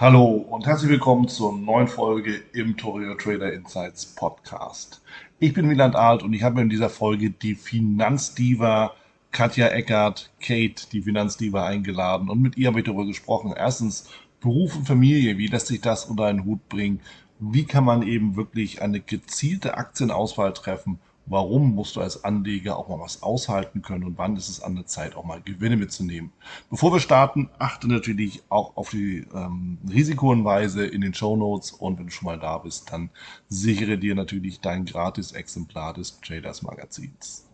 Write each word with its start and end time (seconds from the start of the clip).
Hallo 0.00 0.26
und 0.26 0.64
herzlich 0.64 0.92
willkommen 0.92 1.26
zur 1.26 1.58
neuen 1.58 1.88
Folge 1.88 2.40
im 2.52 2.76
Torio 2.76 3.16
Trader 3.16 3.52
Insights 3.52 4.06
Podcast. 4.06 5.02
Ich 5.40 5.52
bin 5.52 5.68
Wieland 5.68 5.96
Alt 5.96 6.22
und 6.22 6.32
ich 6.34 6.44
habe 6.44 6.60
in 6.60 6.68
dieser 6.68 6.88
Folge 6.88 7.30
die 7.30 7.56
Finanzdiva 7.56 8.92
Katja 9.32 9.66
Eckert, 9.66 10.30
Kate, 10.40 10.86
die 10.92 11.02
Finanzdiva, 11.02 11.66
eingeladen 11.66 12.28
und 12.28 12.40
mit 12.40 12.56
ihr 12.56 12.68
habe 12.68 12.78
ich 12.78 12.84
darüber 12.84 13.06
gesprochen. 13.06 13.52
Erstens 13.56 14.08
Beruf 14.40 14.76
und 14.76 14.86
Familie, 14.86 15.36
wie 15.36 15.48
lässt 15.48 15.66
sich 15.66 15.80
das 15.80 16.04
unter 16.04 16.26
einen 16.26 16.44
Hut 16.44 16.68
bringen? 16.68 17.00
Wie 17.40 17.64
kann 17.64 17.84
man 17.84 18.02
eben 18.04 18.36
wirklich 18.36 18.80
eine 18.80 19.00
gezielte 19.00 19.76
Aktienauswahl 19.76 20.52
treffen 20.52 21.00
Warum 21.30 21.74
musst 21.74 21.96
du 21.96 22.00
als 22.00 22.24
Anleger 22.24 22.78
auch 22.78 22.88
mal 22.88 23.00
was 23.00 23.22
aushalten 23.22 23.82
können 23.82 24.04
und 24.04 24.18
wann 24.18 24.36
ist 24.36 24.48
es 24.48 24.62
an 24.62 24.76
der 24.76 24.86
Zeit, 24.86 25.16
auch 25.16 25.24
mal 25.24 25.40
Gewinne 25.42 25.76
mitzunehmen? 25.76 26.32
Bevor 26.70 26.92
wir 26.92 27.00
starten, 27.00 27.50
achte 27.58 27.88
natürlich 27.88 28.42
auch 28.48 28.76
auf 28.76 28.90
die 28.90 29.26
ähm, 29.34 29.78
Risikohinweise 29.88 30.86
in 30.86 31.00
den 31.00 31.14
Show 31.14 31.36
Notes 31.36 31.72
und 31.72 31.98
wenn 31.98 32.06
du 32.06 32.12
schon 32.12 32.26
mal 32.26 32.38
da 32.38 32.58
bist, 32.58 32.92
dann 32.92 33.10
sichere 33.48 33.98
dir 33.98 34.14
natürlich 34.14 34.60
dein 34.60 34.84
gratis 34.84 35.32
Exemplar 35.32 35.94
des 35.94 36.20
Traders 36.20 36.62
Magazins. 36.62 37.47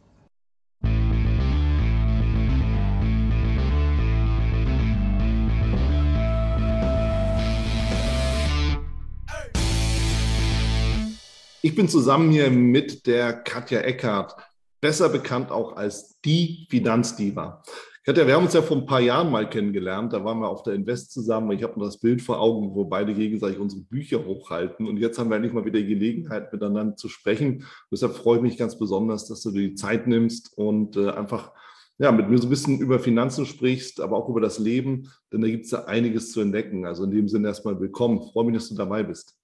Ich 11.64 11.74
bin 11.74 11.88
zusammen 11.88 12.30
hier 12.30 12.50
mit 12.50 13.06
der 13.06 13.32
Katja 13.32 13.80
Eckhardt, 13.80 14.36
besser 14.82 15.08
bekannt 15.08 15.50
auch 15.50 15.78
als 15.78 16.20
die 16.20 16.66
Finanzdiva. 16.68 17.62
Katja, 18.04 18.26
wir 18.26 18.34
haben 18.34 18.44
uns 18.44 18.52
ja 18.52 18.60
vor 18.60 18.76
ein 18.76 18.84
paar 18.84 19.00
Jahren 19.00 19.30
mal 19.30 19.48
kennengelernt. 19.48 20.12
Da 20.12 20.22
waren 20.22 20.40
wir 20.40 20.48
auf 20.50 20.62
der 20.62 20.74
Invest 20.74 21.10
zusammen. 21.12 21.52
Ich 21.52 21.62
habe 21.62 21.78
noch 21.78 21.86
das 21.86 21.98
Bild 21.98 22.20
vor 22.20 22.38
Augen, 22.38 22.74
wo 22.74 22.84
beide 22.84 23.14
gegenseitig 23.14 23.58
unsere 23.58 23.80
Bücher 23.80 24.26
hochhalten. 24.26 24.86
Und 24.86 24.98
jetzt 24.98 25.18
haben 25.18 25.30
wir 25.30 25.36
endlich 25.36 25.54
mal 25.54 25.64
wieder 25.64 25.78
die 25.78 25.86
Gelegenheit, 25.86 26.52
miteinander 26.52 26.96
zu 26.96 27.08
sprechen. 27.08 27.64
Deshalb 27.90 28.14
freue 28.14 28.36
ich 28.36 28.42
mich 28.42 28.58
ganz 28.58 28.78
besonders, 28.78 29.26
dass 29.26 29.40
du 29.40 29.50
dir 29.50 29.70
die 29.70 29.74
Zeit 29.74 30.06
nimmst 30.06 30.52
und 30.58 30.98
äh, 30.98 31.12
einfach 31.12 31.52
ja, 31.96 32.12
mit 32.12 32.28
mir 32.28 32.36
so 32.36 32.46
ein 32.46 32.50
bisschen 32.50 32.78
über 32.78 32.98
Finanzen 32.98 33.46
sprichst, 33.46 34.02
aber 34.02 34.18
auch 34.18 34.28
über 34.28 34.42
das 34.42 34.58
Leben, 34.58 35.10
denn 35.32 35.40
da 35.40 35.48
gibt 35.48 35.64
es 35.64 35.70
ja 35.70 35.86
einiges 35.86 36.30
zu 36.30 36.42
entdecken. 36.42 36.84
Also 36.84 37.04
in 37.04 37.10
dem 37.10 37.26
Sinne 37.26 37.48
erstmal 37.48 37.80
willkommen. 37.80 38.20
Ich 38.22 38.32
freue 38.32 38.44
mich, 38.44 38.54
dass 38.54 38.68
du 38.68 38.74
dabei 38.74 39.02
bist. 39.02 39.38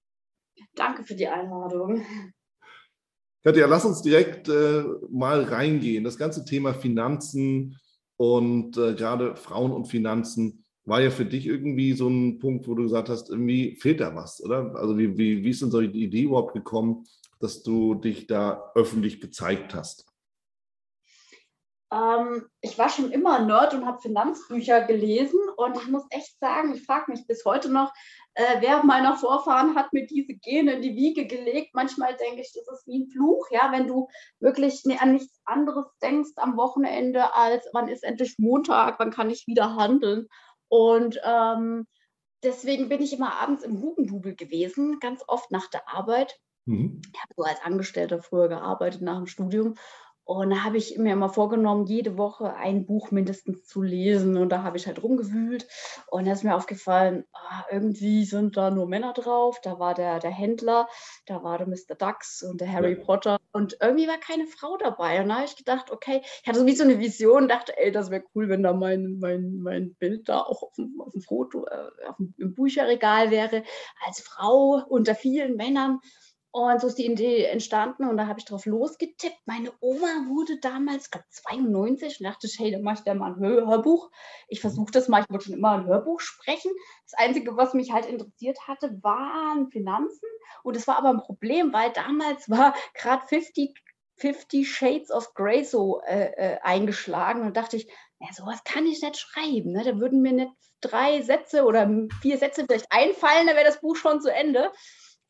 Danke 0.75 1.03
für 1.03 1.15
die 1.15 1.27
Einladung. 1.27 2.03
Katja, 3.43 3.65
lass 3.65 3.85
uns 3.85 4.01
direkt 4.01 4.49
äh, 4.49 4.83
mal 5.09 5.43
reingehen. 5.43 6.03
Das 6.03 6.17
ganze 6.17 6.45
Thema 6.45 6.73
Finanzen 6.73 7.79
und 8.17 8.77
äh, 8.77 8.93
gerade 8.93 9.35
Frauen 9.35 9.71
und 9.71 9.85
Finanzen 9.85 10.63
war 10.85 11.01
ja 11.01 11.09
für 11.09 11.25
dich 11.25 11.47
irgendwie 11.47 11.93
so 11.93 12.07
ein 12.07 12.39
Punkt, 12.39 12.67
wo 12.67 12.75
du 12.75 12.83
gesagt 12.83 13.09
hast, 13.09 13.29
irgendwie 13.29 13.75
fehlt 13.77 13.99
da 13.99 14.15
was, 14.15 14.43
oder? 14.43 14.75
Also 14.75 14.97
wie, 14.97 15.17
wie, 15.17 15.43
wie 15.43 15.49
ist 15.49 15.61
denn 15.61 15.71
so 15.71 15.81
die 15.81 16.03
Idee 16.03 16.23
überhaupt 16.23 16.53
gekommen, 16.53 17.05
dass 17.39 17.63
du 17.63 17.95
dich 17.95 18.27
da 18.27 18.71
öffentlich 18.75 19.21
gezeigt 19.21 19.73
hast? 19.73 20.10
Ähm, 21.91 22.47
ich 22.61 22.77
war 22.77 22.89
schon 22.89 23.11
immer 23.11 23.39
Nerd 23.39 23.73
und 23.73 23.85
habe 23.85 24.01
Finanzbücher 24.01 24.81
gelesen 24.81 25.39
und 25.57 25.75
ich 25.75 25.87
muss 25.87 26.05
echt 26.09 26.39
sagen, 26.39 26.73
ich 26.73 26.85
frage 26.85 27.11
mich 27.11 27.27
bis 27.27 27.43
heute 27.43 27.69
noch, 27.69 27.91
äh, 28.33 28.61
wer 28.61 28.83
meiner 28.83 29.17
Vorfahren 29.17 29.75
hat 29.75 29.91
mir 29.91 30.05
diese 30.05 30.33
Gene 30.35 30.73
in 30.73 30.81
die 30.81 30.95
Wiege 30.95 31.27
gelegt? 31.27 31.71
Manchmal 31.73 32.15
denke 32.15 32.41
ich, 32.41 32.53
das 32.53 32.79
ist 32.79 32.87
wie 32.87 33.03
ein 33.03 33.09
Fluch, 33.09 33.45
ja, 33.51 33.71
wenn 33.73 33.87
du 33.87 34.07
wirklich 34.39 34.83
an 35.01 35.11
nichts 35.11 35.41
anderes 35.43 35.85
denkst 36.01 36.31
am 36.37 36.55
Wochenende 36.55 37.35
als 37.35 37.67
wann 37.73 37.89
ist 37.89 38.03
endlich 38.03 38.35
Montag, 38.37 38.97
wann 38.99 39.11
kann 39.11 39.29
ich 39.29 39.47
wieder 39.47 39.75
handeln? 39.75 40.27
Und 40.69 41.19
ähm, 41.25 41.87
deswegen 42.41 42.87
bin 42.87 43.01
ich 43.01 43.11
immer 43.11 43.33
abends 43.41 43.63
im 43.63 43.81
Hugendubel 43.81 44.33
gewesen, 44.33 45.01
ganz 45.01 45.23
oft 45.27 45.51
nach 45.51 45.67
der 45.67 45.89
Arbeit. 45.89 46.39
Mhm. 46.65 47.01
Ich 47.13 47.21
habe 47.21 47.33
so 47.35 47.43
als 47.43 47.61
Angestellter 47.63 48.21
früher 48.21 48.47
gearbeitet 48.47 49.01
nach 49.01 49.17
dem 49.17 49.27
Studium 49.27 49.75
und 50.23 50.51
da 50.51 50.63
habe 50.63 50.77
ich 50.77 50.97
mir 50.97 51.13
immer 51.13 51.29
vorgenommen, 51.29 51.87
jede 51.87 52.17
Woche 52.17 52.53
ein 52.55 52.85
Buch 52.85 53.11
mindestens 53.11 53.65
zu 53.65 53.81
lesen. 53.81 54.37
Und 54.37 54.49
da 54.49 54.63
habe 54.63 54.77
ich 54.77 54.87
halt 54.87 55.01
rumgewühlt. 55.01 55.67
Und 56.07 56.25
da 56.25 56.31
ist 56.31 56.43
mir 56.43 56.55
aufgefallen, 56.55 57.25
ah, 57.33 57.65
irgendwie 57.71 58.23
sind 58.23 58.55
da 58.55 58.69
nur 58.69 58.87
Männer 58.87 59.13
drauf. 59.13 59.59
Da 59.61 59.79
war 59.79 59.93
der, 59.93 60.19
der 60.19 60.31
Händler, 60.31 60.87
da 61.25 61.43
war 61.43 61.57
der 61.57 61.67
Mr. 61.67 61.95
Dux 61.97 62.43
und 62.43 62.61
der 62.61 62.71
Harry 62.71 62.97
ja. 62.97 63.03
Potter. 63.03 63.39
Und 63.51 63.77
irgendwie 63.81 64.07
war 64.07 64.19
keine 64.19 64.45
Frau 64.45 64.77
dabei. 64.77 65.21
Und 65.21 65.29
da 65.29 65.35
habe 65.35 65.45
ich 65.45 65.57
gedacht, 65.57 65.91
okay, 65.91 66.21
ich 66.23 66.47
hatte 66.47 66.59
so 66.59 66.65
wie 66.65 66.75
so 66.75 66.83
eine 66.83 66.99
Vision, 66.99 67.47
dachte, 67.47 67.77
ey, 67.77 67.91
das 67.91 68.11
wäre 68.11 68.23
cool, 68.35 68.47
wenn 68.47 68.63
da 68.63 68.73
mein, 68.73 69.17
mein, 69.19 69.57
mein 69.57 69.95
Bild 69.95 70.29
da 70.29 70.41
auch 70.41 70.61
auf 70.63 70.73
dem, 70.73 71.01
auf 71.01 71.11
dem 71.11 71.21
Foto, 71.21 71.65
äh, 71.65 72.07
auf 72.07 72.17
dem, 72.17 72.33
im 72.37 72.53
Bücherregal 72.53 73.31
wäre, 73.31 73.63
als 74.05 74.21
Frau 74.21 74.83
unter 74.87 75.15
vielen 75.15 75.55
Männern. 75.55 75.99
Und 76.53 76.81
so 76.81 76.87
ist 76.87 76.97
die 76.97 77.05
Idee 77.05 77.45
entstanden 77.45 78.09
und 78.09 78.17
da 78.17 78.27
habe 78.27 78.39
ich 78.39 78.45
drauf 78.45 78.65
losgetippt. 78.65 79.39
Meine 79.45 79.71
Oma 79.79 80.25
wurde 80.27 80.59
damals, 80.59 81.05
ich 81.05 81.11
glaube 81.11 81.25
92 81.29 82.19
und 82.19 82.25
dachte, 82.25 82.49
hey, 82.57 82.71
dann 82.71 82.81
mache 82.81 82.95
ich 82.95 83.03
da 83.05 83.13
mal 83.13 83.31
ein 83.31 83.39
Hörbuch. 83.39 84.11
Ich 84.49 84.59
mhm. 84.59 84.61
versuche 84.61 84.91
das 84.91 85.07
mal, 85.07 85.21
ich 85.21 85.29
wollte 85.29 85.45
schon 85.45 85.53
immer 85.53 85.71
ein 85.71 85.85
Hörbuch 85.85 86.19
sprechen. 86.19 86.71
Das 87.05 87.13
Einzige, 87.17 87.55
was 87.55 87.73
mich 87.73 87.93
halt 87.93 88.05
interessiert 88.05 88.67
hatte, 88.67 89.01
waren 89.01 89.69
Finanzen. 89.71 90.27
Und 90.63 90.75
das 90.75 90.87
war 90.87 90.97
aber 90.97 91.11
ein 91.11 91.21
Problem, 91.21 91.71
weil 91.71 91.91
damals 91.93 92.49
war 92.49 92.75
gerade 92.95 93.25
50, 93.27 93.73
50 94.17 94.69
Shades 94.69 95.09
of 95.09 95.33
Grey 95.33 95.63
so 95.63 96.01
äh, 96.01 96.31
äh, 96.35 96.59
eingeschlagen 96.63 97.43
und 97.43 97.55
dachte 97.55 97.77
ich, 97.77 97.87
ja, 98.19 98.27
sowas 98.33 98.61
kann 98.65 98.85
ich 98.85 99.01
nicht 99.01 99.17
schreiben. 99.17 99.71
Ne? 99.71 99.83
Da 99.85 99.97
würden 99.99 100.21
mir 100.21 100.33
nicht 100.33 100.51
drei 100.81 101.21
Sätze 101.21 101.63
oder 101.63 101.89
vier 102.21 102.37
Sätze 102.37 102.65
vielleicht 102.65 102.91
einfallen, 102.91 103.47
dann 103.47 103.55
wäre 103.55 103.65
das 103.65 103.79
Buch 103.79 103.95
schon 103.95 104.19
zu 104.19 104.33
Ende 104.33 104.71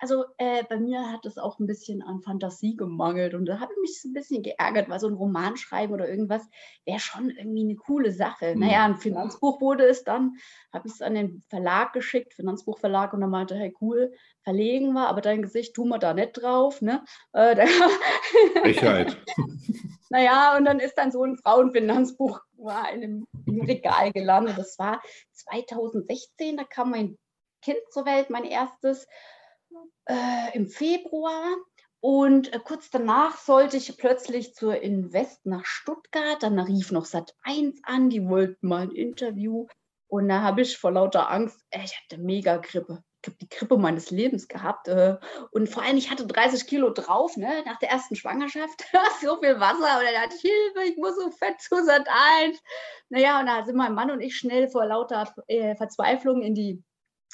also 0.01 0.25
äh, 0.37 0.63
bei 0.67 0.77
mir 0.77 1.11
hat 1.11 1.27
es 1.27 1.37
auch 1.37 1.59
ein 1.59 1.67
bisschen 1.67 2.01
an 2.01 2.21
Fantasie 2.21 2.75
gemangelt 2.75 3.35
und 3.35 3.45
da 3.45 3.59
habe 3.59 3.71
ich 3.71 3.81
mich 3.81 4.03
ein 4.03 4.13
bisschen 4.13 4.41
geärgert, 4.41 4.89
weil 4.89 4.99
so 4.99 5.07
ein 5.07 5.13
Roman 5.13 5.57
schreiben 5.57 5.93
oder 5.93 6.09
irgendwas 6.09 6.41
wäre 6.85 6.99
schon 6.99 7.29
irgendwie 7.29 7.61
eine 7.61 7.75
coole 7.75 8.11
Sache. 8.11 8.55
Mhm. 8.55 8.61
Naja, 8.61 8.83
ein 8.85 8.97
Finanzbuch 8.97 9.61
wurde 9.61 9.85
es 9.85 10.03
dann, 10.03 10.33
habe 10.73 10.87
ich 10.87 10.95
es 10.95 11.03
an 11.03 11.13
den 11.13 11.43
Verlag 11.49 11.93
geschickt, 11.93 12.33
Finanzbuchverlag, 12.33 13.13
und 13.13 13.21
er 13.21 13.27
meinte, 13.27 13.53
hey 13.53 13.75
cool, 13.79 14.11
verlegen 14.43 14.93
wir, 14.93 15.07
aber 15.07 15.21
dein 15.21 15.43
Gesicht 15.43 15.75
tun 15.75 15.89
wir 15.89 15.99
da 15.99 16.15
nicht 16.15 16.33
drauf. 16.33 16.81
Ne? 16.81 17.03
Äh, 17.33 17.67
Frechheit. 18.61 19.17
naja, 20.09 20.57
und 20.57 20.65
dann 20.65 20.79
ist 20.79 20.95
dann 20.95 21.11
so 21.11 21.23
ein 21.23 21.37
Frauenfinanzbuch 21.37 22.41
war 22.57 22.91
in 22.91 23.03
einem 23.03 23.65
Regal 23.67 24.11
gelandet. 24.11 24.57
Das 24.57 24.79
war 24.79 24.99
2016, 25.33 26.57
da 26.57 26.63
kam 26.63 26.89
mein 26.89 27.19
Kind 27.61 27.79
zur 27.91 28.05
Welt, 28.05 28.31
mein 28.31 28.45
erstes 28.45 29.05
äh, 30.05 30.55
im 30.55 30.67
Februar. 30.67 31.55
Und 32.01 32.51
äh, 32.51 32.59
kurz 32.59 32.89
danach 32.89 33.37
sollte 33.37 33.77
ich 33.77 33.95
plötzlich 33.97 34.55
zur 34.55 34.81
Invest 34.81 35.45
nach 35.45 35.65
Stuttgart. 35.65 36.41
Dann 36.41 36.59
rief 36.59 36.91
noch 36.91 37.05
Sat 37.05 37.35
1 37.43 37.79
an, 37.83 38.09
die 38.09 38.27
wollten 38.27 38.67
mal 38.67 38.81
ein 38.83 38.91
Interview. 38.91 39.67
Und 40.07 40.27
da 40.27 40.41
habe 40.41 40.61
ich 40.61 40.77
vor 40.77 40.91
lauter 40.91 41.29
Angst, 41.29 41.63
äh, 41.69 41.83
ich 41.83 41.95
hatte 41.95 42.19
mega 42.19 42.57
Grippe. 42.57 43.03
Ich 43.23 43.29
habe 43.29 43.37
die 43.39 43.49
Grippe 43.49 43.77
meines 43.77 44.09
Lebens 44.09 44.47
gehabt. 44.47 44.87
Äh, 44.87 45.17
und 45.51 45.69
vor 45.69 45.83
allem, 45.83 45.97
ich 45.97 46.09
hatte 46.09 46.25
30 46.25 46.65
Kilo 46.65 46.89
drauf, 46.89 47.37
ne, 47.37 47.63
nach 47.65 47.77
der 47.77 47.91
ersten 47.91 48.15
Schwangerschaft. 48.15 48.83
so 49.21 49.39
viel 49.39 49.59
Wasser. 49.59 49.99
Und 49.99 50.05
dann 50.05 50.21
hatte 50.21 50.35
ich 50.35 50.41
Hilfe, 50.41 50.89
ich 50.89 50.97
muss 50.97 51.15
so 51.15 51.29
fett 51.29 51.61
zu 51.61 51.83
Sat 51.85 52.07
1. 52.41 52.59
Naja, 53.09 53.39
und 53.39 53.45
da 53.45 53.63
sind 53.63 53.77
mein 53.77 53.93
Mann 53.93 54.09
und 54.09 54.21
ich 54.21 54.35
schnell 54.35 54.69
vor 54.69 54.87
lauter 54.87 55.31
äh, 55.47 55.75
Verzweiflung 55.75 56.41
in 56.41 56.55
die 56.55 56.83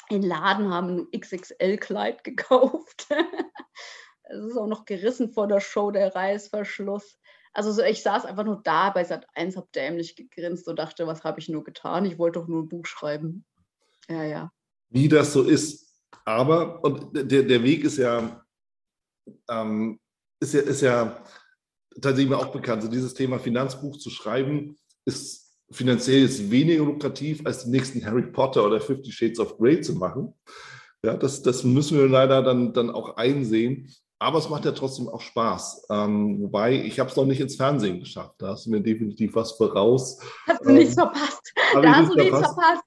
in 0.09 0.21
Laden 0.21 0.73
haben 0.73 1.07
ein 1.11 1.19
XXL-Kleid 1.19 2.23
gekauft. 2.23 3.07
es 4.23 4.45
ist 4.45 4.57
auch 4.57 4.67
noch 4.67 4.85
gerissen 4.85 5.31
vor 5.31 5.47
der 5.47 5.59
Show, 5.59 5.91
der 5.91 6.15
Reißverschluss. 6.15 7.17
Also 7.53 7.71
so, 7.71 7.81
ich 7.81 8.03
saß 8.03 8.25
einfach 8.25 8.43
nur 8.43 8.61
da 8.63 8.91
bei 8.91 9.03
Sat 9.03 9.25
1, 9.33 9.57
hab 9.57 9.71
dämlich 9.71 10.15
gegrinst 10.15 10.67
und 10.67 10.77
dachte, 10.77 11.07
was 11.07 11.23
habe 11.23 11.39
ich 11.39 11.49
nur 11.49 11.63
getan? 11.63 12.05
Ich 12.05 12.19
wollte 12.19 12.39
doch 12.39 12.47
nur 12.47 12.63
ein 12.63 12.69
Buch 12.69 12.85
schreiben. 12.85 13.45
Ja, 14.07 14.23
ja. 14.23 14.51
Wie 14.89 15.07
das 15.07 15.33
so 15.33 15.43
ist. 15.43 15.87
Aber, 16.23 16.83
und 16.83 17.09
der, 17.13 17.43
der 17.43 17.63
Weg 17.63 17.83
ist 17.83 17.97
ja, 17.97 18.45
ähm, 19.49 19.99
ist 20.39 20.53
ja, 20.53 20.61
ist 20.61 20.81
ja 20.81 21.23
tatsächlich 22.01 22.33
auch 22.33 22.51
bekannt. 22.51 22.83
Also 22.83 22.91
dieses 22.91 23.13
Thema 23.13 23.39
Finanzbuch 23.39 23.97
zu 23.97 24.09
schreiben, 24.09 24.77
ist 25.05 25.46
finanziell 25.71 26.23
ist 26.23 26.49
weniger 26.49 26.85
lukrativ, 26.85 27.41
als 27.45 27.63
den 27.63 27.71
nächsten 27.71 28.05
Harry 28.05 28.23
Potter 28.23 28.65
oder 28.65 28.79
Fifty 28.79 29.11
Shades 29.11 29.39
of 29.39 29.57
Grey 29.57 29.81
zu 29.81 29.93
machen. 29.95 30.33
Ja, 31.03 31.15
das, 31.15 31.41
das 31.41 31.63
müssen 31.63 31.97
wir 31.97 32.07
leider 32.07 32.41
dann, 32.41 32.73
dann 32.73 32.89
auch 32.89 33.17
einsehen. 33.17 33.89
Aber 34.19 34.39
es 34.39 34.49
macht 34.49 34.65
ja 34.65 34.71
trotzdem 34.71 35.07
auch 35.09 35.21
Spaß. 35.21 35.87
Ähm, 35.91 36.41
wobei, 36.41 36.73
ich 36.73 36.99
habe 36.99 37.09
es 37.09 37.15
noch 37.15 37.25
nicht 37.25 37.39
ins 37.39 37.55
Fernsehen 37.55 37.99
geschafft. 37.99 38.35
Da 38.39 38.49
hast 38.49 38.65
du 38.65 38.71
mir 38.71 38.81
definitiv 38.81 39.35
was 39.35 39.51
voraus. 39.51 40.19
Hast 40.47 40.65
du 40.65 40.69
ähm, 40.69 40.75
nichts 40.75 40.95
verpasst. 40.95 41.53
Da 41.73 41.95
hast 41.95 42.11
du 42.11 42.15
nichts 42.15 42.39
verpasst. 42.39 42.83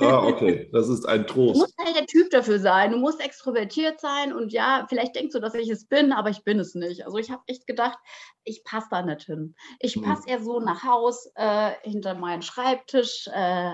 Ah, 0.00 0.24
okay. 0.24 0.68
Das 0.72 0.88
ist 0.88 1.04
ein 1.06 1.26
Trost. 1.26 1.56
Du 1.56 1.60
musst 1.60 1.74
halt 1.78 1.96
der 1.96 2.06
Typ 2.06 2.30
dafür 2.30 2.60
sein. 2.60 2.92
Du 2.92 2.98
musst 2.98 3.20
extrovertiert 3.20 4.00
sein. 4.00 4.32
Und 4.32 4.52
ja, 4.52 4.86
vielleicht 4.88 5.16
denkst 5.16 5.32
du, 5.32 5.40
dass 5.40 5.54
ich 5.54 5.68
es 5.68 5.86
bin, 5.86 6.12
aber 6.12 6.30
ich 6.30 6.44
bin 6.44 6.60
es 6.60 6.74
nicht. 6.74 7.04
Also 7.04 7.18
ich 7.18 7.30
habe 7.30 7.42
echt 7.46 7.66
gedacht, 7.66 7.98
ich 8.44 8.62
passe 8.64 8.86
da 8.90 9.02
nicht 9.02 9.22
hin. 9.22 9.54
Ich 9.80 9.94
hm. 9.94 10.02
passe 10.02 10.28
eher 10.28 10.42
so 10.42 10.60
nach 10.60 10.84
Haus, 10.84 11.30
äh, 11.34 11.72
hinter 11.82 12.14
meinen 12.14 12.42
Schreibtisch, 12.42 13.28
äh, 13.32 13.72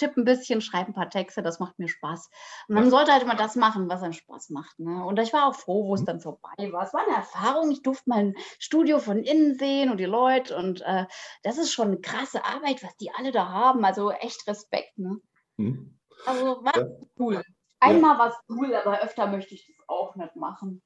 tippe 0.00 0.20
ein 0.20 0.24
bisschen, 0.24 0.60
schreibe 0.60 0.90
ein 0.90 0.94
paar 0.94 1.10
Texte, 1.10 1.42
das 1.42 1.60
macht 1.60 1.78
mir 1.78 1.88
Spaß. 1.88 2.30
Und 2.68 2.74
man 2.74 2.90
sollte 2.90 3.12
halt 3.12 3.22
immer 3.22 3.36
das 3.36 3.54
machen, 3.54 3.88
was 3.88 4.02
einem 4.02 4.14
Spaß 4.14 4.50
macht. 4.50 4.78
Ne? 4.80 5.04
Und 5.04 5.18
ich 5.18 5.32
war 5.32 5.46
auch 5.46 5.54
froh, 5.54 5.86
wo 5.86 5.94
es 5.94 6.00
mhm. 6.00 6.06
dann 6.06 6.20
vorbei 6.20 6.72
war. 6.72 6.84
Es 6.84 6.94
war 6.94 7.02
eine 7.06 7.16
Erfahrung, 7.16 7.70
ich 7.70 7.82
durfte 7.82 8.08
mein 8.10 8.34
Studio 8.58 8.98
von 8.98 9.18
innen 9.22 9.58
sehen 9.58 9.90
und 9.90 9.98
die 9.98 10.04
Leute 10.06 10.56
und 10.56 10.80
äh, 10.80 11.06
das 11.42 11.58
ist 11.58 11.72
schon 11.72 11.88
eine 11.88 12.00
krasse 12.00 12.44
Arbeit, 12.44 12.82
was 12.82 12.96
die 12.96 13.10
alle 13.12 13.30
da 13.30 13.48
haben. 13.48 13.84
Also 13.84 14.10
echt 14.10 14.46
Respekt. 14.48 14.98
Ne? 14.98 15.20
Mhm. 15.58 15.98
Also 16.26 16.64
war 16.64 16.76
ja. 16.76 16.86
cool. 17.18 17.42
Einmal 17.78 18.14
ja. 18.14 18.18
war 18.18 18.28
es 18.28 18.36
cool, 18.48 18.74
aber 18.74 19.02
öfter 19.02 19.26
möchte 19.26 19.54
ich 19.54 19.66
das 19.66 19.88
auch 19.88 20.16
nicht 20.16 20.36
machen. 20.36 20.82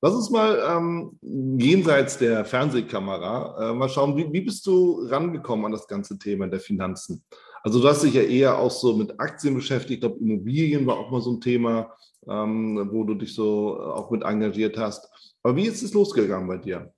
Lass 0.00 0.14
uns 0.14 0.30
mal 0.30 0.62
ähm, 0.64 1.18
jenseits 1.58 2.18
der 2.18 2.44
Fernsehkamera 2.44 3.70
äh, 3.70 3.74
mal 3.74 3.88
schauen, 3.88 4.16
wie, 4.16 4.32
wie 4.32 4.42
bist 4.42 4.64
du 4.66 5.04
rangekommen 5.08 5.66
an 5.66 5.72
das 5.72 5.88
ganze 5.88 6.16
Thema 6.18 6.46
der 6.46 6.60
Finanzen? 6.60 7.24
Also 7.62 7.80
du 7.80 7.88
hast 7.88 8.02
dich 8.02 8.14
ja 8.14 8.22
eher 8.22 8.58
auch 8.58 8.70
so 8.70 8.96
mit 8.96 9.18
Aktien 9.20 9.54
beschäftigt. 9.54 9.94
Ich 9.94 10.00
glaube, 10.00 10.18
Immobilien 10.20 10.86
war 10.86 10.98
auch 10.98 11.10
mal 11.10 11.20
so 11.20 11.32
ein 11.32 11.40
Thema, 11.40 11.92
ähm, 12.28 12.88
wo 12.92 13.04
du 13.04 13.14
dich 13.14 13.34
so 13.34 13.78
äh, 13.78 13.82
auch 13.82 14.10
mit 14.10 14.22
engagiert 14.22 14.76
hast. 14.76 15.08
Aber 15.42 15.56
wie 15.56 15.66
ist 15.66 15.82
es 15.82 15.94
losgegangen 15.94 16.48
bei 16.48 16.58
dir? 16.58 16.92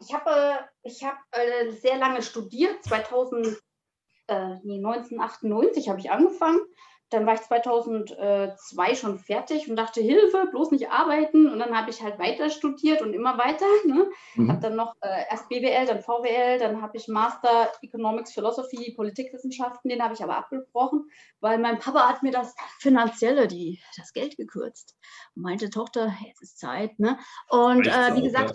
Ich 0.00 0.12
habe 0.12 0.58
ich 0.82 1.04
hab, 1.04 1.16
äh, 1.32 1.70
sehr 1.70 1.98
lange 1.98 2.22
studiert. 2.22 2.82
2000, 2.84 3.46
äh, 4.26 4.56
nee, 4.64 4.78
1998 4.84 5.88
habe 5.88 6.00
ich 6.00 6.10
angefangen 6.10 6.60
dann 7.12 7.26
war 7.26 7.34
ich 7.34 7.42
2002 7.42 8.94
schon 8.94 9.18
fertig 9.18 9.68
und 9.68 9.76
dachte, 9.76 10.00
Hilfe, 10.00 10.48
bloß 10.50 10.70
nicht 10.70 10.90
arbeiten. 10.90 11.48
Und 11.48 11.58
dann 11.58 11.76
habe 11.76 11.90
ich 11.90 12.02
halt 12.02 12.18
weiter 12.18 12.50
studiert 12.50 13.02
und 13.02 13.14
immer 13.14 13.38
weiter. 13.38 13.66
Ne? 13.84 14.08
Mhm. 14.36 14.50
Habe 14.50 14.60
dann 14.60 14.76
noch 14.76 14.94
äh, 15.00 15.24
erst 15.28 15.48
BWL, 15.48 15.86
dann 15.86 16.00
VWL, 16.00 16.58
dann 16.58 16.80
habe 16.80 16.96
ich 16.96 17.08
Master 17.08 17.70
Economics, 17.82 18.32
Philosophy, 18.32 18.92
Politikwissenschaften. 18.94 19.90
Den 19.90 20.02
habe 20.02 20.14
ich 20.14 20.22
aber 20.22 20.36
abgebrochen, 20.36 21.10
weil 21.40 21.58
mein 21.58 21.78
Papa 21.78 22.08
hat 22.08 22.22
mir 22.22 22.30
das 22.30 22.54
Finanzielle, 22.78 23.48
die, 23.48 23.82
das 23.96 24.12
Geld 24.12 24.36
gekürzt. 24.36 24.96
Und 25.34 25.42
meinte, 25.42 25.68
Tochter, 25.68 26.14
jetzt 26.24 26.42
ist 26.42 26.58
Zeit. 26.58 26.98
Ne? 26.98 27.18
Und 27.48 27.86
äh, 27.86 28.14
wie 28.14 28.22
gesagt, 28.22 28.54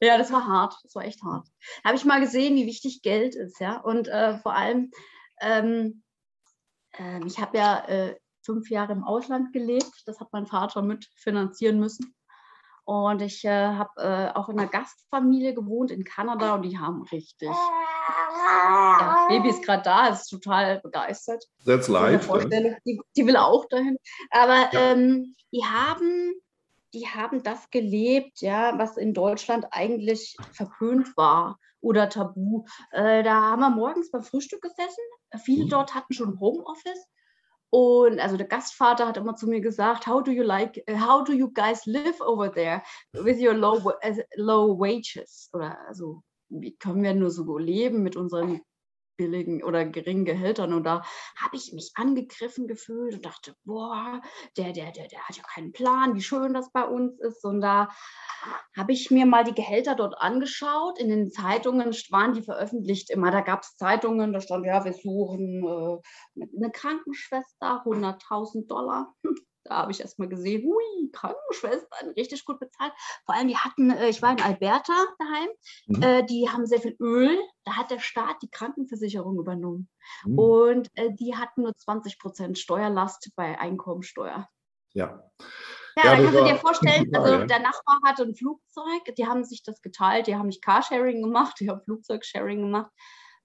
ja. 0.00 0.08
ja, 0.08 0.18
das 0.18 0.30
war 0.30 0.46
hart. 0.46 0.74
Das 0.84 0.94
war 0.94 1.04
echt 1.04 1.22
hart. 1.22 1.48
Da 1.82 1.88
habe 1.88 1.96
ich 1.96 2.04
mal 2.04 2.20
gesehen, 2.20 2.54
wie 2.54 2.66
wichtig 2.66 3.02
Geld 3.02 3.34
ist. 3.34 3.58
ja. 3.58 3.80
Und 3.80 4.06
äh, 4.08 4.38
vor 4.38 4.54
allem, 4.54 4.90
ähm, 5.40 6.02
ähm, 6.98 7.26
ich 7.26 7.38
habe 7.38 7.58
ja 7.58 7.84
äh, 7.86 8.16
fünf 8.42 8.70
Jahre 8.70 8.92
im 8.92 9.04
Ausland 9.04 9.52
gelebt. 9.52 10.02
Das 10.06 10.20
hat 10.20 10.28
mein 10.32 10.46
Vater 10.46 10.82
mitfinanzieren 10.82 11.78
müssen. 11.78 12.14
Und 12.84 13.22
ich 13.22 13.44
äh, 13.44 13.68
habe 13.68 13.90
äh, 13.96 14.36
auch 14.36 14.48
in 14.48 14.58
einer 14.58 14.68
Gastfamilie 14.68 15.54
gewohnt 15.54 15.92
in 15.92 16.02
Kanada 16.02 16.54
und 16.56 16.62
die 16.62 16.78
haben 16.78 17.02
richtig. 17.12 17.48
Ja, 17.48 19.26
Baby 19.28 19.50
ist 19.50 19.64
gerade 19.64 19.84
da, 19.84 20.08
ist 20.08 20.28
total 20.28 20.80
begeistert. 20.80 21.44
That's 21.64 21.86
live. 21.86 22.28
Die, 22.84 23.00
die, 23.16 23.26
will 23.26 23.36
auch 23.36 23.66
dahin. 23.66 23.96
Aber 24.30 24.72
ja. 24.72 24.92
ähm, 24.92 25.36
die 25.52 25.64
haben 25.64 26.34
die 26.94 27.06
haben 27.06 27.42
das 27.42 27.70
gelebt, 27.70 28.42
ja, 28.42 28.78
was 28.78 28.96
in 28.96 29.14
Deutschland 29.14 29.66
eigentlich 29.70 30.36
verpönt 30.52 31.16
war 31.16 31.58
oder 31.80 32.08
tabu. 32.08 32.64
Äh, 32.90 33.22
da 33.22 33.34
haben 33.34 33.60
wir 33.60 33.70
morgens 33.70 34.10
beim 34.10 34.22
Frühstück 34.22 34.60
gesessen. 34.60 35.02
Viele 35.38 35.64
mhm. 35.64 35.70
dort 35.70 35.94
hatten 35.94 36.12
schon 36.12 36.40
Homeoffice. 36.40 37.08
Und 37.70 38.20
also 38.20 38.36
der 38.36 38.46
Gastvater 38.46 39.08
hat 39.08 39.16
immer 39.16 39.34
zu 39.34 39.46
mir 39.46 39.62
gesagt, 39.62 40.06
how 40.06 40.22
do 40.22 40.30
you 40.30 40.42
like, 40.42 40.84
uh, 40.90 40.94
how 40.94 41.24
do 41.24 41.32
you 41.32 41.50
guys 41.50 41.86
live 41.86 42.20
over 42.20 42.52
there 42.52 42.82
with 43.14 43.40
your 43.40 43.54
low, 43.54 43.78
uh, 43.78 44.22
low 44.36 44.78
wages? 44.78 45.48
Oder 45.54 45.78
also, 45.88 46.22
wie 46.50 46.76
können 46.76 47.02
wir 47.02 47.14
nur 47.14 47.30
so 47.30 47.56
leben 47.56 48.02
mit 48.02 48.14
unseren 48.14 48.60
billigen 49.16 49.62
oder 49.62 49.84
geringen 49.84 50.24
Gehältern. 50.24 50.72
Und 50.72 50.84
da 50.84 51.02
habe 51.36 51.56
ich 51.56 51.72
mich 51.72 51.92
angegriffen 51.94 52.66
gefühlt 52.66 53.14
und 53.14 53.24
dachte, 53.24 53.54
boah, 53.64 54.20
der, 54.56 54.72
der, 54.72 54.92
der, 54.92 55.08
der 55.08 55.20
hat 55.20 55.36
ja 55.36 55.42
keinen 55.42 55.72
Plan, 55.72 56.14
wie 56.14 56.22
schön 56.22 56.54
das 56.54 56.70
bei 56.72 56.84
uns 56.84 57.18
ist. 57.20 57.44
Und 57.44 57.60
da 57.60 57.88
habe 58.76 58.92
ich 58.92 59.10
mir 59.10 59.26
mal 59.26 59.44
die 59.44 59.54
Gehälter 59.54 59.94
dort 59.94 60.18
angeschaut. 60.18 60.98
In 60.98 61.08
den 61.08 61.30
Zeitungen 61.30 61.92
waren 62.10 62.34
die 62.34 62.42
veröffentlicht 62.42 63.10
immer. 63.10 63.30
Da 63.30 63.40
gab 63.40 63.62
es 63.62 63.76
Zeitungen, 63.76 64.32
da 64.32 64.40
stand, 64.40 64.66
ja, 64.66 64.84
wir 64.84 64.92
suchen 64.92 65.64
äh, 65.64 66.46
eine 66.56 66.70
Krankenschwester, 66.70 67.82
100.000 67.84 68.66
Dollar. 68.66 69.14
Da 69.64 69.76
habe 69.76 69.92
ich 69.92 70.00
erst 70.00 70.18
mal 70.18 70.28
gesehen, 70.28 70.64
hui, 70.64 71.10
Krankenschwestern, 71.12 72.10
richtig 72.16 72.44
gut 72.44 72.58
bezahlt. 72.58 72.92
Vor 73.24 73.34
allem, 73.34 73.48
die 73.48 73.56
hatten, 73.56 73.90
äh, 73.90 74.08
ich 74.08 74.22
war 74.22 74.32
in 74.32 74.42
Alberta 74.42 74.92
daheim, 75.18 75.48
mhm. 75.86 76.02
äh, 76.02 76.26
die 76.26 76.48
haben 76.48 76.66
sehr 76.66 76.80
viel 76.80 76.96
Öl. 76.98 77.38
Da 77.64 77.76
hat 77.76 77.90
der 77.90 78.00
Staat 78.00 78.42
die 78.42 78.50
Krankenversicherung 78.50 79.38
übernommen. 79.38 79.88
Mhm. 80.24 80.38
Und 80.38 80.90
äh, 80.94 81.12
die 81.12 81.36
hatten 81.36 81.62
nur 81.62 81.76
20 81.76 82.18
Prozent 82.18 82.58
Steuerlast 82.58 83.30
bei 83.36 83.58
Einkommensteuer. 83.58 84.48
Ja. 84.94 85.22
Ja, 85.96 86.04
ja 86.04 86.16
da 86.16 86.22
kannst 86.22 86.38
du 86.38 86.44
dir 86.44 86.56
vorstellen, 86.56 87.14
also 87.14 87.44
der 87.44 87.58
Nachbar 87.58 87.98
hatte 88.04 88.22
ein 88.22 88.34
Flugzeug, 88.34 89.14
die 89.16 89.26
haben 89.26 89.44
sich 89.44 89.62
das 89.62 89.80
geteilt, 89.82 90.26
die 90.26 90.36
haben 90.36 90.46
nicht 90.46 90.64
Carsharing 90.64 91.22
gemacht, 91.22 91.56
die 91.60 91.68
haben 91.68 91.82
Flugzeugsharing 91.82 92.62
gemacht. 92.62 92.90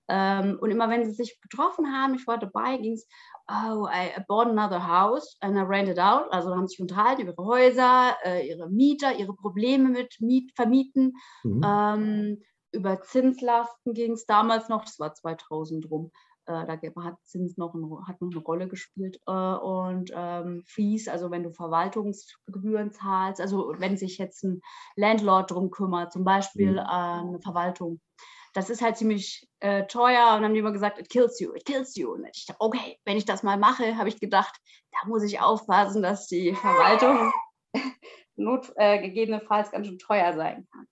Ähm, 0.10 0.58
und 0.62 0.72
immer 0.72 0.90
wenn 0.90 1.06
sie 1.06 1.12
sich 1.12 1.40
getroffen 1.42 1.94
haben, 1.94 2.16
ich 2.16 2.25
war 2.28 2.38
dabei, 2.38 2.78
ging 2.78 2.94
es, 2.94 3.08
oh, 3.50 3.88
I 3.88 4.24
bought 4.28 4.48
another 4.48 4.80
house 4.80 5.38
and 5.42 5.58
I 5.58 5.62
rented 5.62 6.00
out. 6.00 6.32
Also 6.32 6.56
haben 6.56 6.68
sich 6.68 6.80
unterhalten 6.80 7.22
über 7.22 7.34
ihre 7.34 7.46
Häuser, 7.46 8.18
äh, 8.24 8.48
ihre 8.48 8.70
Mieter, 8.70 9.16
ihre 9.18 9.34
Probleme 9.34 9.90
mit 9.90 10.16
Miet, 10.20 10.52
Vermieten. 10.56 11.14
Mhm. 11.44 11.62
Ähm, 11.66 12.44
über 12.72 13.02
Zinslasten 13.02 13.94
ging 13.94 14.14
es 14.14 14.26
damals 14.26 14.70
noch, 14.70 14.84
das 14.84 15.00
war 15.00 15.14
2000 15.14 15.90
rum. 15.90 16.12
Äh, 16.46 16.66
da 16.66 17.04
hat 17.04 17.16
Zins 17.24 17.58
noch, 17.58 17.74
ein, 17.74 17.90
hat 18.08 18.22
noch 18.22 18.32
eine 18.32 18.42
Rolle 18.42 18.68
gespielt. 18.68 19.20
Äh, 19.28 19.32
und 19.32 20.12
ähm, 20.14 20.64
Fees, 20.66 21.08
also 21.08 21.32
wenn 21.32 21.44
du 21.44 21.52
Verwaltungsgebühren 21.52 22.92
zahlst, 22.92 23.42
also 23.42 23.74
wenn 23.78 23.98
sich 23.98 24.18
jetzt 24.18 24.44
ein 24.44 24.62
Landlord 24.96 25.52
drum 25.52 25.72
kümmert, 25.72 26.12
zum 26.12 26.24
Beispiel 26.24 26.74
mhm. 26.74 26.80
eine 26.80 27.40
Verwaltung 27.42 28.00
das 28.57 28.71
ist 28.71 28.81
halt 28.81 28.97
ziemlich 28.97 29.47
äh, 29.59 29.85
teuer. 29.85 30.30
Und 30.30 30.37
dann 30.37 30.45
haben 30.45 30.54
die 30.56 30.61
immer 30.61 30.71
gesagt, 30.71 30.97
it 30.97 31.09
kills 31.09 31.40
you, 31.40 31.54
it 31.54 31.64
kills 31.64 31.95
you. 31.95 32.14
Und 32.14 32.26
ich 32.33 32.47
dachte, 32.47 32.59
okay, 32.59 32.97
wenn 33.06 33.16
ich 33.16 33.26
das 33.26 33.44
mal 33.44 33.56
mache, 33.56 33.97
habe 33.97 34.09
ich 34.09 34.19
gedacht, 34.19 34.56
da 34.92 35.07
muss 35.07 35.21
ich 35.21 35.40
aufpassen, 35.40 36.02
dass 36.02 36.26
die 36.26 36.56
Verwaltung 36.56 37.31
not, 38.35 38.73
äh, 38.76 38.99
gegebenenfalls 38.99 39.69
ganz 39.69 39.85
schön 39.85 39.99
teuer 39.99 40.33
sein 40.33 40.68
kann. 40.71 40.87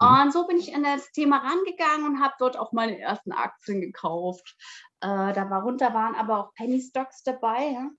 Mhm. 0.00 0.22
Und 0.22 0.32
so 0.32 0.46
bin 0.46 0.56
ich 0.56 0.74
an 0.74 0.82
das 0.82 1.12
Thema 1.12 1.46
rangegangen 1.46 2.06
und 2.06 2.20
habe 2.22 2.32
dort 2.38 2.58
auch 2.58 2.72
meine 2.72 2.98
ersten 2.98 3.32
Aktien 3.32 3.82
gekauft. 3.82 4.56
Äh, 5.02 5.34
darunter 5.34 5.92
waren 5.92 6.14
aber 6.14 6.38
auch 6.38 6.54
Penny 6.54 6.80
Stocks 6.80 7.22
dabei. 7.22 7.66
Ja? 7.66 7.90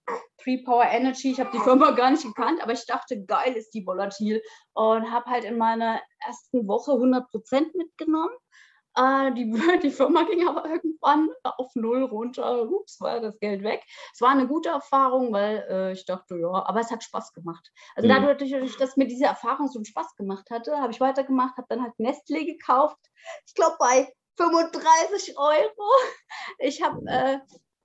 Three 0.42 0.64
Power 0.64 0.86
Energy, 0.86 1.30
ich 1.30 1.40
habe 1.40 1.52
die 1.54 1.60
Firma 1.60 1.92
gar 1.92 2.10
nicht 2.10 2.24
gekannt, 2.24 2.60
aber 2.64 2.74
ich 2.74 2.88
dachte, 2.88 3.24
geil 3.24 3.54
ist 3.54 3.70
die 3.76 3.86
volatil. 3.86 4.42
Und 4.74 5.12
habe 5.12 5.30
halt 5.30 5.44
in 5.44 5.60
meiner 5.60 6.02
ersten 6.26 6.68
Woche 6.68 6.94
100% 6.94 7.78
mitgenommen 7.78 8.34
äh, 8.96 9.34
die, 9.34 9.52
die 9.84 9.92
Firma 9.92 10.24
ging 10.24 10.48
aber 10.48 10.70
irgendwann 10.70 11.30
auf 11.44 11.74
Null 11.76 12.04
runter. 12.04 12.70
Ups, 12.70 13.00
war 13.02 13.20
das 13.20 13.40
Geld 13.40 13.64
weg. 13.64 13.84
Es 14.14 14.22
war 14.22 14.30
eine 14.30 14.48
gute 14.48 14.70
Erfahrung, 14.70 15.32
weil 15.32 15.66
äh, 15.70 15.92
ich 15.94 16.06
dachte, 16.06 16.38
ja, 16.38 16.50
aber 16.50 16.80
es 16.80 16.92
hat 16.92 17.04
Spaß 17.04 17.34
gemacht. 17.34 17.72
Also 17.96 18.08
mhm. 18.08 18.14
dadurch, 18.14 18.78
dass 18.78 18.98
mir 18.98 19.08
diese 19.08 19.26
Erfahrung 19.26 19.68
so 19.68 19.80
einen 19.80 19.86
Spaß 19.86 20.16
gemacht 20.16 20.50
hatte, 20.50 20.78
habe 20.78 20.92
ich 20.92 21.00
weitergemacht, 21.00 21.58
habe 21.58 21.68
dann 21.70 21.84
halt 21.84 21.98
Nestle 22.00 22.46
gekauft. 22.46 23.00
Ich 23.46 23.54
glaube 23.54 23.76
bei 23.80 24.14
35 24.38 25.38
Euro. 25.38 25.72
Ich 26.60 26.82
habe 26.82 27.00
äh, 27.08 27.40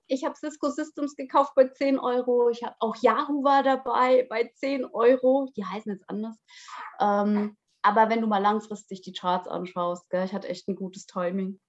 ich 0.07 0.23
habe 0.23 0.35
Cisco 0.35 0.69
Systems 0.69 1.15
gekauft 1.15 1.53
bei 1.55 1.67
10 1.67 1.99
Euro. 1.99 2.49
Ich 2.49 2.63
habe 2.63 2.75
auch 2.79 2.95
Yahoo 2.97 3.43
war 3.43 3.63
dabei 3.63 4.25
bei 4.29 4.51
10 4.55 4.85
Euro. 4.85 5.49
Die 5.55 5.65
heißen 5.65 5.91
jetzt 5.91 6.09
anders. 6.09 6.37
Ähm, 6.99 7.57
aber 7.81 8.09
wenn 8.09 8.21
du 8.21 8.27
mal 8.27 8.41
langfristig 8.41 9.01
die 9.01 9.13
Charts 9.13 9.47
anschaust, 9.47 10.09
gell, 10.09 10.25
ich 10.25 10.33
hatte 10.33 10.49
echt 10.49 10.67
ein 10.67 10.75
gutes 10.75 11.05
Timing. 11.05 11.59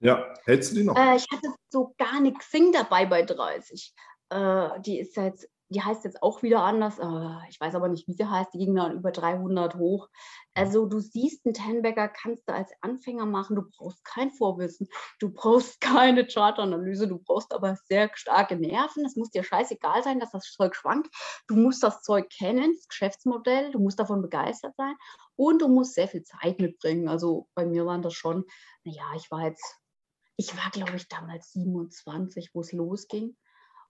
Ja, 0.00 0.32
hältst 0.44 0.72
du 0.72 0.76
die 0.76 0.84
noch? 0.84 0.96
Äh, 0.96 1.16
ich 1.16 1.26
hatte 1.30 1.48
so 1.68 1.94
gar 1.98 2.20
nichts 2.20 2.46
Xing 2.46 2.72
dabei 2.72 3.06
bei 3.06 3.22
30. 3.22 3.94
Äh, 4.30 4.80
die 4.80 4.98
ist 4.98 5.16
jetzt 5.16 5.48
die 5.70 5.82
heißt 5.82 6.04
jetzt 6.04 6.22
auch 6.22 6.42
wieder 6.42 6.62
anders. 6.62 6.98
Äh, 6.98 7.48
ich 7.48 7.60
weiß 7.60 7.74
aber 7.76 7.88
nicht, 7.88 8.08
wie 8.08 8.12
sie 8.12 8.28
heißt. 8.28 8.52
Die 8.52 8.58
ging 8.58 8.74
dann 8.74 8.92
über 8.92 9.12
300 9.12 9.76
hoch. 9.76 10.08
Also 10.52 10.86
du 10.86 10.98
siehst, 10.98 11.46
einen 11.46 11.54
Tenbagger 11.54 12.08
kannst 12.08 12.48
du 12.48 12.52
als 12.52 12.72
Anfänger 12.80 13.24
machen. 13.24 13.54
Du 13.54 13.62
brauchst 13.62 14.04
kein 14.04 14.30
Vorwissen. 14.32 14.88
Du 15.20 15.30
brauchst 15.30 15.80
keine 15.80 16.26
Chartanalyse. 16.26 17.06
Du 17.06 17.18
brauchst 17.18 17.54
aber 17.54 17.76
sehr 17.84 18.10
starke 18.14 18.56
Nerven. 18.56 19.04
Es 19.04 19.14
muss 19.14 19.30
dir 19.30 19.44
scheißegal 19.44 20.02
sein, 20.02 20.18
dass 20.18 20.32
das 20.32 20.50
Zeug 20.50 20.74
schwankt. 20.74 21.08
Du 21.46 21.54
musst 21.54 21.82
das 21.84 22.02
Zeug 22.02 22.28
kennen, 22.30 22.74
das 22.74 22.88
Geschäftsmodell. 22.88 23.70
Du 23.70 23.78
musst 23.78 24.00
davon 24.00 24.22
begeistert 24.22 24.74
sein. 24.76 24.94
Und 25.40 25.62
du 25.62 25.68
musst 25.68 25.94
sehr 25.94 26.06
viel 26.06 26.22
Zeit 26.22 26.60
mitbringen. 26.60 27.08
Also 27.08 27.48
bei 27.54 27.64
mir 27.64 27.86
waren 27.86 28.02
das 28.02 28.12
schon, 28.12 28.44
naja, 28.84 29.10
ich 29.16 29.30
war 29.30 29.46
jetzt, 29.46 29.74
ich 30.36 30.54
war 30.54 30.70
glaube 30.70 30.96
ich 30.96 31.08
damals 31.08 31.52
27, 31.52 32.50
wo 32.52 32.60
es 32.60 32.72
losging. 32.72 33.38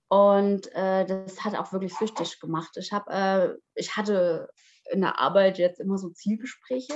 Und 0.06 0.72
äh, 0.76 1.04
das 1.04 1.42
hat 1.42 1.56
auch 1.56 1.72
wirklich 1.72 1.96
süchtig 1.96 2.38
gemacht. 2.38 2.76
Ich, 2.76 2.92
hab, 2.92 3.10
äh, 3.10 3.56
ich 3.74 3.96
hatte 3.96 4.48
in 4.92 5.00
der 5.00 5.18
Arbeit 5.18 5.58
jetzt 5.58 5.80
immer 5.80 5.98
so 5.98 6.10
Zielgespräche. 6.10 6.94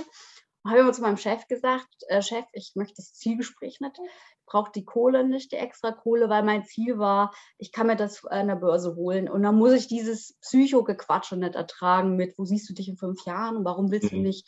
Habe 0.65 0.79
immer 0.79 0.93
zu 0.93 1.03
meinem 1.03 1.17
Chef 1.17 1.49
gesagt, 1.49 1.93
äh, 2.07 2.23
Chef, 2.23 2.45
ich 2.53 2.75
möchte 2.77 2.95
das 2.99 3.13
Zielgespräch 3.13 3.81
nicht. 3.81 3.99
Ich 4.45 4.53
brauche 4.53 4.71
die 4.73 4.85
Kohle 4.85 5.27
nicht, 5.27 5.53
die 5.53 5.57
extra 5.57 5.91
Kohle, 5.91 6.29
weil 6.29 6.43
mein 6.43 6.65
Ziel 6.65 6.99
war, 6.99 7.33
ich 7.57 7.73
kann 7.73 7.87
mir 7.87 7.97
das 7.97 8.27
an 8.27 8.49
der 8.49 8.57
Börse 8.57 8.95
holen. 8.95 9.27
Und 9.27 9.43
dann 9.43 9.57
muss 9.57 9.73
ich 9.73 9.89
dieses 9.89 10.35
Psycho-Gequatsche 10.43 11.39
nicht 11.39 11.55
ertragen 11.55 12.15
mit, 12.15 12.37
wo 12.37 12.45
siehst 12.45 12.69
du 12.69 12.75
dich 12.75 12.89
in 12.91 12.99
fünf 12.99 13.25
Jahren 13.25 13.57
und 13.57 13.65
warum 13.65 13.91
willst 13.91 14.13
du 14.13 14.17
mhm. 14.17 14.23
nicht, 14.23 14.47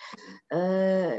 äh, 0.50 1.17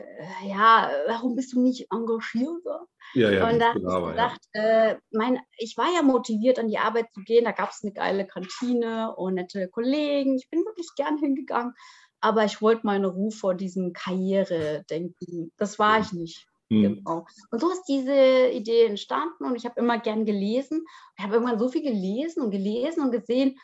ja, 0.47 0.91
warum 1.07 1.35
bist 1.35 1.53
du 1.53 1.61
nicht 1.61 1.87
engagierter? 1.91 2.85
Ja, 3.15 3.31
ja, 3.31 3.49
und 3.49 3.59
da 3.59 3.69
habe 3.69 3.79
ich 3.79 4.11
gedacht, 4.11 4.41
ja. 4.53 4.61
äh, 4.61 4.97
mein, 5.11 5.39
ich 5.57 5.75
war 5.75 5.87
ja 5.95 6.03
motiviert, 6.03 6.59
an 6.59 6.67
die 6.67 6.77
Arbeit 6.77 7.11
zu 7.13 7.21
gehen. 7.21 7.45
Da 7.45 7.53
gab 7.53 7.71
es 7.71 7.83
eine 7.83 7.93
geile 7.93 8.27
Kantine 8.27 9.15
und 9.15 9.35
nette 9.35 9.67
Kollegen. 9.69 10.35
Ich 10.35 10.49
bin 10.49 10.65
wirklich 10.65 10.89
gern 10.95 11.17
hingegangen. 11.17 11.73
Aber 12.19 12.45
ich 12.45 12.61
wollte 12.61 12.85
meine 12.85 13.07
Ruhe 13.07 13.31
vor 13.31 13.55
diesem 13.55 13.93
Karriere 13.93 14.83
denken. 14.89 15.51
Das 15.57 15.79
war 15.79 15.99
ich 15.99 16.13
nicht. 16.13 16.47
Mhm. 16.69 16.95
Genau. 16.95 17.25
Und 17.51 17.61
so 17.61 17.71
ist 17.71 17.83
diese 17.85 18.49
Idee 18.49 18.85
entstanden 18.85 19.45
und 19.45 19.55
ich 19.55 19.65
habe 19.65 19.79
immer 19.79 19.99
gern 19.99 20.25
gelesen. 20.25 20.85
Ich 21.17 21.23
habe 21.23 21.35
irgendwann 21.35 21.59
so 21.59 21.69
viel 21.69 21.83
gelesen 21.83 22.41
und 22.43 22.51
gelesen 22.51 23.03
und 23.03 23.11
gesehen, 23.11 23.59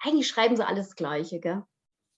eigentlich 0.00 0.28
schreiben 0.28 0.56
sie 0.56 0.66
alles 0.66 0.96
Gleiche. 0.96 1.40
Gell? 1.40 1.62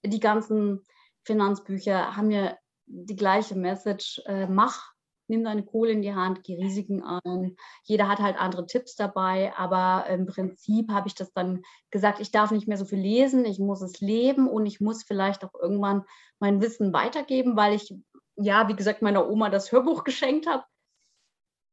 Die 0.04 0.20
ganzen 0.20 0.85
Finanzbücher 1.25 2.16
haben 2.16 2.30
ja 2.30 2.56
die 2.87 3.16
gleiche 3.16 3.54
Message. 3.54 4.20
Äh, 4.26 4.47
mach, 4.47 4.92
nimm 5.28 5.44
deine 5.44 5.64
Kohle 5.64 5.92
in 5.92 6.02
die 6.02 6.14
Hand, 6.14 6.42
geh 6.42 6.56
Risiken 6.56 7.02
an. 7.02 7.56
Jeder 7.85 8.09
hat 8.09 8.18
halt 8.18 8.38
andere 8.38 8.66
Tipps 8.66 8.97
dabei, 8.97 9.54
aber 9.56 10.06
im 10.09 10.26
Prinzip 10.26 10.90
habe 10.90 11.09
ich 11.09 11.14
das 11.14 11.32
dann 11.32 11.62
gesagt, 11.90 12.20
ich 12.20 12.32
darf 12.32 12.50
nicht 12.50 12.66
mehr 12.66 12.76
so 12.76 12.85
viel 12.85 12.99
lesen, 12.99 13.44
ich 13.44 13.59
muss 13.59 13.80
es 13.80 14.00
leben 14.00 14.49
und 14.49 14.66
ich 14.66 14.80
muss 14.80 15.04
vielleicht 15.04 15.44
auch 15.44 15.54
irgendwann 15.54 16.04
mein 16.40 16.61
Wissen 16.61 16.92
weitergeben, 16.92 17.56
weil 17.56 17.75
ich, 17.75 17.94
ja, 18.40 18.68
wie 18.68 18.76
gesagt, 18.76 19.02
meiner 19.02 19.28
Oma 19.28 19.50
das 19.50 19.70
Hörbuch 19.73 20.04
geschenkt 20.04 20.47
habe. 20.47 20.64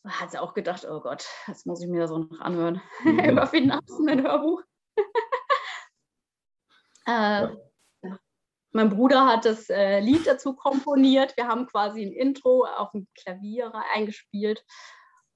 Hat 0.05 0.31
sie 0.31 0.41
auch 0.41 0.53
gedacht, 0.53 0.85
oh 0.89 1.01
Gott, 1.01 1.25
jetzt 1.47 1.65
muss 1.65 1.81
ich 1.81 1.87
mir 1.87 2.01
das 2.01 2.09
so 2.09 2.19
noch 2.19 2.39
anhören. 2.39 2.81
Mhm. 3.03 3.19
Über 3.31 3.47
Finanzen 3.47 4.09
ein 4.09 4.23
Hörbuch. 4.23 4.61
äh, 7.07 7.47
ja. 8.03 8.19
Mein 8.71 8.89
Bruder 8.89 9.25
hat 9.25 9.45
das 9.45 9.69
äh, 9.69 9.99
Lied 9.99 10.27
dazu 10.27 10.55
komponiert. 10.55 11.35
Wir 11.35 11.47
haben 11.47 11.67
quasi 11.67 12.05
ein 12.05 12.11
Intro 12.11 12.65
auf 12.65 12.91
dem 12.91 13.07
Klavier 13.15 13.73
eingespielt. 13.93 14.63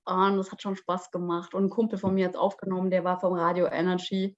Und 0.06 0.38
das 0.38 0.52
hat 0.52 0.62
schon 0.62 0.76
Spaß 0.76 1.12
gemacht. 1.12 1.54
Und 1.54 1.66
ein 1.66 1.70
Kumpel 1.70 1.98
von 1.98 2.14
mir 2.14 2.26
hat 2.26 2.36
es 2.36 2.40
aufgenommen, 2.40 2.92
der 2.92 3.04
war 3.04 3.20
vom 3.20 3.34
Radio 3.34 3.68
Energy. 3.68 4.38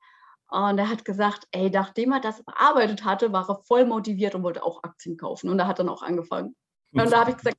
Und 0.50 0.78
er 0.78 0.90
hat 0.90 1.06
gesagt, 1.06 1.48
ey, 1.52 1.70
nachdem 1.70 2.12
er 2.12 2.20
das 2.20 2.44
bearbeitet 2.44 3.04
hatte, 3.04 3.32
war 3.32 3.50
er 3.50 3.64
voll 3.64 3.86
motiviert 3.86 4.36
und 4.36 4.44
wollte 4.44 4.64
auch 4.64 4.84
Aktien 4.84 5.18
kaufen. 5.18 5.50
Und 5.50 5.58
er 5.60 5.68
hat 5.68 5.80
dann 5.80 5.90
auch 5.90 6.04
angefangen. 6.04 6.56
Und 6.94 7.12
da 7.12 7.22
habe 7.22 7.32
ich 7.32 7.38
gesagt, 7.38 7.58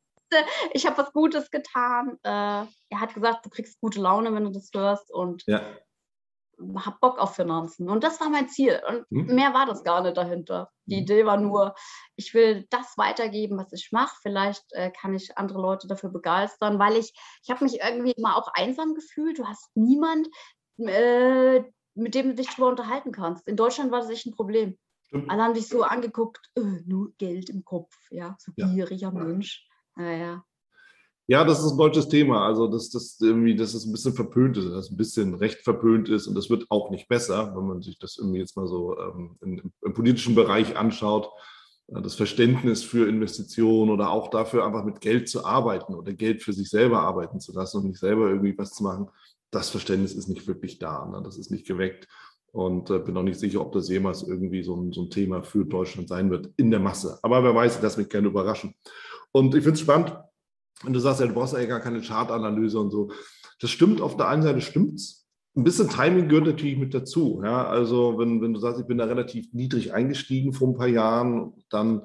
ich 0.72 0.86
habe 0.86 0.98
was 0.98 1.12
Gutes 1.12 1.50
getan. 1.50 2.18
Äh, 2.22 2.28
er 2.28 3.00
hat 3.00 3.14
gesagt, 3.14 3.44
du 3.46 3.50
kriegst 3.50 3.80
gute 3.80 4.00
Laune, 4.00 4.34
wenn 4.34 4.44
du 4.44 4.50
das 4.50 4.70
hörst. 4.74 5.12
Und 5.12 5.44
ja 5.46 5.62
habe 6.76 6.96
Bock 7.00 7.18
auf 7.18 7.34
Finanzen. 7.34 7.88
Und 7.88 8.04
das 8.04 8.20
war 8.20 8.28
mein 8.30 8.48
Ziel. 8.48 8.80
Und 8.88 9.06
hm. 9.10 9.34
mehr 9.34 9.54
war 9.54 9.66
das 9.66 9.84
gar 9.84 10.02
nicht 10.02 10.16
dahinter. 10.16 10.70
Die 10.86 10.96
hm. 10.96 11.02
Idee 11.02 11.26
war 11.26 11.36
nur, 11.36 11.74
ich 12.16 12.34
will 12.34 12.66
das 12.70 12.96
weitergeben, 12.96 13.58
was 13.58 13.72
ich 13.72 13.90
mache. 13.92 14.16
Vielleicht 14.22 14.64
äh, 14.72 14.90
kann 14.90 15.14
ich 15.14 15.36
andere 15.38 15.60
Leute 15.60 15.86
dafür 15.86 16.10
begeistern, 16.10 16.78
weil 16.78 16.96
ich, 16.96 17.12
ich 17.42 17.50
habe 17.50 17.64
mich 17.64 17.80
irgendwie 17.80 18.12
immer 18.12 18.36
auch 18.36 18.48
einsam 18.54 18.94
gefühlt. 18.94 19.38
Du 19.38 19.46
hast 19.46 19.70
niemand, 19.74 20.28
äh, 20.78 21.62
mit 21.94 22.14
dem 22.14 22.28
du 22.28 22.34
dich 22.34 22.48
darüber 22.48 22.68
unterhalten 22.68 23.12
kannst. 23.12 23.46
In 23.48 23.56
Deutschland 23.56 23.90
war 23.90 24.00
das 24.00 24.10
echt 24.10 24.26
ein 24.26 24.34
Problem. 24.34 24.78
Alle 25.28 25.42
haben 25.42 25.54
dich 25.54 25.68
so 25.68 25.82
angeguckt, 25.82 26.50
öh, 26.58 26.82
nur 26.86 27.12
Geld 27.18 27.50
im 27.50 27.64
Kopf, 27.64 27.94
ja, 28.10 28.36
so 28.38 28.52
gieriger 28.52 29.12
ja. 29.14 29.24
Mensch. 29.24 29.66
Naja. 29.96 30.44
Ja, 31.26 31.42
das 31.44 31.64
ist 31.64 31.72
ein 31.72 31.78
deutsches 31.78 32.08
Thema. 32.08 32.46
Also, 32.46 32.66
dass 32.66 32.90
das 32.90 33.18
irgendwie, 33.20 33.56
dass 33.56 33.72
es 33.72 33.86
ein 33.86 33.92
bisschen 33.92 34.14
verpönt 34.14 34.58
ist, 34.58 34.66
dass 34.66 34.86
es 34.86 34.90
ein 34.90 34.96
bisschen 34.96 35.34
recht 35.34 35.62
verpönt 35.62 36.08
ist 36.08 36.26
und 36.26 36.34
das 36.34 36.50
wird 36.50 36.66
auch 36.70 36.90
nicht 36.90 37.08
besser, 37.08 37.54
wenn 37.56 37.66
man 37.66 37.80
sich 37.80 37.98
das 37.98 38.18
irgendwie 38.18 38.40
jetzt 38.40 38.56
mal 38.56 38.66
so 38.66 38.98
ähm, 38.98 39.36
in, 39.40 39.72
im 39.82 39.94
politischen 39.94 40.34
Bereich 40.34 40.76
anschaut. 40.76 41.30
Das 41.86 42.14
Verständnis 42.14 42.82
für 42.82 43.08
Investitionen 43.08 43.90
oder 43.90 44.10
auch 44.10 44.28
dafür, 44.28 44.64
einfach 44.64 44.84
mit 44.84 45.02
Geld 45.02 45.28
zu 45.28 45.44
arbeiten 45.44 45.94
oder 45.94 46.14
Geld 46.14 46.42
für 46.42 46.54
sich 46.54 46.70
selber 46.70 47.00
arbeiten 47.00 47.40
zu 47.40 47.52
lassen 47.52 47.78
und 47.78 47.86
nicht 47.88 47.98
selber 47.98 48.30
irgendwie 48.30 48.56
was 48.56 48.72
zu 48.72 48.82
machen, 48.84 49.10
das 49.50 49.68
Verständnis 49.68 50.14
ist 50.14 50.28
nicht 50.28 50.46
wirklich 50.46 50.78
da. 50.78 51.06
Ne? 51.06 51.22
Das 51.22 51.36
ist 51.36 51.50
nicht 51.50 51.66
geweckt. 51.66 52.08
Und 52.54 52.88
äh, 52.88 53.00
bin 53.00 53.16
auch 53.16 53.24
nicht 53.24 53.40
sicher, 53.40 53.60
ob 53.60 53.72
das 53.72 53.88
jemals 53.88 54.22
irgendwie 54.22 54.62
so 54.62 54.76
ein, 54.76 54.92
so 54.92 55.02
ein 55.02 55.10
Thema 55.10 55.42
für 55.42 55.64
Deutschland 55.64 56.08
sein 56.08 56.30
wird 56.30 56.50
in 56.56 56.70
der 56.70 56.78
Masse. 56.78 57.18
Aber 57.20 57.42
wer 57.42 57.52
weiß, 57.52 57.80
das 57.80 57.96
mich 57.96 58.08
gerne 58.08 58.28
überraschen. 58.28 58.76
Und 59.32 59.56
ich 59.56 59.64
finde 59.64 59.74
es 59.74 59.80
spannend, 59.80 60.16
und 60.84 60.92
du 60.92 61.00
sagst 61.00 61.20
ja, 61.20 61.26
du 61.26 61.34
brauchst 61.34 61.54
ja 61.54 61.64
gar 61.64 61.80
keine 61.80 62.00
Chartanalyse 62.00 62.78
und 62.78 62.92
so. 62.92 63.10
Das 63.60 63.70
stimmt, 63.70 64.00
auf 64.00 64.16
der 64.16 64.28
einen 64.28 64.42
Seite 64.42 64.60
stimmt's. 64.60 65.26
Ein 65.56 65.64
bisschen 65.64 65.88
Timing 65.88 66.28
gehört 66.28 66.46
natürlich 66.46 66.78
mit 66.78 66.94
dazu. 66.94 67.40
Ja, 67.44 67.66
also 67.66 68.18
wenn, 68.18 68.40
wenn 68.40 68.54
du 68.54 68.60
sagst, 68.60 68.80
ich 68.80 68.86
bin 68.86 68.98
da 68.98 69.06
relativ 69.06 69.52
niedrig 69.52 69.92
eingestiegen 69.92 70.52
vor 70.52 70.68
ein 70.68 70.76
paar 70.76 70.86
Jahren, 70.86 71.54
dann 71.70 72.02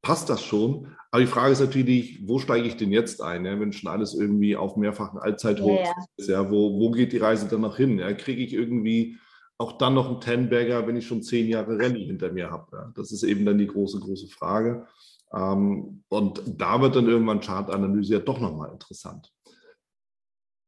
passt 0.00 0.30
das 0.30 0.42
schon. 0.42 0.88
Aber 1.10 1.20
die 1.20 1.28
Frage 1.28 1.52
ist 1.52 1.60
natürlich, 1.60 2.26
wo 2.26 2.38
steige 2.38 2.66
ich 2.66 2.78
denn 2.78 2.92
jetzt 2.92 3.20
ein, 3.20 3.44
ja, 3.44 3.60
wenn 3.60 3.74
schon 3.74 3.90
alles 3.90 4.14
irgendwie 4.14 4.56
auf 4.56 4.78
mehrfachen 4.78 5.18
Allzeithoch 5.18 5.84
ja, 5.84 5.92
ist? 6.16 6.28
Ja, 6.30 6.50
wo, 6.50 6.80
wo 6.80 6.90
geht 6.92 7.12
die 7.12 7.18
Reise 7.18 7.46
dann 7.46 7.60
noch 7.60 7.76
hin? 7.76 7.98
Ja, 7.98 8.10
Kriege 8.14 8.42
ich 8.42 8.54
irgendwie 8.54 9.18
auch 9.58 9.78
dann 9.78 9.94
noch 9.94 10.08
einen 10.08 10.20
Tenbagger, 10.20 10.86
wenn 10.86 10.96
ich 10.96 11.06
schon 11.06 11.22
zehn 11.22 11.48
Jahre 11.48 11.78
Rallye 11.78 12.06
hinter 12.06 12.32
mir 12.32 12.50
habe? 12.50 12.76
Ja? 12.76 12.92
Das 12.94 13.12
ist 13.12 13.22
eben 13.22 13.44
dann 13.44 13.58
die 13.58 13.66
große, 13.66 14.00
große 14.00 14.28
Frage. 14.28 14.86
Ähm, 15.32 16.02
und 16.08 16.42
da 16.46 16.80
wird 16.80 16.96
dann 16.96 17.08
irgendwann 17.08 17.40
Chartanalyse 17.40 18.14
ja 18.14 18.18
doch 18.20 18.40
nochmal 18.40 18.70
interessant. 18.72 19.32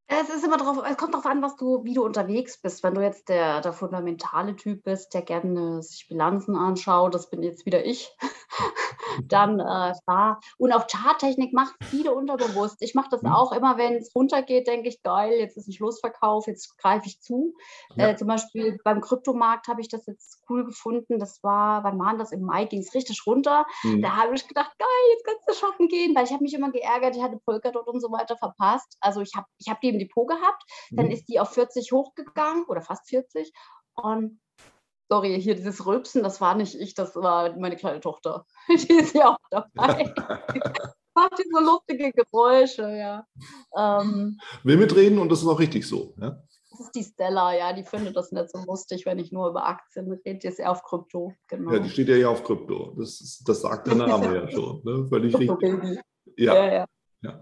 Es 0.07 0.29
ist 0.29 0.45
immer 0.45 0.59
drauf, 0.59 0.83
es 0.87 0.99
kommt 0.99 1.15
darauf 1.15 1.25
an, 1.25 1.41
was 1.41 1.57
du, 1.57 1.83
wie 1.85 1.95
du 1.95 2.05
unterwegs 2.05 2.61
bist. 2.61 2.83
Wenn 2.83 2.95
du 2.95 3.01
jetzt 3.01 3.31
der, 3.31 3.63
der 3.63 3.73
fundamentale 3.73 4.55
Typ 4.55 4.85
bist, 4.85 5.15
der 5.15 5.23
gerne 5.23 5.83
sich 5.83 6.07
Bilanzen 6.09 6.57
anschaut, 6.57 7.15
das 7.15 7.31
bin 7.31 7.43
jetzt 7.43 7.65
wieder 7.65 7.87
ich, 7.87 8.15
dann 9.25 9.61
äh, 9.61 9.95
da. 10.07 10.41
Und 10.59 10.73
auch 10.73 10.87
Charttechnik 10.89 11.55
macht 11.55 11.75
viele 11.85 12.13
unterbewusst. 12.13 12.77
Ich 12.81 12.95
mache 12.95 13.09
das 13.11 13.23
mhm. 13.23 13.33
auch 13.33 13.53
immer, 13.53 13.79
wenn 13.79 13.95
es 13.95 14.15
runtergeht, 14.15 14.67
denke 14.67 14.91
ich, 14.91 15.03
geil, 15.03 15.39
jetzt 15.39 15.57
ist 15.57 15.69
ein 15.69 15.73
Schlussverkauf, 15.73 16.49
jetzt 16.49 16.77
greife 16.77 17.07
ich 17.07 17.23
zu. 17.23 17.55
Ja. 17.97 18.09
Äh, 18.09 18.17
zum 18.17 18.29
Beispiel 18.29 18.79
beim 18.85 19.01
Kryptomarkt 19.01 19.69
habe 19.69 19.81
ich 19.81 19.89
das 19.89 20.07
jetzt 20.07 20.43
cool 20.51 20.67
gefunden. 20.67 21.19
Das 21.19 21.43
war, 21.43 21.83
wann 21.83 21.99
war 21.99 22.15
das? 22.19 22.31
Im 22.31 22.43
Mai 22.43 22.67
ging 22.67 22.81
es 22.81 22.95
richtig 22.95 23.27
runter. 23.27 23.65
Mhm. 23.83 24.03
Da 24.03 24.17
habe 24.17 24.35
ich 24.35 24.47
gedacht, 24.47 24.73
geil, 24.79 24.89
jetzt 25.15 25.25
kannst 25.25 25.49
du 25.49 25.55
shoppen 25.55 25.89
gehen, 25.89 26.15
weil 26.15 26.25
ich 26.25 26.33
habe 26.33 26.43
mich 26.43 26.53
immer 26.53 26.71
geärgert, 26.71 27.17
ich 27.17 27.23
hatte 27.23 27.41
Polkadot 27.47 27.87
und 27.87 28.01
so 28.01 28.13
weiter 28.13 28.37
verpasst. 28.37 28.99
Also 29.01 29.23
ich 29.23 29.35
habe 29.35 29.47
ich 29.57 29.69
hab 29.71 29.81
die 29.81 29.94
im 29.95 29.99
Depot 29.99 30.29
gehabt, 30.29 30.63
dann 30.91 31.07
mhm. 31.07 31.13
ist 31.13 31.29
die 31.29 31.41
auf 31.41 31.51
40 31.51 31.93
hochgegangen 31.93 32.65
oder 32.67 32.83
fast 32.83 33.09
40 33.09 33.53
und 33.95 34.41
sorry, 35.09 35.41
hier 35.41 35.55
dieses 35.55 35.87
Rülpsen, 35.87 36.23
das 36.23 36.41
war 36.41 36.55
nicht 36.55 36.75
ich, 36.75 36.95
das 36.95 37.15
war 37.17 37.57
meine 37.59 37.77
kleine 37.77 38.01
Tochter. 38.01 38.47
Die 38.69 38.95
ist 38.95 39.15
ja 39.15 39.31
auch 39.31 39.39
dabei. 39.51 40.13
Macht 41.17 41.39
die 41.39 41.49
so 41.49 41.61
lustige 41.61 42.11
Geräusche, 42.11 42.91
ja. 42.91 43.25
Ähm, 43.77 44.37
Will 44.65 44.77
mitreden 44.77 45.21
und 45.21 45.31
das 45.31 45.43
ist 45.43 45.47
auch 45.47 45.61
richtig 45.61 45.87
so, 45.87 46.13
ja? 46.21 46.43
Das 46.71 46.81
ist 46.81 46.95
die 46.97 47.05
Stella, 47.05 47.57
ja, 47.57 47.73
die 47.73 47.85
findet 47.85 48.17
das 48.17 48.33
nicht 48.33 48.51
so 48.51 48.59
lustig, 48.67 49.07
wenn 49.07 49.21
ich 49.21 49.31
nur 49.31 49.49
über 49.49 49.65
Aktien 49.65 50.11
rede. 50.11 50.41
Die 50.41 50.49
ist 50.49 50.59
eher 50.59 50.73
auf 50.73 50.83
Krypto, 50.83 51.33
genau. 51.47 51.71
Ja, 51.71 51.79
die 51.79 51.89
steht 51.89 52.09
ja 52.09 52.17
hier 52.17 52.31
auf 52.31 52.43
Krypto. 52.43 52.97
Das, 52.99 53.21
ist, 53.21 53.49
das 53.49 53.61
sagt 53.61 53.87
der 53.87 53.95
Name 53.95 54.35
ja 54.35 54.51
schon. 54.51 54.83
Ne? 54.83 55.07
Völlig 55.09 55.39
richtig. 55.39 56.03
Ja. 56.37 56.55
Ja, 56.57 56.73
ja. 56.73 56.87
ja. 57.23 57.41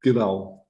Genau. 0.00 0.61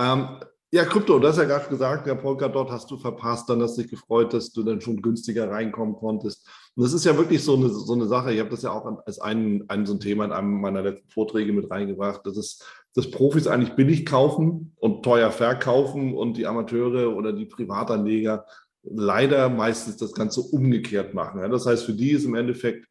Ähm, 0.00 0.40
ja, 0.74 0.84
Krypto, 0.84 1.20
du 1.20 1.28
hast 1.28 1.38
ja 1.38 1.44
gerade 1.44 1.68
gesagt, 1.68 2.04
der 2.08 2.16
Polkadot 2.16 2.68
hast 2.68 2.90
du 2.90 2.96
verpasst, 2.96 3.48
dann 3.48 3.62
hast 3.62 3.76
du 3.76 3.82
dich 3.82 3.90
gefreut, 3.92 4.34
dass 4.34 4.50
du 4.50 4.64
dann 4.64 4.80
schon 4.80 5.00
günstiger 5.00 5.48
reinkommen 5.48 5.94
konntest. 5.94 6.48
Und 6.74 6.82
das 6.82 6.92
ist 6.92 7.04
ja 7.04 7.16
wirklich 7.16 7.44
so 7.44 7.54
eine, 7.54 7.68
so 7.68 7.92
eine 7.92 8.06
Sache, 8.06 8.34
ich 8.34 8.40
habe 8.40 8.50
das 8.50 8.62
ja 8.62 8.72
auch 8.72 8.84
als 9.06 9.20
ein, 9.20 9.62
ein, 9.68 9.86
so 9.86 9.94
ein 9.94 10.00
Thema 10.00 10.24
in 10.24 10.32
einem 10.32 10.60
meiner 10.60 10.82
letzten 10.82 11.08
Vorträge 11.10 11.52
mit 11.52 11.70
reingebracht, 11.70 12.26
dass, 12.26 12.36
es, 12.36 12.58
dass 12.92 13.08
Profis 13.08 13.46
eigentlich 13.46 13.76
billig 13.76 14.04
kaufen 14.04 14.74
und 14.80 15.04
teuer 15.04 15.30
verkaufen 15.30 16.12
und 16.12 16.36
die 16.36 16.46
Amateure 16.48 17.14
oder 17.14 17.32
die 17.32 17.46
Privatanleger 17.46 18.44
leider 18.82 19.48
meistens 19.50 19.96
das 19.96 20.12
Ganze 20.12 20.40
umgekehrt 20.40 21.14
machen. 21.14 21.40
Ja, 21.40 21.46
das 21.46 21.66
heißt, 21.66 21.84
für 21.84 21.94
die 21.94 22.10
ist 22.10 22.24
im 22.24 22.34
Endeffekt, 22.34 22.88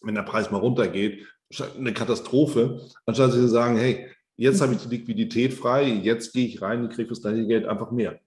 wenn 0.00 0.14
der 0.14 0.22
Preis 0.22 0.50
mal 0.50 0.58
runtergeht, 0.58 1.26
eine 1.76 1.92
Katastrophe, 1.92 2.80
anstatt 3.04 3.32
sie 3.32 3.40
zu 3.40 3.48
sagen, 3.48 3.76
hey, 3.76 4.08
jetzt 4.36 4.60
habe 4.60 4.74
ich 4.74 4.82
die 4.82 4.96
Liquidität 4.96 5.54
frei, 5.54 5.84
jetzt 5.84 6.32
gehe 6.32 6.46
ich 6.46 6.62
rein 6.62 6.82
und 6.82 6.92
kriege 6.92 7.08
fürs 7.08 7.22
gleiche 7.22 7.46
Geld 7.46 7.66
einfach 7.66 7.90
mehr. 7.90 8.20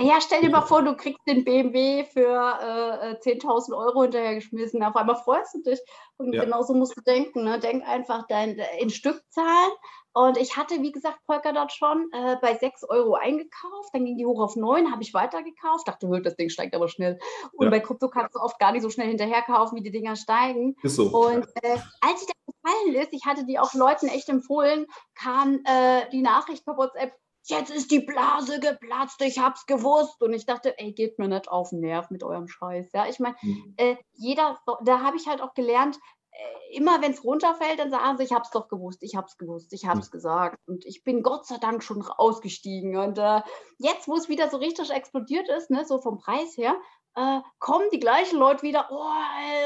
Ja, 0.00 0.20
stell 0.20 0.40
dir 0.40 0.50
mal 0.50 0.62
vor, 0.62 0.82
du 0.82 0.96
kriegst 0.96 1.20
den 1.28 1.44
BMW 1.44 2.04
für 2.04 2.20
äh, 2.20 3.14
10.000 3.14 3.70
äh, 3.70 3.74
Euro 3.74 4.02
hinterhergeschmissen. 4.02 4.82
Auf 4.82 4.96
einmal 4.96 5.14
freust 5.14 5.54
du 5.54 5.62
dich. 5.62 5.78
Und 6.16 6.32
ja. 6.32 6.42
genauso 6.44 6.74
musst 6.74 6.96
du 6.96 7.00
denken. 7.02 7.44
Ne? 7.44 7.60
Denk 7.60 7.86
einfach 7.86 8.26
dein, 8.26 8.58
in 8.80 8.90
Stückzahlen. 8.90 9.70
Und 10.12 10.36
ich 10.36 10.56
hatte, 10.56 10.82
wie 10.82 10.90
gesagt, 10.90 11.18
Polkadot 11.26 11.70
schon 11.70 12.08
äh, 12.12 12.36
bei 12.42 12.56
6 12.56 12.84
Euro 12.88 13.14
eingekauft. 13.14 13.90
Dann 13.92 14.04
ging 14.04 14.16
die 14.16 14.26
hoch 14.26 14.42
auf 14.42 14.56
9, 14.56 14.90
habe 14.90 15.02
ich 15.02 15.14
weitergekauft. 15.14 15.86
Dachte, 15.86 16.08
das 16.22 16.34
Ding 16.34 16.48
steigt 16.48 16.74
aber 16.74 16.88
schnell. 16.88 17.20
Und 17.52 17.66
ja. 17.66 17.70
bei 17.70 17.78
Krypto 17.78 18.08
kannst 18.08 18.34
du 18.34 18.40
oft 18.40 18.58
gar 18.58 18.72
nicht 18.72 18.82
so 18.82 18.90
schnell 18.90 19.08
hinterher 19.08 19.42
kaufen, 19.42 19.76
wie 19.76 19.82
die 19.82 19.92
Dinger 19.92 20.16
steigen. 20.16 20.74
Ist 20.82 20.96
so. 20.96 21.06
Und 21.06 21.46
äh, 21.62 21.78
als 22.00 22.22
ich 22.22 22.26
da 22.26 22.52
gefallen 22.64 22.94
ist, 22.94 23.12
ich 23.12 23.24
hatte 23.24 23.44
die 23.44 23.58
auch 23.58 23.74
Leuten 23.74 24.08
echt 24.08 24.28
empfohlen, 24.28 24.86
kam 25.14 25.60
äh, 25.64 26.08
die 26.10 26.22
Nachricht 26.22 26.64
per 26.64 26.76
WhatsApp, 26.76 27.12
jetzt 27.46 27.70
ist 27.70 27.90
die 27.90 28.00
Blase 28.00 28.60
geplatzt, 28.60 29.20
ich 29.20 29.38
hab's 29.38 29.66
gewusst. 29.66 30.22
Und 30.22 30.32
ich 30.32 30.46
dachte, 30.46 30.78
ey, 30.78 30.92
geht 30.92 31.18
mir 31.18 31.28
nicht 31.28 31.48
auf 31.48 31.70
den 31.70 31.80
Nerv 31.80 32.10
mit 32.10 32.22
eurem 32.22 32.48
Scheiß. 32.48 32.90
Ja, 32.92 33.06
ich 33.06 33.18
meine, 33.18 33.36
mhm. 33.42 33.74
äh, 33.76 33.96
jeder, 34.12 34.58
da 34.84 35.00
habe 35.00 35.16
ich 35.16 35.26
halt 35.26 35.40
auch 35.42 35.54
gelernt, 35.54 35.98
äh, 36.30 36.76
immer 36.76 37.02
wenn 37.02 37.12
es 37.12 37.22
runterfällt, 37.22 37.78
dann 37.78 37.90
sagen 37.90 38.16
sie, 38.16 38.24
ich 38.24 38.32
hab's 38.32 38.50
doch 38.50 38.68
gewusst, 38.68 39.02
ich 39.02 39.14
hab's 39.14 39.36
gewusst, 39.36 39.72
ich 39.72 39.86
hab's 39.86 40.08
mhm. 40.08 40.12
gesagt. 40.12 40.58
Und 40.66 40.84
ich 40.84 41.04
bin 41.04 41.22
Gott 41.22 41.46
sei 41.46 41.58
Dank 41.58 41.82
schon 41.82 42.02
ausgestiegen. 42.02 42.96
Und 42.96 43.18
äh, 43.18 43.42
jetzt, 43.78 44.08
wo 44.08 44.16
es 44.16 44.28
wieder 44.28 44.48
so 44.48 44.56
richtig 44.56 44.90
explodiert 44.90 45.48
ist, 45.48 45.70
ne, 45.70 45.84
so 45.84 46.00
vom 46.00 46.18
Preis 46.18 46.56
her, 46.56 46.74
äh, 47.16 47.40
kommen 47.58 47.88
die 47.92 48.00
gleichen 48.00 48.38
Leute 48.38 48.62
wieder, 48.62 48.88
oh, 48.90 49.12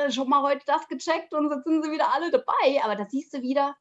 ey, 0.05 0.13
schon 0.13 0.29
mal 0.29 0.43
heute 0.43 0.65
das 0.67 0.87
gecheckt 0.89 1.33
und 1.35 1.51
jetzt 1.51 1.65
sind 1.65 1.83
sie 1.83 1.91
wieder 1.91 2.13
alle 2.13 2.31
dabei. 2.31 2.83
Aber 2.83 2.97
da 2.97 3.07
siehst 3.09 3.35
du 3.35 3.43
wieder, 3.43 3.77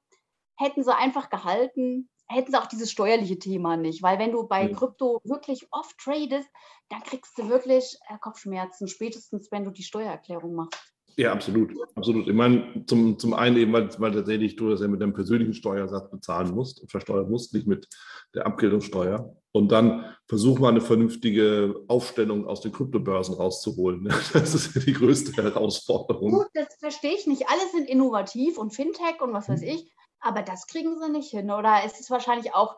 hätten 0.57 0.83
sie 0.83 0.95
einfach 0.95 1.29
gehalten, 1.29 2.09
hätten 2.27 2.51
sie 2.51 2.59
auch 2.59 2.67
dieses 2.67 2.91
steuerliche 2.91 3.39
Thema 3.39 3.77
nicht. 3.77 4.01
Weil 4.01 4.19
wenn 4.19 4.31
du 4.31 4.47
bei 4.47 4.67
ja. 4.67 4.75
Krypto 4.75 5.21
wirklich 5.23 5.67
oft 5.71 5.97
tradest, 5.97 6.49
dann 6.89 7.03
kriegst 7.03 7.37
du 7.37 7.49
wirklich 7.49 7.97
äh, 8.09 8.17
Kopfschmerzen, 8.19 8.87
spätestens 8.87 9.51
wenn 9.51 9.65
du 9.65 9.71
die 9.71 9.83
Steuererklärung 9.83 10.55
machst. 10.55 10.96
Ja, 11.17 11.33
absolut. 11.33 11.71
Absolut. 11.95 12.27
Ich 12.27 12.33
meine, 12.35 12.85
zum, 12.85 13.17
zum 13.17 13.33
einen 13.33 13.57
eben, 13.57 13.73
weil, 13.73 13.89
weil 13.99 14.11
tatsächlich 14.11 14.55
du 14.55 14.69
das 14.69 14.81
ja 14.81 14.87
mit 14.87 15.01
deinem 15.01 15.13
persönlichen 15.13 15.55
Steuersatz 15.55 16.11
bezahlen 16.11 16.53
musst 16.53 16.79
und 16.79 16.91
versteuern 16.91 17.27
musst, 17.27 17.55
nicht 17.55 17.65
mit 17.65 17.87
der 18.35 18.45
Abgeltungssteuer. 18.45 19.35
Und 19.51 19.71
dann 19.71 20.15
versuch 20.27 20.59
mal 20.59 20.69
eine 20.69 20.81
vernünftige 20.81 21.83
Aufstellung 21.87 22.45
aus 22.45 22.61
den 22.61 22.71
Kryptobörsen 22.71 23.33
rauszuholen. 23.33 24.07
Das 24.33 24.53
ist 24.53 24.75
ja 24.75 24.81
die 24.81 24.93
größte 24.93 25.41
Herausforderung. 25.41 26.31
Gut, 26.31 26.49
das 26.53 26.75
verstehe 26.79 27.15
ich 27.15 27.25
nicht. 27.25 27.49
Alle 27.49 27.67
sind 27.71 27.89
innovativ 27.89 28.59
und 28.59 28.75
Fintech 28.75 29.19
und 29.19 29.33
was 29.33 29.49
weiß 29.49 29.61
mhm. 29.61 29.69
ich. 29.69 29.91
Aber 30.19 30.43
das 30.43 30.67
kriegen 30.67 30.99
sie 30.99 31.09
nicht 31.09 31.31
hin. 31.31 31.49
Oder 31.49 31.81
es 31.83 31.99
ist 31.99 32.11
wahrscheinlich 32.11 32.53
auch, 32.53 32.75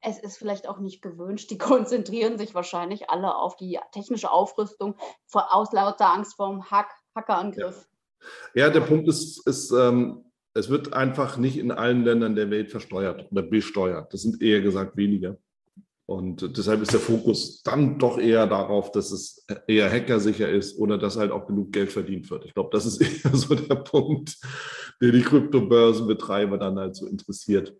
es 0.00 0.18
ist 0.18 0.38
vielleicht 0.38 0.66
auch 0.66 0.78
nicht 0.78 1.02
gewünscht. 1.02 1.50
Die 1.50 1.58
konzentrieren 1.58 2.38
sich 2.38 2.54
wahrscheinlich 2.54 3.10
alle 3.10 3.36
auf 3.36 3.56
die 3.56 3.78
technische 3.92 4.30
Aufrüstung 4.30 4.94
vor, 5.26 5.54
aus 5.54 5.72
lauter 5.72 6.10
Angst 6.10 6.36
vor 6.36 6.48
dem 6.48 6.70
Hack, 6.70 6.90
Hackerangriff. 7.14 7.88
Ja. 8.54 8.66
ja. 8.66 8.70
der 8.70 8.80
Punkt 8.80 9.08
ist, 9.08 9.46
ist 9.46 9.70
ähm, 9.72 10.24
es 10.54 10.68
wird 10.68 10.92
einfach 10.92 11.38
nicht 11.38 11.56
in 11.56 11.70
allen 11.70 12.04
Ländern 12.04 12.36
der 12.36 12.50
Welt 12.50 12.70
versteuert 12.70 13.30
oder 13.30 13.42
besteuert. 13.42 14.12
Das 14.12 14.22
sind 14.22 14.42
eher 14.42 14.60
gesagt 14.60 14.96
weniger. 14.96 15.38
Und 16.06 16.58
deshalb 16.58 16.82
ist 16.82 16.92
der 16.92 17.00
Fokus 17.00 17.62
dann 17.62 17.98
doch 17.98 18.18
eher 18.18 18.46
darauf, 18.46 18.90
dass 18.90 19.12
es 19.12 19.46
eher 19.66 19.90
hackersicher 19.90 20.48
ist 20.48 20.78
oder 20.78 20.98
dass 20.98 21.16
halt 21.16 21.30
auch 21.30 21.46
genug 21.46 21.72
Geld 21.72 21.90
verdient 21.90 22.30
wird. 22.30 22.44
Ich 22.44 22.54
glaube, 22.54 22.70
das 22.72 22.84
ist 22.84 23.00
eher 23.24 23.34
so 23.34 23.54
der 23.54 23.76
Punkt, 23.76 24.36
der 25.00 25.12
die 25.12 25.22
Kryptobörsenbetreiber 25.22 26.58
dann 26.58 26.78
halt 26.78 26.96
so 26.96 27.06
interessiert. 27.06 27.74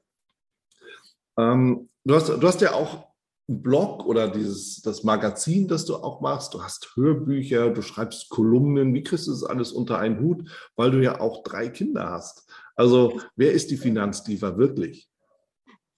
Ähm, 1.37 1.91
du, 2.05 2.15
hast, 2.15 2.29
du 2.29 2.43
hast 2.43 2.61
ja 2.61 2.73
auch 2.73 3.12
Blog 3.61 4.07
oder 4.07 4.29
dieses, 4.29 4.81
das 4.83 5.03
Magazin, 5.03 5.69
das 5.69 5.85
du 5.85 5.97
auch 5.97 6.21
machst. 6.21 6.55
Du 6.55 6.63
hast 6.63 6.95
Hörbücher, 6.95 7.71
du 7.71 7.83
schreibst 7.83 8.31
Kolumnen. 8.31 8.95
Wie 8.95 9.03
kriegst 9.03 9.27
du 9.27 9.33
das 9.33 9.43
alles 9.43 9.73
unter 9.73 9.99
einen 9.99 10.21
Hut? 10.21 10.49
Weil 10.77 10.93
du 10.93 11.03
ja 11.03 11.21
auch 11.21 11.43
drei 11.43 11.69
Kinder 11.69 12.11
hast. 12.11 12.49
Also, 12.77 13.21
wer 13.37 13.53
ist 13.53 13.71
die 13.71 13.77
Finanzdiva 13.77 14.57
wirklich? 14.57 15.11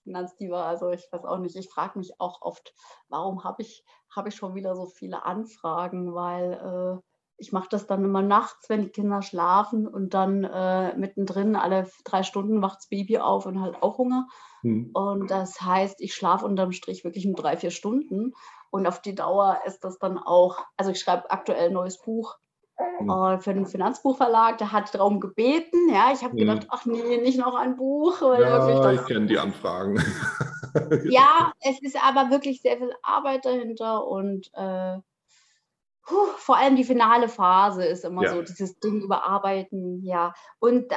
Finanzdiva. 0.04 0.68
Also 0.68 0.90
ich 0.90 1.08
weiß 1.10 1.24
auch 1.24 1.38
nicht, 1.38 1.56
ich 1.56 1.68
frage 1.68 1.98
mich 1.98 2.20
auch 2.20 2.42
oft, 2.42 2.74
warum 3.08 3.44
habe 3.44 3.62
ich, 3.62 3.84
hab 4.10 4.26
ich 4.26 4.34
schon 4.34 4.54
wieder 4.54 4.76
so 4.76 4.86
viele 4.86 5.24
Anfragen, 5.24 6.14
weil 6.14 6.52
äh, 6.52 7.13
ich 7.36 7.52
mache 7.52 7.68
das 7.70 7.86
dann 7.86 8.04
immer 8.04 8.22
nachts, 8.22 8.68
wenn 8.68 8.82
die 8.82 8.90
Kinder 8.90 9.22
schlafen 9.22 9.88
und 9.88 10.14
dann 10.14 10.44
äh, 10.44 10.96
mittendrin 10.96 11.56
alle 11.56 11.88
drei 12.04 12.22
Stunden 12.22 12.62
wacht 12.62 12.78
das 12.78 12.88
Baby 12.88 13.18
auf 13.18 13.46
und 13.46 13.60
halt 13.60 13.82
auch 13.82 13.98
Hunger. 13.98 14.28
Hm. 14.62 14.90
Und 14.92 15.30
das 15.30 15.60
heißt, 15.60 16.00
ich 16.00 16.14
schlafe 16.14 16.46
unterm 16.46 16.72
Strich 16.72 17.04
wirklich 17.04 17.24
nur 17.24 17.36
drei, 17.36 17.56
vier 17.56 17.70
Stunden. 17.70 18.34
Und 18.70 18.86
auf 18.86 19.00
die 19.00 19.14
Dauer 19.14 19.60
ist 19.66 19.84
das 19.84 19.98
dann 19.98 20.18
auch, 20.18 20.58
also 20.76 20.90
ich 20.90 21.00
schreibe 21.00 21.30
aktuell 21.30 21.68
ein 21.68 21.74
neues 21.74 22.00
Buch 22.00 22.36
äh, 22.76 23.38
für 23.38 23.54
den 23.54 23.66
Finanzbuchverlag, 23.66 24.58
der 24.58 24.72
hat 24.72 24.94
darum 24.94 25.20
gebeten. 25.20 25.90
Ja, 25.92 26.10
ich 26.12 26.24
habe 26.24 26.36
gedacht, 26.36 26.66
ach 26.70 26.84
nee, 26.86 27.18
nicht 27.18 27.38
noch 27.38 27.54
ein 27.54 27.76
Buch. 27.76 28.20
ja, 28.20 28.92
ich 28.92 29.04
kenne 29.06 29.26
die 29.26 29.38
Anfragen. 29.38 30.02
ja, 31.04 31.52
es 31.60 31.80
ist 31.82 31.96
aber 32.02 32.30
wirklich 32.30 32.62
sehr 32.62 32.76
viel 32.76 32.92
Arbeit 33.02 33.44
dahinter 33.44 34.06
und 34.06 34.50
äh, 34.54 34.98
puh, 36.04 36.26
vor 36.36 36.56
allem 36.56 36.76
die 36.76 36.84
finale 36.84 37.28
Phase 37.28 37.84
ist 37.84 38.04
immer 38.04 38.24
ja. 38.24 38.32
so, 38.32 38.42
dieses 38.42 38.78
Ding 38.78 39.00
überarbeiten, 39.00 40.02
ja. 40.02 40.34
Und 40.58 40.92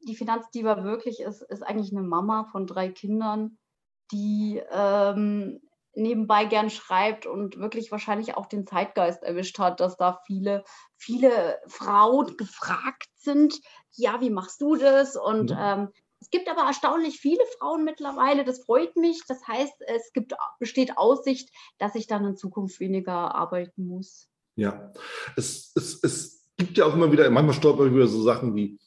die 0.00 0.16
Finanzdiva 0.16 0.84
wirklich 0.84 1.20
ist, 1.20 1.42
ist 1.42 1.62
eigentlich 1.62 1.92
eine 1.92 2.02
Mama 2.02 2.44
von 2.50 2.66
drei 2.66 2.88
Kindern, 2.88 3.58
die 4.10 4.62
ähm, 4.70 5.60
nebenbei 5.94 6.44
gern 6.46 6.70
schreibt 6.70 7.26
und 7.26 7.58
wirklich 7.58 7.92
wahrscheinlich 7.92 8.36
auch 8.36 8.46
den 8.46 8.66
Zeitgeist 8.66 9.22
erwischt 9.22 9.58
hat, 9.58 9.80
dass 9.80 9.96
da 9.96 10.20
viele, 10.26 10.64
viele 10.96 11.60
Frauen 11.66 12.36
gefragt 12.36 13.08
sind, 13.16 13.60
ja, 13.92 14.20
wie 14.20 14.30
machst 14.30 14.60
du 14.60 14.76
das? 14.76 15.16
Und 15.16 15.50
mhm. 15.50 15.58
ähm, 15.58 15.88
es 16.20 16.30
gibt 16.30 16.48
aber 16.48 16.62
erstaunlich 16.62 17.18
viele 17.18 17.44
Frauen 17.58 17.84
mittlerweile, 17.84 18.44
das 18.44 18.64
freut 18.64 18.96
mich. 18.96 19.22
Das 19.26 19.46
heißt, 19.46 19.82
es 19.86 20.12
gibt, 20.12 20.34
besteht 20.58 20.96
Aussicht, 20.96 21.50
dass 21.78 21.94
ich 21.94 22.06
dann 22.06 22.24
in 22.24 22.36
Zukunft 22.36 22.80
weniger 22.80 23.34
arbeiten 23.34 23.86
muss. 23.86 24.28
Ja, 24.56 24.92
es, 25.36 25.72
es, 25.74 26.02
es 26.02 26.50
gibt 26.56 26.78
ja 26.78 26.84
auch 26.84 26.94
immer 26.94 27.10
wieder, 27.10 27.28
manchmal 27.30 27.54
stolper 27.54 27.86
ich 27.86 27.92
über 27.92 28.06
so 28.06 28.22
Sachen 28.22 28.54
wie 28.54 28.78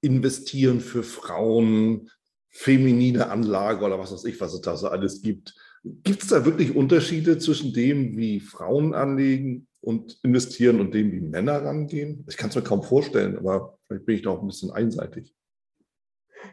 investieren 0.00 0.80
für 0.80 1.02
Frauen, 1.02 2.10
feminine 2.50 3.30
Anlage 3.30 3.84
oder 3.84 3.98
was 3.98 4.12
weiß 4.12 4.24
ich, 4.24 4.40
was 4.40 4.54
es 4.54 4.60
da 4.60 4.76
so 4.76 4.88
alles 4.88 5.22
gibt. 5.22 5.54
Gibt 5.84 6.22
es 6.22 6.28
da 6.28 6.44
wirklich 6.44 6.74
Unterschiede 6.74 7.38
zwischen 7.38 7.72
dem, 7.72 8.16
wie 8.16 8.40
Frauen 8.40 8.94
anlegen 8.94 9.68
und 9.80 10.18
investieren 10.22 10.80
und 10.80 10.92
dem, 10.92 11.12
wie 11.12 11.20
Männer 11.20 11.64
rangehen? 11.64 12.24
Ich 12.28 12.36
kann 12.36 12.50
es 12.50 12.56
mir 12.56 12.62
kaum 12.62 12.82
vorstellen, 12.82 13.38
aber 13.38 13.78
vielleicht 13.86 14.06
bin 14.06 14.16
ich 14.16 14.22
da 14.22 14.30
auch 14.30 14.40
ein 14.40 14.48
bisschen 14.48 14.70
einseitig. 14.70 15.34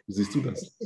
Wie 0.05 0.13
siehst 0.13 0.35
du 0.35 0.41
das? 0.41 0.77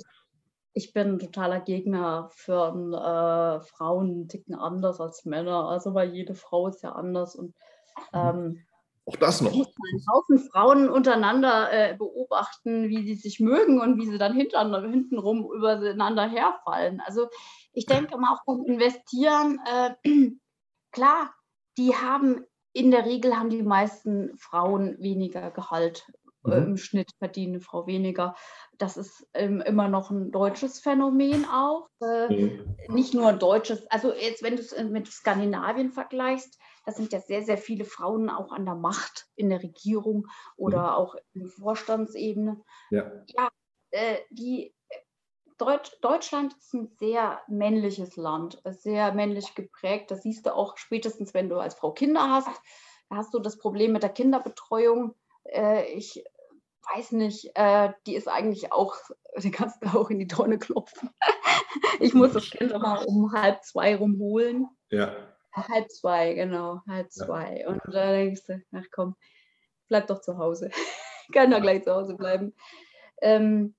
Ich 0.73 0.93
bin 0.93 1.19
totaler 1.19 1.59
Gegner 1.59 2.29
für 2.33 2.69
äh, 2.69 3.65
Frauen 3.65 4.27
ticken 4.27 4.55
anders 4.55 5.01
als 5.01 5.25
Männer. 5.25 5.67
Also 5.67 5.93
weil 5.93 6.13
jede 6.13 6.35
Frau 6.35 6.67
ist 6.67 6.83
ja 6.83 6.93
anders 6.93 7.35
und 7.35 7.53
ähm, 8.13 8.65
auch 9.05 9.15
das 9.15 9.41
noch. 9.41 9.51
Einen 9.51 10.05
Haufen 10.11 10.39
Frauen 10.51 10.89
untereinander 10.89 11.71
äh, 11.71 11.95
beobachten, 11.97 12.89
wie 12.89 13.03
sie 13.03 13.15
sich 13.15 13.39
mögen 13.39 13.81
und 13.81 13.97
wie 13.97 14.05
sie 14.05 14.19
dann 14.19 14.35
hintenrum 14.35 15.51
übereinander 15.51 16.27
herfallen. 16.27 17.01
Also 17.05 17.27
ich 17.73 17.87
denke 17.87 18.17
mal 18.17 18.35
auch 18.35 18.43
beim 18.45 18.63
Investieren, 18.65 19.59
äh, 19.65 19.95
klar, 20.91 21.33
die 21.77 21.95
haben 21.95 22.45
in 22.73 22.91
der 22.91 23.05
Regel 23.05 23.35
haben 23.35 23.49
die 23.49 23.63
meisten 23.63 24.37
Frauen 24.37 24.95
weniger 24.99 25.49
Gehalt. 25.51 26.05
Äh, 26.45 26.59
mhm. 26.59 26.67
Im 26.67 26.77
Schnitt 26.77 27.11
verdient 27.17 27.49
eine 27.49 27.61
Frau 27.61 27.87
weniger. 27.87 28.35
Das 28.77 28.95
ist 28.95 29.27
ähm, 29.33 29.61
immer 29.61 29.87
noch 29.87 30.11
ein 30.11 30.31
deutsches 30.31 30.79
Phänomen 30.79 31.45
auch. 31.45 31.89
Äh, 32.01 32.29
mhm. 32.29 32.75
Nicht 32.89 33.13
nur 33.13 33.29
ein 33.29 33.39
deutsches, 33.39 33.87
also 33.87 34.13
jetzt, 34.13 34.43
wenn 34.43 34.55
du 34.55 34.61
es 34.61 34.75
mit 34.83 35.07
Skandinavien 35.07 35.91
vergleichst, 35.91 36.59
da 36.89 36.95
sind 36.95 37.13
ja 37.13 37.19
sehr, 37.19 37.43
sehr 37.43 37.59
viele 37.59 37.85
Frauen 37.85 38.31
auch 38.31 38.51
an 38.51 38.65
der 38.65 38.73
Macht 38.73 39.27
in 39.35 39.49
der 39.49 39.61
Regierung 39.61 40.27
oder 40.55 40.81
mhm. 40.81 40.89
auch 40.89 41.15
in 41.33 41.47
Vorstandsebene. 41.47 42.59
Ja, 42.89 43.11
ja 43.27 43.49
äh, 43.91 44.17
die 44.31 44.73
Deutsch, 45.59 45.91
Deutschland 46.01 46.55
ist 46.57 46.73
ein 46.73 46.87
sehr 46.97 47.41
männliches 47.47 48.15
Land, 48.15 48.59
sehr 48.65 49.13
männlich 49.13 49.53
geprägt. 49.53 50.09
Das 50.09 50.23
siehst 50.23 50.47
du 50.47 50.55
auch 50.55 50.77
spätestens, 50.77 51.33
wenn 51.35 51.49
du 51.49 51.57
als 51.57 51.75
Frau 51.75 51.91
Kinder 51.91 52.27
hast. 52.29 52.59
Da 53.09 53.17
hast 53.17 53.33
du 53.35 53.39
das 53.39 53.59
Problem 53.59 53.91
mit 53.91 54.01
der 54.01 54.09
Kinderbetreuung. 54.09 55.13
Äh, 55.43 55.91
ich 55.93 56.23
weiß 56.95 57.11
nicht, 57.11 57.51
äh, 57.53 57.93
die 58.07 58.15
ist 58.15 58.27
eigentlich 58.27 58.73
auch, 58.73 58.95
die 59.37 59.51
kannst 59.51 59.83
du 59.83 59.87
auch 59.89 60.09
in 60.09 60.17
die 60.17 60.27
Tonne 60.27 60.57
klopfen. 60.57 61.11
ich 61.99 62.15
muss 62.15 62.33
das 62.33 62.49
Kind 62.49 62.71
immer 62.71 63.07
um 63.07 63.31
halb 63.31 63.63
zwei 63.63 63.95
rumholen. 63.95 64.67
Ja. 64.89 65.28
Halb 65.53 65.89
zwei, 65.91 66.33
genau, 66.33 66.81
halb 66.87 67.11
zwei. 67.11 67.61
Ja. 67.61 67.69
Und 67.69 67.81
da 67.91 68.11
denkst 68.11 68.45
du, 68.47 68.61
ach 68.71 68.85
komm, 68.91 69.15
bleib 69.87 70.07
doch 70.07 70.21
zu 70.21 70.37
Hause. 70.37 70.69
Kann 71.33 71.51
doch 71.51 71.61
gleich 71.61 71.83
zu 71.83 71.93
Hause 71.93 72.15
bleiben. 72.15 72.55
Ähm, 73.21 73.75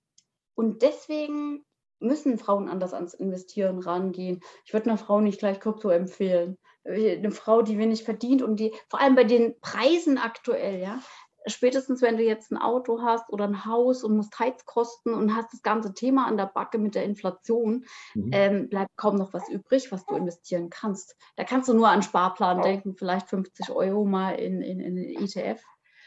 und 0.55 0.83
deswegen 0.83 1.65
müssen 2.01 2.39
Frauen 2.39 2.69
anders 2.69 2.95
ans 2.95 3.15
Investieren 3.15 3.79
rangehen. 3.79 4.41
Ich 4.65 4.73
würde 4.73 4.87
einer 4.87 4.99
Frau 4.99 5.21
nicht 5.21 5.39
gleich 5.39 5.61
Krypto 5.61 5.91
empfehlen. 5.91 6.59
Eine 6.85 7.31
Frau, 7.31 7.63
die 7.63 7.79
wenig 7.79 8.05
verdient 8.05 8.43
und 8.43 8.57
die, 8.57 8.75
vor 8.89 9.01
allem 9.01 9.15
bei 9.15 9.25
den 9.25 9.61
Preisen 9.61 10.19
aktuell, 10.19 10.81
ja, 10.81 11.01
spätestens 11.47 12.03
wenn 12.03 12.17
du 12.17 12.23
jetzt 12.23 12.51
ein 12.51 12.59
Auto 12.59 13.03
hast 13.03 13.31
oder 13.31 13.45
ein 13.45 13.65
Haus 13.65 14.05
und 14.05 14.17
musst 14.17 14.39
Heizkosten 14.39 15.15
und 15.15 15.35
hast 15.35 15.53
das 15.53 15.63
ganze 15.63 15.95
Thema 15.95 16.27
an 16.27 16.37
der 16.37 16.47
Backe 16.47 16.79
mit 16.79 16.95
der 16.95 17.05
Inflation, 17.05 17.85
mhm. 18.15 18.31
ähm, 18.33 18.69
bleibt 18.69 18.97
kaum 18.97 19.17
noch 19.17 19.33
was 19.33 19.49
übrig, 19.49 19.91
was 19.93 20.05
du 20.07 20.17
investieren 20.17 20.71
kannst. 20.71 21.17
Da 21.37 21.45
kannst 21.45 21.69
du 21.69 21.75
nur 21.75 21.89
an 21.89 22.03
Sparplan 22.03 22.63
denken, 22.63 22.95
vielleicht 22.95 23.29
50 23.29 23.71
Euro 23.71 24.05
mal 24.05 24.33
in, 24.33 24.63
in, 24.63 24.81
in 24.81 24.97
den 24.97 25.25
ETF 25.25 25.63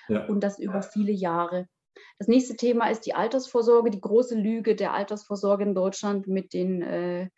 ja. 0.08 0.26
und 0.26 0.42
das 0.42 0.60
über 0.60 0.82
viele 0.82 1.12
Jahre. 1.12 1.68
Das 2.20 2.28
nächste 2.28 2.56
Thema 2.56 2.90
ist 2.90 3.06
die 3.06 3.16
Altersvorsorge, 3.16 3.90
die 3.90 4.02
große 4.02 4.36
Lüge 4.36 4.76
der 4.76 4.94
Altersvorsorge 4.94 5.64
in 5.64 5.76
Deutschland 5.76 6.28
mit 6.28 6.54
den 6.54 6.82
äh, 6.82 7.30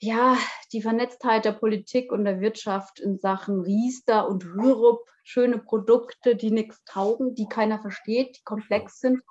ja, 0.00 0.36
die 0.72 0.82
Vernetztheit 0.82 1.44
der 1.44 1.52
Politik 1.52 2.12
und 2.12 2.24
der 2.24 2.40
Wirtschaft 2.40 3.00
in 3.00 3.18
Sachen 3.18 3.60
Riester 3.60 4.28
und 4.28 4.44
Rürup, 4.44 5.00
schöne 5.24 5.58
Produkte, 5.58 6.36
die 6.36 6.50
nichts 6.50 6.84
taugen, 6.84 7.34
die 7.34 7.48
keiner 7.48 7.80
versteht, 7.80 8.38
die 8.38 8.44
komplex 8.44 9.00
sind, 9.00 9.22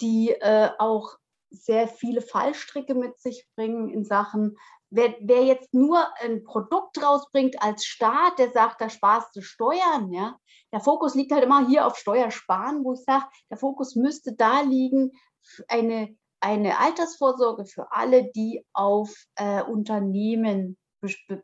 die 0.00 0.30
äh, 0.30 0.70
auch 0.78 1.16
sehr 1.50 1.88
viele 1.88 2.20
Fallstricke 2.20 2.94
mit 2.94 3.18
sich 3.18 3.46
bringen 3.56 3.88
in 3.88 4.04
Sachen, 4.04 4.56
wer, 4.90 5.14
wer, 5.20 5.44
jetzt 5.44 5.72
nur 5.72 6.06
ein 6.20 6.44
Produkt 6.44 7.02
rausbringt 7.02 7.62
als 7.62 7.84
Staat, 7.84 8.38
der 8.38 8.50
sagt, 8.50 8.80
da 8.80 8.90
sparst 8.90 9.34
du 9.36 9.40
Steuern, 9.42 10.12
ja. 10.12 10.38
Der 10.72 10.80
Fokus 10.80 11.14
liegt 11.14 11.32
halt 11.32 11.44
immer 11.44 11.66
hier 11.66 11.86
auf 11.86 11.96
Steuersparen, 11.96 12.84
wo 12.84 12.94
ich 12.94 13.04
sage, 13.04 13.24
der 13.48 13.56
Fokus 13.56 13.94
müsste 13.94 14.34
da 14.34 14.60
liegen, 14.60 15.12
eine 15.68 16.16
eine 16.44 16.78
Altersvorsorge 16.78 17.64
für 17.64 17.90
alle, 17.90 18.30
die 18.32 18.66
auf 18.74 19.10
äh, 19.36 19.62
Unternehmen 19.62 20.76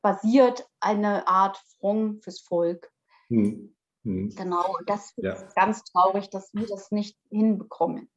basiert, 0.02 0.68
eine 0.78 1.26
Art 1.26 1.58
Fonds 1.80 2.22
fürs 2.22 2.40
Volk. 2.40 2.90
Hm. 3.28 3.74
Hm. 4.04 4.30
Genau, 4.36 4.76
das 4.86 5.12
ja. 5.16 5.32
ist 5.32 5.54
ganz 5.54 5.84
traurig, 5.84 6.28
dass 6.30 6.52
wir 6.52 6.66
das 6.66 6.90
nicht 6.90 7.16
hinbekommen. 7.30 8.10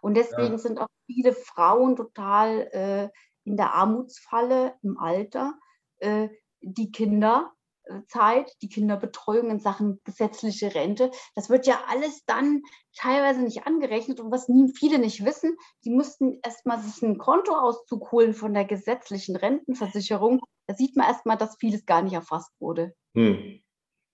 Und 0.00 0.14
deswegen 0.14 0.52
ja. 0.52 0.58
sind 0.58 0.78
auch 0.78 0.88
viele 1.06 1.32
Frauen 1.32 1.96
total 1.96 2.68
äh, 2.72 3.08
in 3.44 3.56
der 3.56 3.74
Armutsfalle 3.74 4.76
im 4.82 4.98
Alter. 4.98 5.54
Äh, 5.98 6.28
die 6.60 6.92
Kinder 6.92 7.52
Zeit, 8.08 8.50
die 8.62 8.68
Kinderbetreuung 8.68 9.50
in 9.50 9.60
Sachen 9.60 10.00
gesetzliche 10.04 10.74
Rente. 10.74 11.10
Das 11.34 11.50
wird 11.50 11.66
ja 11.66 11.80
alles 11.88 12.24
dann 12.26 12.62
teilweise 12.96 13.42
nicht 13.42 13.66
angerechnet. 13.66 14.20
Und 14.20 14.30
was 14.30 14.48
nie, 14.48 14.72
viele 14.74 14.98
nicht 14.98 15.24
wissen, 15.24 15.56
die 15.84 15.90
mussten 15.90 16.38
erstmal 16.42 16.80
sich 16.80 17.02
einen 17.02 17.18
Kontoauszug 17.18 18.12
holen 18.12 18.34
von 18.34 18.54
der 18.54 18.64
gesetzlichen 18.64 19.36
Rentenversicherung. 19.36 20.40
Da 20.66 20.74
sieht 20.74 20.96
man 20.96 21.08
erstmal, 21.08 21.36
dass 21.36 21.56
vieles 21.58 21.86
gar 21.86 22.02
nicht 22.02 22.14
erfasst 22.14 22.52
wurde. 22.60 22.94
Hm. 23.14 23.60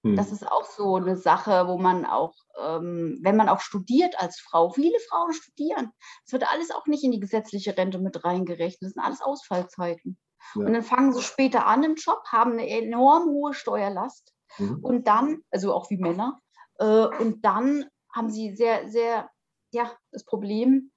Hm. 0.04 0.16
Das 0.16 0.32
ist 0.32 0.46
auch 0.46 0.64
so 0.64 0.96
eine 0.96 1.16
Sache, 1.16 1.66
wo 1.66 1.76
man 1.76 2.06
auch, 2.06 2.34
ähm, 2.60 3.18
wenn 3.22 3.36
man 3.36 3.48
auch 3.48 3.60
studiert 3.60 4.18
als 4.20 4.38
Frau, 4.38 4.70
viele 4.70 4.98
Frauen 5.08 5.32
studieren, 5.32 5.90
es 6.24 6.32
wird 6.32 6.50
alles 6.50 6.70
auch 6.70 6.86
nicht 6.86 7.02
in 7.02 7.10
die 7.10 7.20
gesetzliche 7.20 7.76
Rente 7.76 7.98
mit 7.98 8.24
reingerechnet. 8.24 8.82
Das 8.82 8.92
sind 8.92 9.02
alles 9.02 9.20
Ausfallzeiten. 9.20 10.16
Ja. 10.54 10.66
Und 10.66 10.72
dann 10.72 10.82
fangen 10.82 11.12
sie 11.12 11.22
später 11.22 11.66
an 11.66 11.82
im 11.82 11.94
Job, 11.94 12.22
haben 12.28 12.52
eine 12.52 12.68
enorm 12.68 13.24
hohe 13.30 13.54
Steuerlast 13.54 14.32
mhm. 14.58 14.78
und 14.82 15.06
dann, 15.06 15.42
also 15.50 15.72
auch 15.72 15.90
wie 15.90 15.98
Männer, 15.98 16.40
äh, 16.78 17.06
und 17.06 17.44
dann 17.44 17.86
haben 18.12 18.30
sie 18.30 18.54
sehr, 18.56 18.88
sehr, 18.88 19.28
ja, 19.72 19.92
das 20.10 20.24
Problem, 20.24 20.90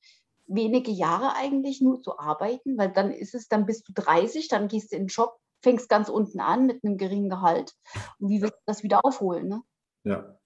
wenige 0.48 0.92
Jahre 0.92 1.36
eigentlich 1.36 1.82
nur 1.82 2.02
zu 2.02 2.18
arbeiten, 2.18 2.78
weil 2.78 2.92
dann 2.92 3.12
ist 3.12 3.36
es, 3.36 3.48
dann 3.48 3.66
bist 3.66 3.88
du 3.88 3.94
30, 3.94 4.48
dann 4.48 4.68
gehst 4.68 4.92
du 4.92 4.98
in 4.98 5.04
den 5.04 5.08
Job, 5.08 5.38
fängst 5.64 5.90
ganz 5.90 6.10
unten 6.10 6.40
an 6.40 6.66
mit 6.66 6.84
einem 6.84 6.98
geringen 6.98 7.30
Gehalt. 7.30 7.74
Und 8.20 8.30
wie 8.30 8.42
willst 8.42 8.56
du 8.56 8.64
das 8.66 8.84
wieder 8.84 9.06
aufholen? 9.06 9.48
Ne? 9.48 9.62
Ja. 10.04 10.38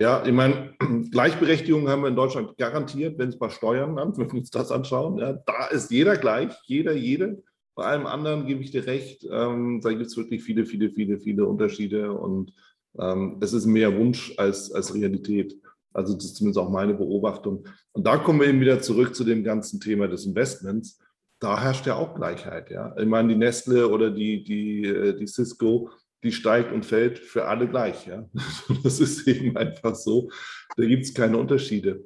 Ja, 0.00 0.24
ich 0.24 0.32
meine, 0.32 0.74
Gleichberechtigung 1.10 1.88
haben 1.88 2.02
wir 2.02 2.08
in 2.08 2.16
Deutschland 2.16 2.56
garantiert, 2.56 3.18
wenn 3.18 3.28
es 3.28 3.38
bei 3.38 3.50
Steuern 3.50 3.98
an, 3.98 4.16
wenn 4.16 4.32
wir 4.32 4.38
uns 4.40 4.50
das 4.50 4.72
anschauen. 4.72 5.18
Ja, 5.18 5.34
da 5.34 5.66
ist 5.66 5.90
jeder 5.90 6.16
gleich, 6.16 6.54
jeder, 6.64 6.92
jede. 6.92 7.42
Bei 7.74 7.84
allem 7.84 8.06
anderen 8.06 8.46
gebe 8.46 8.62
ich 8.62 8.70
dir 8.70 8.86
recht, 8.86 9.26
ähm, 9.30 9.80
da 9.82 9.90
gibt 9.90 10.06
es 10.06 10.16
wirklich 10.16 10.42
viele, 10.42 10.66
viele, 10.66 10.90
viele, 10.90 11.18
viele 11.18 11.46
Unterschiede 11.46 12.12
und 12.12 12.52
ähm, 12.98 13.38
es 13.40 13.52
ist 13.52 13.66
mehr 13.66 13.96
Wunsch 13.96 14.34
als, 14.36 14.72
als 14.72 14.94
Realität. 14.94 15.56
Also 15.92 16.14
das 16.14 16.26
ist 16.26 16.36
zumindest 16.36 16.58
auch 16.58 16.70
meine 16.70 16.94
Beobachtung. 16.94 17.66
Und 17.92 18.06
da 18.06 18.18
kommen 18.18 18.40
wir 18.40 18.48
eben 18.48 18.60
wieder 18.60 18.80
zurück 18.80 19.14
zu 19.14 19.24
dem 19.24 19.42
ganzen 19.42 19.80
Thema 19.80 20.08
des 20.08 20.26
Investments. 20.26 20.98
Da 21.40 21.60
herrscht 21.60 21.86
ja 21.86 21.96
auch 21.96 22.14
Gleichheit. 22.14 22.70
Ja? 22.70 22.94
Ich 22.98 23.06
meine, 23.06 23.28
die 23.28 23.36
Nestle 23.38 23.88
oder 23.88 24.10
die, 24.10 24.44
die, 24.44 24.84
äh, 24.84 25.16
die 25.16 25.26
Cisco, 25.26 25.90
die 26.22 26.32
steigt 26.32 26.72
und 26.72 26.84
fällt 26.84 27.18
für 27.18 27.46
alle 27.46 27.68
gleich. 27.68 28.06
Ja? 28.06 28.28
Das 28.82 29.00
ist 29.00 29.26
eben 29.26 29.56
einfach 29.56 29.94
so. 29.94 30.30
Da 30.76 30.84
gibt 30.84 31.04
es 31.04 31.14
keine 31.14 31.38
Unterschiede. 31.38 32.04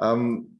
Ähm, 0.00 0.55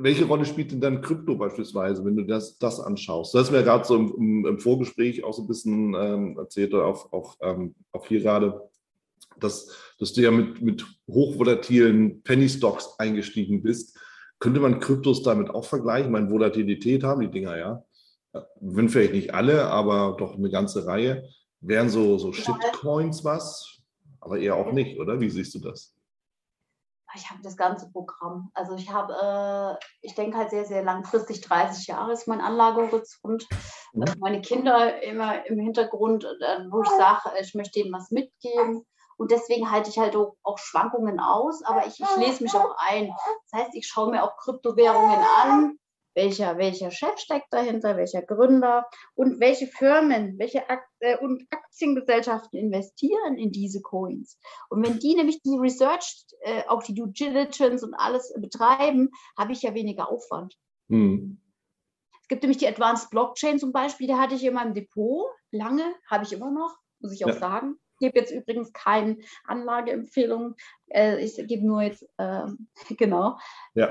welche 0.00 0.24
Rolle 0.24 0.44
spielt 0.44 0.72
denn 0.72 0.80
dann 0.80 1.00
Krypto 1.00 1.36
beispielsweise, 1.36 2.04
wenn 2.04 2.16
du 2.16 2.24
das, 2.24 2.58
das 2.58 2.80
anschaust? 2.80 3.34
Du 3.34 3.38
hast 3.38 3.50
mir 3.50 3.62
gerade 3.62 3.84
so 3.84 3.96
im, 3.96 4.46
im, 4.46 4.58
Vorgespräch 4.58 5.24
auch 5.24 5.34
so 5.34 5.42
ein 5.42 5.48
bisschen 5.48 5.94
ähm, 5.94 6.38
erzählt, 6.38 6.72
oder 6.74 6.86
auch, 6.86 7.12
auch, 7.12 7.36
ähm, 7.40 7.74
auch 7.92 8.06
hier 8.06 8.20
gerade, 8.20 8.68
dass, 9.40 9.74
dass 9.98 10.12
du 10.12 10.22
ja 10.22 10.30
mit, 10.30 10.62
mit 10.62 10.86
hochvolatilen 11.08 12.22
Penny 12.22 12.48
Stocks 12.48 12.94
eingestiegen 12.98 13.62
bist. 13.62 13.98
Könnte 14.38 14.60
man 14.60 14.80
Kryptos 14.80 15.22
damit 15.22 15.50
auch 15.50 15.64
vergleichen? 15.64 16.06
Ich 16.06 16.12
meine, 16.12 16.30
Volatilität 16.30 17.02
haben 17.02 17.20
die 17.20 17.30
Dinger 17.30 17.56
ja. 17.56 17.84
Wenn 18.60 18.88
vielleicht 18.88 19.14
nicht 19.14 19.34
alle, 19.34 19.66
aber 19.66 20.16
doch 20.18 20.36
eine 20.36 20.50
ganze 20.50 20.86
Reihe. 20.86 21.28
Wären 21.60 21.88
so, 21.88 22.18
so 22.18 22.32
Shitcoins 22.32 23.24
was? 23.24 23.80
Aber 24.20 24.38
eher 24.38 24.54
auch 24.54 24.72
nicht, 24.72 24.98
oder? 24.98 25.20
Wie 25.20 25.30
siehst 25.30 25.54
du 25.54 25.58
das? 25.58 25.97
Ich 27.14 27.30
habe 27.30 27.42
das 27.42 27.56
ganze 27.56 27.90
Programm. 27.90 28.50
Also 28.54 28.74
ich 28.74 28.90
habe, 28.90 29.78
äh, 29.80 29.86
ich 30.02 30.14
denke 30.14 30.36
halt 30.36 30.50
sehr, 30.50 30.64
sehr 30.64 30.82
langfristig, 30.82 31.40
30 31.40 31.86
Jahre 31.86 32.12
ist 32.12 32.28
mein 32.28 32.40
Anlagehorizont. 32.40 33.46
Also 33.98 34.14
meine 34.18 34.42
Kinder 34.42 35.02
immer 35.02 35.46
im 35.46 35.58
Hintergrund, 35.58 36.24
äh, 36.24 36.58
wo 36.70 36.82
ich 36.82 36.90
sage, 36.90 37.30
ich 37.40 37.54
möchte 37.54 37.80
ihnen 37.80 37.92
was 37.92 38.10
mitgeben. 38.10 38.84
Und 39.16 39.32
deswegen 39.32 39.70
halte 39.70 39.90
ich 39.90 39.98
halt 39.98 40.14
auch, 40.14 40.36
auch 40.44 40.58
Schwankungen 40.58 41.18
aus, 41.18 41.64
aber 41.64 41.86
ich, 41.86 41.98
ich 41.98 42.16
lese 42.18 42.42
mich 42.42 42.54
auch 42.54 42.76
ein. 42.88 43.12
Das 43.50 43.60
heißt, 43.60 43.74
ich 43.74 43.88
schaue 43.88 44.10
mir 44.10 44.22
auch 44.22 44.36
Kryptowährungen 44.36 45.18
an, 45.42 45.78
welcher, 46.14 46.58
welcher 46.58 46.90
Chef 46.90 47.18
steckt 47.18 47.52
dahinter, 47.52 47.96
welcher 47.96 48.22
Gründer 48.22 48.86
und 49.14 49.40
welche 49.40 49.66
Firmen, 49.66 50.38
welche 50.38 50.68
Ak 50.68 50.84
äh, 51.00 51.16
und 51.18 51.46
Aktiengesellschaften 51.50 52.58
investieren 52.58 53.36
in 53.36 53.52
diese 53.52 53.80
Coins. 53.80 54.38
Und 54.68 54.86
wenn 54.86 54.98
die 54.98 55.14
nämlich 55.14 55.40
die 55.42 55.56
Research, 55.58 56.24
äh, 56.40 56.62
auch 56.66 56.82
die 56.82 56.94
Due 56.94 57.08
Diligence 57.08 57.84
und 57.84 57.94
alles 57.94 58.32
betreiben, 58.36 59.10
habe 59.36 59.52
ich 59.52 59.62
ja 59.62 59.74
weniger 59.74 60.10
Aufwand. 60.10 60.56
Hm. 60.88 61.40
Es 62.22 62.28
gibt 62.28 62.42
nämlich 62.42 62.58
die 62.58 62.68
Advanced 62.68 63.10
Blockchain 63.10 63.58
zum 63.58 63.72
Beispiel, 63.72 64.06
die 64.06 64.14
hatte 64.14 64.34
ich 64.34 64.44
in 64.44 64.54
meinem 64.54 64.74
Depot 64.74 65.30
lange, 65.50 65.94
habe 66.10 66.24
ich 66.24 66.32
immer 66.32 66.50
noch, 66.50 66.76
muss 67.00 67.12
ich 67.12 67.24
auch 67.24 67.28
ja. 67.28 67.38
sagen. 67.38 67.76
Ich 67.94 68.06
gebe 68.06 68.18
jetzt 68.18 68.30
übrigens 68.30 68.72
keine 68.72 69.18
Anlageempfehlung. 69.44 70.54
Äh, 70.88 71.24
ich 71.24 71.36
gebe 71.36 71.66
nur 71.66 71.82
jetzt, 71.82 72.06
äh, 72.16 72.46
genau. 72.96 73.38
Ja. 73.74 73.90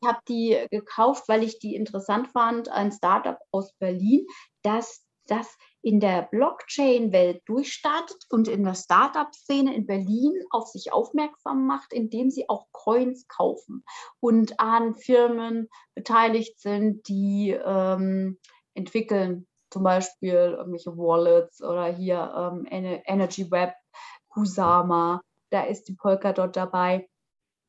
Ich 0.00 0.08
habe 0.08 0.18
die 0.28 0.66
gekauft, 0.70 1.24
weil 1.28 1.42
ich 1.42 1.58
die 1.58 1.74
interessant 1.74 2.28
fand, 2.28 2.68
ein 2.68 2.92
Startup 2.92 3.38
aus 3.50 3.72
Berlin, 3.78 4.26
das 4.62 5.06
das 5.26 5.56
in 5.82 6.00
der 6.00 6.22
Blockchain-Welt 6.22 7.42
durchstartet 7.46 8.16
und 8.30 8.48
in 8.48 8.64
der 8.64 8.74
Startup-Szene 8.74 9.74
in 9.74 9.86
Berlin 9.86 10.32
auf 10.50 10.68
sich 10.68 10.92
aufmerksam 10.92 11.66
macht, 11.66 11.92
indem 11.92 12.30
sie 12.30 12.48
auch 12.48 12.66
Coins 12.72 13.26
kaufen 13.28 13.84
und 14.20 14.58
an 14.58 14.94
Firmen 14.94 15.68
beteiligt 15.94 16.60
sind, 16.60 17.06
die 17.08 17.50
ähm, 17.50 18.38
entwickeln, 18.74 19.46
zum 19.70 19.84
Beispiel 19.84 20.56
irgendwelche 20.58 20.96
Wallets 20.96 21.62
oder 21.62 21.86
hier 21.86 22.32
ähm, 22.36 22.66
Energy 22.68 23.50
Web, 23.50 23.74
Kusama, 24.28 25.22
da 25.50 25.62
ist 25.62 25.84
die 25.84 25.94
Polkadot 25.94 26.56
dabei. 26.56 27.08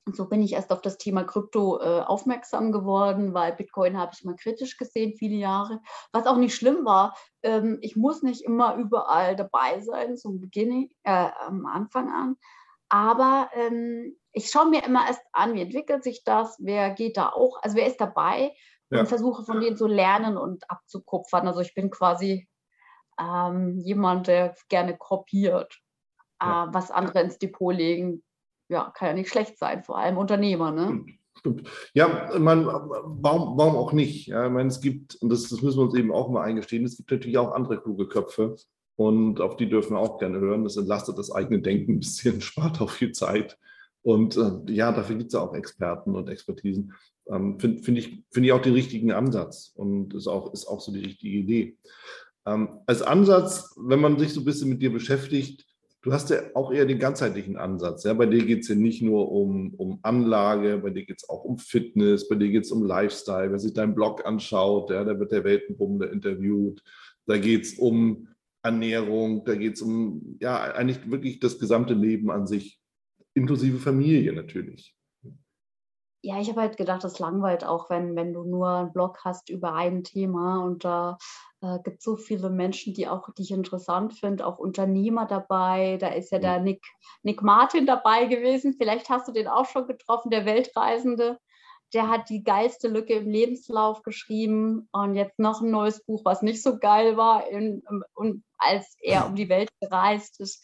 Und 0.07 0.15
so 0.15 0.29
bin 0.29 0.41
ich 0.41 0.53
erst 0.53 0.71
auf 0.71 0.81
das 0.81 0.97
Thema 0.97 1.25
Krypto 1.25 1.81
äh, 1.81 1.99
aufmerksam 1.99 2.71
geworden, 2.71 3.33
weil 3.33 3.53
Bitcoin 3.53 3.97
habe 3.97 4.13
ich 4.15 4.23
mal 4.23 4.37
kritisch 4.37 4.77
gesehen, 4.77 5.15
viele 5.17 5.35
Jahre. 5.35 5.81
Was 6.13 6.25
auch 6.25 6.37
nicht 6.37 6.55
schlimm 6.55 6.85
war, 6.85 7.15
ähm, 7.43 7.77
ich 7.81 7.97
muss 7.97 8.23
nicht 8.23 8.41
immer 8.41 8.75
überall 8.75 9.35
dabei 9.35 9.81
sein, 9.81 10.15
zum 10.15 10.39
Beginn, 10.39 10.89
äh, 11.03 11.29
am 11.45 11.65
Anfang 11.65 12.09
an. 12.09 12.37
Aber 12.87 13.49
ähm, 13.53 14.15
ich 14.31 14.49
schaue 14.49 14.69
mir 14.69 14.85
immer 14.85 15.05
erst 15.07 15.23
an, 15.33 15.55
wie 15.55 15.61
entwickelt 15.61 16.05
sich 16.05 16.23
das, 16.23 16.55
wer 16.59 16.91
geht 16.91 17.17
da 17.17 17.29
auch, 17.29 17.61
also 17.61 17.75
wer 17.75 17.87
ist 17.87 17.99
dabei 17.99 18.53
ja. 18.89 19.01
und 19.01 19.07
versuche 19.07 19.43
von 19.43 19.59
denen 19.59 19.75
zu 19.75 19.87
lernen 19.87 20.37
und 20.37 20.69
abzukupfern. 20.71 21.47
Also 21.47 21.59
ich 21.59 21.73
bin 21.73 21.89
quasi 21.89 22.47
ähm, 23.19 23.77
jemand, 23.79 24.27
der 24.27 24.55
gerne 24.69 24.95
kopiert, 24.95 25.81
ja. 26.41 26.65
äh, 26.65 26.73
was 26.73 26.91
andere 26.91 27.19
ins 27.21 27.39
Depot 27.39 27.75
legen. 27.75 28.23
Ja, 28.69 28.91
kann 28.95 29.09
ja 29.09 29.13
nicht 29.13 29.29
schlecht 29.29 29.57
sein, 29.57 29.83
vor 29.83 29.97
allem 29.97 30.17
Unternehmer. 30.17 30.71
Ne? 30.71 31.05
Ja, 31.93 32.37
man, 32.39 32.65
warum, 32.65 33.57
warum 33.57 33.75
auch 33.75 33.93
nicht? 33.93 34.27
Ja, 34.27 34.47
ich 34.47 34.51
meine, 34.51 34.69
es 34.69 34.81
gibt, 34.81 35.15
und 35.15 35.29
das, 35.29 35.49
das 35.49 35.61
müssen 35.61 35.77
wir 35.77 35.83
uns 35.83 35.95
eben 35.95 36.11
auch 36.11 36.29
mal 36.29 36.43
eingestehen, 36.43 36.83
es 36.83 36.97
gibt 36.97 37.11
natürlich 37.11 37.37
auch 37.37 37.51
andere 37.51 37.79
kluge 37.79 38.07
Köpfe 38.07 38.55
und 38.95 39.39
auf 39.41 39.55
die 39.55 39.69
dürfen 39.69 39.93
wir 39.93 39.99
auch 39.99 40.17
gerne 40.17 40.39
hören. 40.39 40.63
Das 40.63 40.77
entlastet 40.77 41.17
das 41.17 41.31
eigene 41.31 41.61
Denken 41.61 41.93
ein 41.93 41.99
bisschen, 41.99 42.41
spart 42.41 42.81
auch 42.81 42.89
viel 42.89 43.11
Zeit. 43.11 43.57
Und 44.01 44.37
äh, 44.37 44.71
ja, 44.71 44.91
dafür 44.91 45.17
gibt 45.17 45.27
es 45.27 45.33
ja 45.33 45.41
auch 45.41 45.53
Experten 45.53 46.15
und 46.15 46.29
Expertisen. 46.29 46.93
Ähm, 47.29 47.59
Finde 47.59 47.83
find 47.83 47.97
ich, 47.97 48.23
find 48.31 48.45
ich 48.45 48.51
auch 48.53 48.61
den 48.61 48.73
richtigen 48.73 49.11
Ansatz 49.11 49.73
und 49.75 50.13
ist 50.13 50.27
auch, 50.27 50.53
ist 50.53 50.65
auch 50.65 50.79
so 50.79 50.91
die 50.91 51.01
richtige 51.01 51.37
Idee. 51.37 51.77
Ähm, 52.45 52.79
als 52.85 53.01
Ansatz, 53.01 53.75
wenn 53.77 53.99
man 53.99 54.17
sich 54.17 54.33
so 54.33 54.41
ein 54.41 54.45
bisschen 54.45 54.69
mit 54.69 54.81
dir 54.81 54.91
beschäftigt, 54.91 55.65
du 56.07 56.13
hast 56.13 56.29
ja 56.29 56.37
auch 56.53 56.71
eher 56.71 56.85
den 56.85 56.99
ganzheitlichen 56.99 57.57
Ansatz. 57.57 58.05
Ja? 58.05 58.13
Bei 58.13 58.25
dir 58.25 58.45
geht 58.45 58.61
es 58.61 58.69
ja 58.69 58.75
nicht 58.75 59.01
nur 59.01 59.29
um, 59.29 59.73
um 59.75 59.99
Anlage, 60.03 60.77
bei 60.77 60.89
dir 60.89 61.05
geht 61.05 61.17
es 61.21 61.29
auch 61.29 61.43
um 61.43 61.57
Fitness, 61.57 62.29
bei 62.29 62.35
dir 62.35 62.49
geht 62.49 62.63
es 62.63 62.71
um 62.71 62.85
Lifestyle. 62.85 63.51
Wer 63.51 63.59
sich 63.59 63.73
deinen 63.73 63.93
Blog 63.93 64.25
anschaut, 64.25 64.89
ja, 64.89 65.03
da 65.03 65.19
wird 65.19 65.33
der 65.33 65.43
Weltenbummler 65.43 66.09
interviewt. 66.13 66.81
Da 67.25 67.37
geht 67.37 67.65
es 67.65 67.73
um 67.77 68.29
Ernährung, 68.63 69.43
da 69.43 69.55
geht 69.55 69.73
es 69.75 69.81
um 69.81 70.37
ja 70.39 70.61
eigentlich 70.61 71.11
wirklich 71.11 71.41
das 71.41 71.59
gesamte 71.59 71.93
Leben 71.93 72.31
an 72.31 72.47
sich, 72.47 72.79
inklusive 73.33 73.77
Familie 73.77 74.31
natürlich. 74.31 74.95
Ja, 76.23 76.39
ich 76.39 76.47
habe 76.47 76.61
halt 76.61 76.77
gedacht, 76.77 77.03
das 77.03 77.19
langweilt 77.19 77.65
auch, 77.65 77.89
wenn, 77.89 78.15
wenn 78.15 78.31
du 78.31 78.45
nur 78.45 78.69
einen 78.69 78.93
Blog 78.93 79.19
hast 79.25 79.49
über 79.49 79.73
ein 79.73 80.05
Thema 80.05 80.63
und 80.63 80.85
da 80.85 81.17
äh, 81.61 81.79
gibt 81.83 82.01
so 82.01 82.15
viele 82.17 82.49
Menschen, 82.49 82.93
die 82.93 83.07
auch 83.07 83.33
dich 83.33 83.51
interessant 83.51 84.13
finden, 84.13 84.41
auch 84.41 84.59
Unternehmer 84.59 85.25
dabei. 85.25 85.97
Da 85.99 86.09
ist 86.09 86.31
ja 86.31 86.39
der 86.39 86.59
Nick, 86.59 86.83
Nick 87.23 87.41
Martin 87.41 87.85
dabei 87.85 88.25
gewesen. 88.25 88.75
Vielleicht 88.77 89.09
hast 89.09 89.27
du 89.27 89.31
den 89.31 89.47
auch 89.47 89.65
schon 89.65 89.87
getroffen, 89.87 90.29
der 90.29 90.45
Weltreisende. 90.45 91.39
Der 91.93 92.09
hat 92.09 92.29
die 92.29 92.43
geilste 92.43 92.89
Lücke 92.89 93.13
im 93.13 93.29
Lebenslauf 93.29 94.03
geschrieben 94.03 94.89
und 94.91 95.15
jetzt 95.15 95.39
noch 95.39 95.61
ein 95.61 95.71
neues 95.71 96.03
Buch, 96.03 96.25
was 96.25 96.41
nicht 96.41 96.61
so 96.61 96.79
geil 96.79 97.15
war, 97.15 97.47
in, 97.47 97.81
in, 98.21 98.43
als 98.57 98.95
er 99.01 99.25
um 99.25 99.35
die 99.35 99.47
Welt 99.49 99.69
gereist 99.79 100.39
ist. 100.41 100.63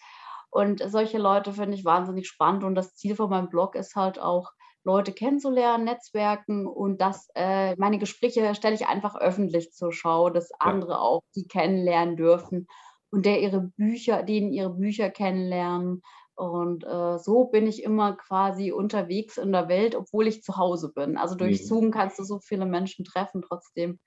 Und 0.49 0.84
solche 0.86 1.17
Leute 1.17 1.53
finde 1.53 1.75
ich 1.75 1.86
wahnsinnig 1.86 2.27
spannend. 2.27 2.63
Und 2.63 2.75
das 2.75 2.93
Ziel 2.95 3.15
von 3.15 3.29
meinem 3.29 3.49
Blog 3.49 3.75
ist 3.75 3.95
halt 3.95 4.19
auch, 4.19 4.51
Leute 4.84 5.13
kennenzulernen, 5.13 5.86
Netzwerken 5.86 6.67
und 6.67 7.00
das, 7.00 7.30
äh, 7.36 7.76
meine 7.78 8.00
Gespräche 8.00 8.54
stelle 8.56 8.76
ich 8.76 8.88
einfach 8.88 9.15
öffentlich 9.15 9.72
zur 9.72 9.93
Schau, 9.93 10.30
dass 10.30 10.52
andere 10.60 11.00
auch 11.00 11.22
die 11.36 11.48
kennenlernen 11.48 12.17
dürfen 12.17 12.67
und 13.10 13.26
der 13.26 13.41
ihre 13.41 13.62
Bücher, 13.78 14.24
denen 14.24 14.52
ihre 14.52 14.72
Bücher 14.72 15.10
kennenlernen. 15.10 16.02
Und 16.36 16.84
äh, 16.84 17.19
so 17.19 17.46
bin 17.46 17.67
ich 17.67 17.84
immer 17.84 18.17
quasi 18.17 18.72
unterwegs 18.72 19.38
in 19.38 19.52
der 19.52 19.69
Welt, 19.69 19.96
obwohl 19.96 20.28
ich 20.28 20.43
zu 20.43 20.58
Hause 20.58 20.91
bin. 20.93 21.15
Also 21.17 21.36
durch 21.36 21.62
mhm. 21.62 21.65
Zoom 21.65 21.91
kannst 21.91 22.19
du 22.19 22.24
so 22.24 22.39
viele 22.39 22.65
Menschen 22.65 23.06
treffen 23.06 23.41
trotzdem. 23.41 24.00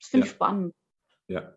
Das 0.00 0.08
finde 0.08 0.26
ja. 0.26 0.30
ich 0.30 0.34
spannend. 0.34 0.74
Ja. 1.28 1.54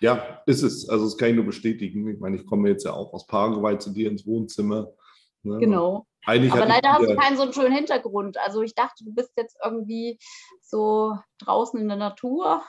Ja, 0.00 0.42
ist 0.46 0.62
es. 0.62 0.88
Also 0.88 1.04
das 1.04 1.16
kann 1.16 1.30
ich 1.30 1.36
nur 1.36 1.44
bestätigen. 1.44 2.08
Ich 2.08 2.18
meine, 2.18 2.36
ich 2.36 2.46
komme 2.46 2.70
jetzt 2.70 2.84
ja 2.84 2.92
auch 2.92 3.12
aus 3.12 3.26
Paraguay 3.26 3.78
zu 3.78 3.92
dir 3.92 4.10
ins 4.10 4.26
Wohnzimmer. 4.26 4.92
Ne? 5.42 5.58
Genau. 5.58 6.06
Eigentlich 6.26 6.52
Aber 6.52 6.66
leider 6.66 6.92
hast 6.92 7.08
du 7.08 7.16
keinen 7.16 7.36
so 7.36 7.44
einen 7.44 7.52
schönen 7.52 7.74
Hintergrund. 7.74 8.36
Also 8.38 8.62
ich 8.62 8.74
dachte, 8.74 9.04
du 9.04 9.14
bist 9.14 9.32
jetzt 9.36 9.56
irgendwie 9.64 10.18
so 10.62 11.16
draußen 11.38 11.80
in 11.80 11.88
der 11.88 11.96
Natur. 11.96 12.62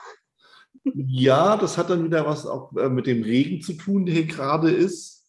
Ja, 0.84 1.56
das 1.56 1.76
hat 1.76 1.90
dann 1.90 2.04
wieder 2.04 2.24
was 2.26 2.46
auch 2.46 2.74
äh, 2.76 2.88
mit 2.88 3.06
dem 3.06 3.22
Regen 3.22 3.60
zu 3.60 3.74
tun, 3.74 4.06
der 4.06 4.14
hier 4.14 4.26
gerade 4.26 4.70
ist. 4.70 5.20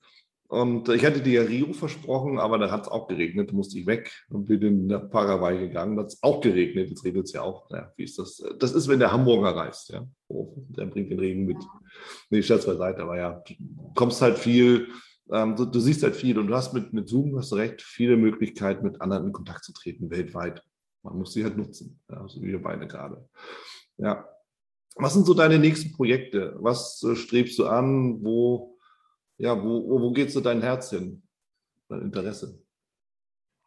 Und 0.51 0.89
ich 0.89 1.05
hatte 1.05 1.21
dir 1.21 1.43
ja 1.43 1.47
Rio 1.47 1.71
versprochen, 1.71 2.37
aber 2.37 2.57
da 2.57 2.69
hat 2.69 2.81
es 2.81 2.87
auch 2.89 3.07
geregnet, 3.07 3.49
da 3.49 3.53
musste 3.53 3.79
ich 3.79 3.85
weg 3.85 4.11
und 4.29 4.47
bin 4.47 4.61
in 4.61 5.09
Paraguay 5.09 5.57
gegangen. 5.57 5.95
Da 5.95 6.03
hat 6.03 6.09
es 6.09 6.21
auch 6.21 6.41
geregnet, 6.41 6.89
jetzt 6.89 7.05
regnet 7.05 7.23
es 7.23 7.31
ja 7.31 7.41
auch. 7.41 7.69
Ja, 7.71 7.93
wie 7.95 8.03
ist 8.03 8.19
das? 8.19 8.43
Das 8.59 8.73
ist, 8.73 8.89
wenn 8.89 8.99
der 8.99 9.13
Hamburger 9.13 9.55
reist, 9.55 9.91
ja. 9.93 10.05
Oh, 10.27 10.53
der 10.67 10.87
bringt 10.87 11.09
den 11.09 11.19
Regen 11.19 11.45
mit. 11.45 11.57
Nee, 12.29 12.43
Scherz 12.43 12.65
beiseite, 12.65 13.01
aber 13.01 13.17
ja, 13.17 13.41
du 13.47 13.93
kommst 13.95 14.21
halt 14.21 14.37
viel 14.37 14.89
ähm, 15.31 15.55
du, 15.55 15.65
du, 15.65 15.79
siehst 15.79 16.03
halt 16.03 16.15
viel 16.15 16.37
und 16.37 16.47
du 16.47 16.55
hast 16.55 16.73
mit, 16.73 16.93
mit 16.93 17.07
Zoom, 17.07 17.37
hast 17.37 17.51
du 17.51 17.55
recht, 17.55 17.81
viele 17.81 18.17
Möglichkeiten, 18.17 18.85
mit 18.85 19.01
anderen 19.01 19.27
in 19.27 19.31
Kontakt 19.31 19.63
zu 19.63 19.73
treten, 19.73 20.09
weltweit. 20.09 20.63
Man 21.03 21.17
muss 21.17 21.33
sie 21.33 21.43
halt 21.43 21.57
nutzen, 21.57 21.99
ja, 22.09 22.27
so 22.27 22.41
wie 22.41 22.47
wir 22.47 22.61
beide 22.61 22.87
gerade. 22.87 23.27
Ja. 23.97 24.27
Was 24.95 25.13
sind 25.13 25.25
so 25.25 25.33
deine 25.33 25.57
nächsten 25.57 25.93
Projekte? 25.93 26.55
Was 26.59 27.01
äh, 27.03 27.15
strebst 27.15 27.57
du 27.57 27.65
an? 27.65 28.23
Wo, 28.23 28.77
ja, 29.37 29.61
wo, 29.63 30.01
wo, 30.01 30.11
geht 30.11 30.31
so 30.31 30.41
dein 30.41 30.61
Herz 30.61 30.89
hin? 30.89 31.23
Dein 31.87 32.01
Interesse? 32.01 32.61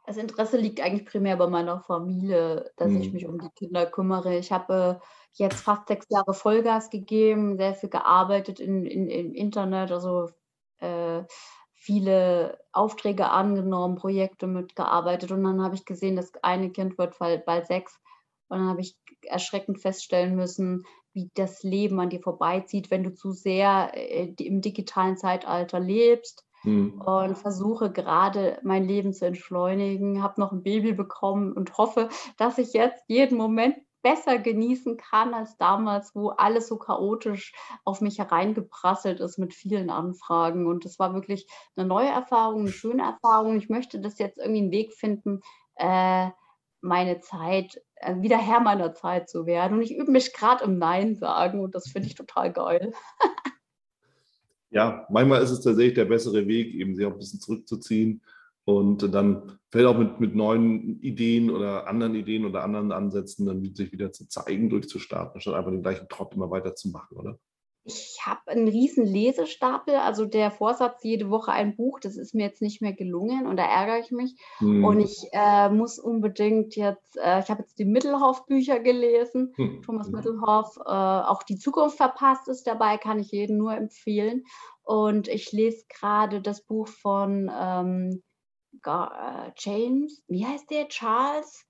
Das 0.07 0.19
Interesse 0.19 0.59
liegt 0.59 0.81
eigentlich 0.81 1.07
primär 1.07 1.37
bei 1.37 1.47
meiner 1.47 1.81
Familie, 1.81 2.71
dass 2.77 2.89
hm. 2.89 3.01
ich 3.01 3.13
mich 3.13 3.27
um 3.27 3.39
die 3.39 3.49
Kinder 3.57 3.87
kümmere. 3.87 4.37
Ich 4.37 4.53
habe 4.53 5.01
äh, 5.01 5.05
jetzt 5.33 5.61
fast 5.61 5.89
sechs 5.89 6.07
Jahre 6.11 6.35
Vollgas 6.35 6.91
gegeben, 6.91 7.57
sehr 7.57 7.75
viel 7.75 7.89
gearbeitet 7.89 8.61
in, 8.61 8.85
in, 8.85 9.09
im 9.09 9.33
Internet, 9.33 9.93
also 9.93 10.29
äh, 10.79 11.23
viele 11.73 12.59
Aufträge 12.73 13.29
angenommen, 13.31 13.97
Projekte 13.97 14.47
mitgearbeitet 14.47 15.33
und 15.33 15.45
dann 15.45 15.63
habe 15.63 15.75
ich 15.75 15.85
gesehen, 15.85 16.17
das 16.17 16.33
eine 16.43 16.71
Kind 16.71 16.97
wird 16.99 17.19
bald 17.19 17.67
sechs 17.67 18.01
und 18.49 18.59
dann 18.59 18.69
habe 18.69 18.81
ich 18.81 18.97
erschreckend 19.23 19.81
feststellen 19.81 20.35
müssen, 20.35 20.85
wie 21.13 21.31
das 21.35 21.63
Leben 21.63 22.01
an 22.01 22.11
dir 22.11 22.21
vorbeizieht, 22.21 22.91
wenn 22.91 23.05
du 23.05 23.15
zu 23.15 23.31
sehr 23.33 23.93
äh, 23.95 24.35
im 24.39 24.61
digitalen 24.61 25.17
Zeitalter 25.17 25.81
lebst. 25.81 26.45
Mhm. 26.65 27.01
Und 27.03 27.37
versuche 27.37 27.93
gerade 27.93 28.59
mein 28.63 28.89
Leben 28.89 29.13
zu 29.13 29.27
entschleunigen, 29.27 30.23
habe 30.23 30.41
noch 30.41 30.51
ein 30.51 30.63
Baby 30.63 30.93
bekommen 30.95 31.53
und 31.53 31.77
hoffe, 31.77 32.09
dass 32.39 32.57
ich 32.57 32.73
jetzt 32.73 33.05
jeden 33.07 33.37
Moment 33.37 33.77
besser 34.05 34.39
genießen 34.39 34.99
kann 34.99 35.33
als 35.33 35.57
damals, 35.57 36.15
wo 36.15 36.29
alles 36.29 36.69
so 36.69 36.77
chaotisch 36.77 37.55
auf 37.85 38.03
mich 38.03 38.19
hereingeprasselt 38.19 39.19
ist 39.19 39.39
mit 39.39 39.55
vielen 39.55 39.89
Anfragen. 39.89 40.67
Und 40.67 40.85
das 40.85 40.99
war 40.99 41.15
wirklich 41.15 41.49
eine 41.75 41.87
neue 41.89 42.11
Erfahrung, 42.11 42.61
eine 42.61 42.71
schöne 42.73 43.03
Erfahrung. 43.03 43.57
Ich 43.57 43.71
möchte 43.71 44.01
das 44.01 44.19
jetzt 44.19 44.39
irgendwie 44.39 44.61
einen 44.61 44.71
Weg 44.71 44.93
finden, 44.93 45.41
äh, 45.77 46.29
meine 46.83 47.21
Zeit, 47.21 47.81
äh, 47.95 48.21
wieder 48.21 48.37
Herr 48.37 48.61
meiner 48.61 48.93
Zeit 48.93 49.31
zu 49.31 49.47
werden. 49.47 49.79
Und 49.79 49.83
ich 49.83 49.97
übe 49.97 50.13
mich 50.13 50.35
gerade 50.35 50.65
im 50.65 50.79
Nein 50.79 51.17
sagen 51.17 51.61
und 51.61 51.75
das 51.75 51.89
finde 51.89 52.09
ich 52.09 52.15
total 52.15 52.53
geil. 52.53 52.93
ja, 54.71 55.07
manchmal 55.09 55.43
ist 55.43 55.51
es 55.51 55.63
tatsächlich 55.63 55.95
der 55.95 56.05
bessere 56.05 56.47
Weg, 56.47 56.75
eben 56.75 56.95
sich 56.95 57.07
auch 57.07 57.13
ein 57.13 57.19
bisschen 57.19 57.41
zurückzuziehen 57.41 58.21
und 58.65 59.15
dann 59.15 59.59
fällt 59.71 59.87
auch 59.87 59.99
mit, 59.99 60.21
mit 60.21 60.35
neuen 60.35 61.01
Ideen 61.01 61.51
oder 61.51 61.87
anderen 61.87 62.15
Ideen 62.15 62.47
oder 62.47 62.63
anderen 62.63 62.93
Ansätzen 62.93 63.47
dann 63.47 63.75
sich 63.75 63.93
wieder 63.93 64.13
zu 64.13 64.27
zeigen, 64.29 64.71
durchzustarten, 64.71 65.41
statt 65.41 65.55
einfach 65.55 65.71
den 65.71 65.83
gleichen 65.83 66.09
Trott 66.09 66.35
immer 66.35 66.51
weiterzumachen, 66.51 67.17
oder? 67.17 67.39
Ich 67.87 68.19
habe 68.25 68.41
einen 68.47 68.67
riesen 68.67 69.05
Lesestapel, 69.05 69.97
also 69.97 70.25
der 70.25 70.51
Vorsatz, 70.51 71.05
jede 71.05 71.29
Woche 71.29 71.53
ein 71.53 71.77
Buch, 71.77 72.01
das 72.01 72.17
ist 72.17 72.35
mir 72.35 72.45
jetzt 72.45 72.63
nicht 72.63 72.81
mehr 72.81 72.95
gelungen 72.95 73.47
und 73.47 73.59
da 73.59 73.65
ärgere 73.65 73.99
ich 73.99 74.11
mich. 74.11 74.37
Hm. 74.57 74.83
Und 74.83 75.01
ich 75.01 75.29
äh, 75.33 75.69
muss 75.69 75.99
unbedingt 75.99 76.77
jetzt, 76.77 77.19
äh, 77.19 77.41
ich 77.41 77.51
habe 77.51 77.61
jetzt 77.61 77.79
die 77.79 77.85
Mittelhoff-Bücher 77.85 78.81
gelesen, 78.81 79.53
hm. 79.57 79.83
Thomas 79.83 80.07
hm. 80.07 80.15
Mittelhoff, 80.15 80.79
äh, 80.79 80.91
auch 80.91 81.43
die 81.43 81.59
Zukunft 81.59 81.99
verpasst 81.99 82.49
ist 82.49 82.67
dabei, 82.67 82.97
kann 82.97 83.19
ich 83.19 83.31
jedem 83.31 83.59
nur 83.59 83.75
empfehlen. 83.75 84.45
Und 84.83 85.29
ich 85.29 85.53
lese 85.53 85.85
gerade 85.89 86.41
das 86.41 86.63
Buch 86.63 86.89
von 86.89 87.51
ähm, 87.55 88.23
äh, 88.85 89.53
James, 89.57 90.23
wie 90.29 90.47
heißt 90.47 90.71
der? 90.71 90.89
Charles? 90.89 91.65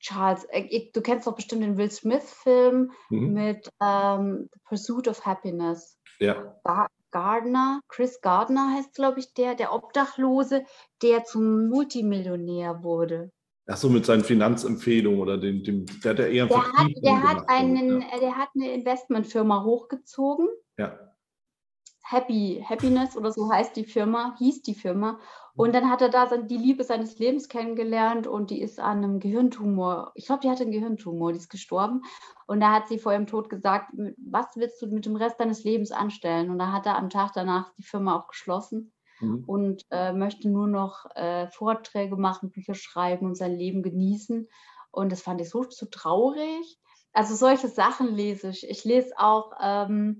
Charles, 0.00 0.44
äh, 0.50 0.90
du 0.92 1.00
kennst 1.00 1.26
doch 1.26 1.34
bestimmt 1.34 1.62
den 1.62 1.76
Will 1.76 1.90
Smith-Film 1.90 2.90
mhm. 3.10 3.32
mit 3.32 3.70
ähm, 3.80 4.48
The 4.52 4.60
Pursuit 4.64 5.08
of 5.08 5.24
Happiness. 5.24 5.98
Ja. 6.18 6.56
Gardner, 7.12 7.80
Chris 7.88 8.20
Gardner 8.20 8.74
heißt, 8.74 8.94
glaube 8.94 9.20
ich, 9.20 9.34
der, 9.34 9.54
der 9.54 9.72
Obdachlose, 9.72 10.64
der 11.02 11.24
zum 11.24 11.68
Multimillionär 11.68 12.82
wurde. 12.82 13.30
Ach 13.68 13.76
so, 13.76 13.88
mit 13.88 14.04
seinen 14.04 14.24
Finanzempfehlungen 14.24 15.20
oder 15.20 15.38
dem, 15.38 15.62
dem 15.62 15.86
der 16.02 16.10
hat 16.10 16.18
ja 16.18 16.26
eher 16.26 16.46
der 16.46 16.72
hat, 16.72 16.90
der 16.96 17.22
hat 17.22 17.48
einen, 17.48 18.00
ja. 18.00 18.18
der 18.18 18.36
hat 18.36 18.48
eine 18.54 18.72
Investmentfirma 18.72 19.62
hochgezogen. 19.62 20.48
Ja. 20.78 20.98
Happy, 22.12 22.64
Happiness 22.68 23.16
oder 23.16 23.32
so 23.32 23.50
heißt 23.50 23.74
die 23.76 23.84
Firma, 23.84 24.34
hieß 24.38 24.62
die 24.62 24.74
Firma. 24.74 25.18
Und 25.54 25.74
dann 25.74 25.90
hat 25.90 26.00
er 26.00 26.08
da 26.08 26.26
die 26.36 26.56
Liebe 26.56 26.82
seines 26.84 27.18
Lebens 27.18 27.48
kennengelernt 27.48 28.26
und 28.26 28.50
die 28.50 28.62
ist 28.62 28.80
an 28.80 28.98
einem 28.98 29.20
Gehirntumor, 29.20 30.12
ich 30.14 30.26
glaube, 30.26 30.40
die 30.42 30.50
hatte 30.50 30.62
einen 30.62 30.72
Gehirntumor, 30.72 31.32
die 31.32 31.38
ist 31.38 31.50
gestorben. 31.50 32.02
Und 32.46 32.60
da 32.60 32.72
hat 32.72 32.88
sie 32.88 32.98
vor 32.98 33.12
ihrem 33.12 33.26
Tod 33.26 33.50
gesagt, 33.50 33.92
was 34.16 34.46
willst 34.56 34.80
du 34.80 34.86
mit 34.86 35.04
dem 35.04 35.16
Rest 35.16 35.40
deines 35.40 35.64
Lebens 35.64 35.92
anstellen? 35.92 36.50
Und 36.50 36.58
da 36.58 36.72
hat 36.72 36.86
er 36.86 36.96
am 36.96 37.10
Tag 37.10 37.32
danach 37.34 37.72
die 37.76 37.82
Firma 37.82 38.16
auch 38.16 38.28
geschlossen 38.28 38.92
mhm. 39.20 39.44
und 39.46 39.82
äh, 39.90 40.12
möchte 40.12 40.48
nur 40.48 40.68
noch 40.68 41.04
äh, 41.14 41.48
Vorträge 41.48 42.16
machen, 42.16 42.50
Bücher 42.50 42.74
schreiben 42.74 43.26
und 43.26 43.36
sein 43.36 43.52
Leben 43.52 43.82
genießen. 43.82 44.48
Und 44.90 45.12
das 45.12 45.22
fand 45.22 45.40
ich 45.40 45.50
so, 45.50 45.64
so 45.68 45.86
traurig. 45.86 46.78
Also 47.12 47.34
solche 47.34 47.68
Sachen 47.68 48.14
lese 48.14 48.48
ich. 48.48 48.68
Ich 48.68 48.84
lese 48.84 49.12
auch 49.18 49.52
ähm, 49.62 50.18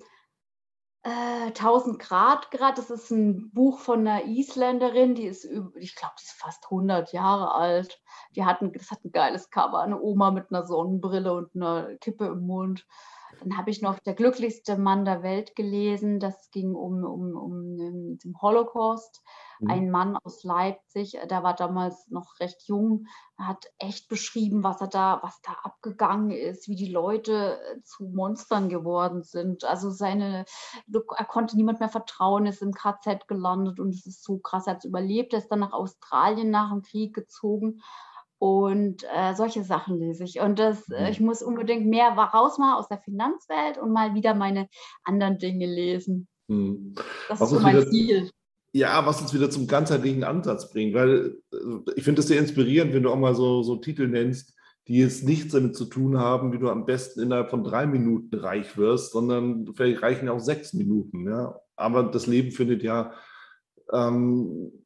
äh, 1.03 1.47
1000 1.49 1.99
Grad 1.99 2.51
Grad. 2.51 2.79
Das 2.79 2.91
ist 2.91 3.11
ein 3.11 3.51
Buch 3.53 3.79
von 3.79 4.07
einer 4.07 4.25
Isländerin, 4.25 5.15
die 5.15 5.27
ist, 5.27 5.45
ich 5.45 5.95
glaube, 5.95 6.15
die 6.21 6.25
ist 6.25 6.33
fast 6.33 6.65
100 6.65 7.12
Jahre 7.12 7.55
alt. 7.55 8.01
Die 8.37 8.45
hat 8.45 8.62
ein, 8.62 8.73
das 8.73 8.91
hat 8.91 9.05
ein 9.05 9.12
geiles 9.12 9.51
Cover, 9.51 9.81
eine 9.81 10.01
Oma 10.01 10.31
mit 10.31 10.51
einer 10.51 10.67
Sonnenbrille 10.67 11.33
und 11.33 11.55
einer 11.55 11.95
Kippe 11.97 12.27
im 12.27 12.47
Mund. 12.47 12.87
Dann 13.43 13.57
habe 13.57 13.71
ich 13.71 13.83
noch 13.83 13.99
Der 13.99 14.15
glücklichste 14.15 14.77
Mann 14.77 15.05
der 15.05 15.23
Welt 15.23 15.57
gelesen. 15.57 16.21
Das 16.21 16.51
ging 16.51 16.75
um, 16.75 17.05
um, 17.05 17.37
um 17.37 17.77
den 18.19 18.37
Holocaust. 18.41 19.23
Mhm. 19.63 19.71
Ein 19.71 19.91
Mann 19.91 20.17
aus 20.25 20.43
Leipzig, 20.45 21.19
der 21.31 21.43
war 21.43 21.55
damals 21.55 22.09
noch 22.09 22.41
recht 22.41 22.63
jung, 22.67 23.07
hat 23.39 23.67
echt 23.79 24.09
beschrieben, 24.09 24.65
was 24.65 24.81
er 24.81 24.89
da, 24.89 25.21
was 25.23 25.41
da 25.43 25.53
abgegangen 25.63 26.31
ist, 26.31 26.69
wie 26.69 26.77
die 26.77 26.91
Leute 26.91 27.59
äh, 27.61 27.83
zu 27.83 28.05
Monstern 28.05 28.69
geworden 28.69 29.23
sind. 29.23 29.65
Also 29.65 29.91
seine, 29.91 30.45
er 30.93 31.25
konnte 31.25 31.57
niemand 31.57 31.81
mehr 31.81 31.89
vertrauen, 31.89 32.47
ist 32.47 32.63
im 32.63 32.73
KZ 32.73 33.29
gelandet 33.29 33.79
und 33.79 33.91
es 33.91 34.07
ist 34.07 34.25
so 34.25 34.39
krass, 34.39 34.67
er 34.67 34.75
hat 34.75 34.85
es 34.85 34.89
überlebt, 34.89 35.33
er 35.33 35.39
ist 35.39 35.49
dann 35.49 35.61
nach 35.61 35.73
Australien 35.73 36.51
nach 36.51 36.71
dem 36.71 36.83
Krieg 36.83 37.15
gezogen 37.15 37.81
und 38.43 39.05
äh, 39.05 39.37
solche 39.37 39.63
Sachen 39.63 40.01
lese 40.01 40.25
ich. 40.25 40.41
Und 40.41 40.59
das, 40.59 40.91
äh, 40.91 41.09
ich 41.13 41.21
muss 41.21 41.45
unbedingt 41.45 41.87
mehr 41.87 42.09
raus 42.09 42.59
mal 42.59 42.77
aus 42.77 42.89
der 42.89 42.99
Finanzwelt 42.99 43.79
und 43.79 43.93
mal 43.93 44.17
wieder 44.17 44.35
meine 44.35 44.67
anderen 45.05 45.39
Dinge 45.39 45.65
lesen. 45.65 46.27
Mhm. 46.49 46.93
Das 47.29 47.39
was 47.39 47.53
ist 47.53 47.59
so 47.59 47.63
mein 47.63 47.77
wieder, 47.77 47.89
Ziel. 47.89 48.31
Ja, 48.73 49.07
was 49.07 49.23
uns 49.23 49.33
wieder 49.33 49.49
zum 49.49 49.69
ganzheitlichen 49.69 50.25
Ansatz 50.25 50.73
bringt, 50.73 50.93
weil 50.93 51.37
äh, 51.53 51.93
ich 51.95 52.03
finde 52.03 52.21
es 52.21 52.27
sehr 52.27 52.41
inspirierend, 52.41 52.93
wenn 52.93 53.05
du 53.05 53.11
auch 53.11 53.17
mal 53.17 53.37
so, 53.37 53.63
so 53.63 53.77
Titel 53.77 54.09
nennst, 54.09 54.57
die 54.89 54.99
jetzt 54.99 55.23
nichts 55.23 55.53
damit 55.53 55.77
zu 55.77 55.85
tun 55.85 56.19
haben, 56.19 56.53
wie 56.53 56.59
du 56.59 56.69
am 56.69 56.85
besten 56.85 57.21
innerhalb 57.21 57.49
von 57.49 57.63
drei 57.63 57.87
Minuten 57.87 58.35
reich 58.35 58.77
wirst, 58.77 59.13
sondern 59.13 59.73
vielleicht 59.73 60.03
reichen 60.03 60.29
auch 60.29 60.41
sechs 60.41 60.73
Minuten. 60.73 61.29
Ja? 61.29 61.61
Aber 61.77 62.03
das 62.03 62.27
Leben 62.27 62.51
findet 62.51 62.83
ja 62.83 63.13
ähm, 63.93 64.82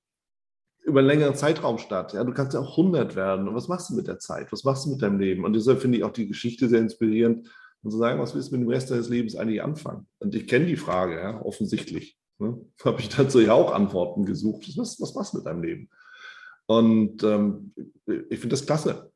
über 0.86 1.00
einen 1.00 1.08
längeren 1.08 1.34
Zeitraum 1.34 1.78
statt. 1.78 2.12
Ja, 2.12 2.24
du 2.24 2.32
kannst 2.32 2.54
ja 2.54 2.60
auch 2.60 2.78
100 2.78 3.16
werden. 3.16 3.48
Und 3.48 3.54
was 3.54 3.68
machst 3.68 3.90
du 3.90 3.94
mit 3.94 4.06
der 4.06 4.18
Zeit? 4.18 4.52
Was 4.52 4.64
machst 4.64 4.86
du 4.86 4.90
mit 4.90 5.02
deinem 5.02 5.18
Leben? 5.18 5.44
Und 5.44 5.54
deshalb 5.54 5.80
finde 5.80 5.98
ich 5.98 6.04
auch 6.04 6.12
die 6.12 6.28
Geschichte 6.28 6.68
sehr 6.68 6.80
inspirierend, 6.80 7.48
und 7.82 7.92
zu 7.92 7.98
sagen, 7.98 8.20
was 8.20 8.34
willst 8.34 8.50
du 8.50 8.56
mit 8.56 8.66
dem 8.66 8.70
Rest 8.70 8.90
deines 8.90 9.08
Lebens 9.08 9.36
eigentlich 9.36 9.62
anfangen? 9.62 10.08
Und 10.18 10.34
ich 10.34 10.48
kenne 10.48 10.66
die 10.66 10.76
Frage, 10.76 11.20
ja, 11.20 11.40
offensichtlich. 11.42 12.18
Ne? 12.38 12.60
Habe 12.84 13.00
ich 13.00 13.08
dazu 13.08 13.40
ja 13.40 13.52
auch 13.52 13.72
Antworten 13.72 14.24
gesucht. 14.24 14.66
Was, 14.76 15.00
was 15.00 15.14
machst 15.14 15.32
du 15.32 15.38
mit 15.38 15.46
deinem 15.46 15.62
Leben? 15.62 15.90
Und 16.66 17.22
ähm, 17.22 17.72
ich 18.06 18.40
finde 18.40 18.54
das 18.54 18.66
klasse. 18.66 19.12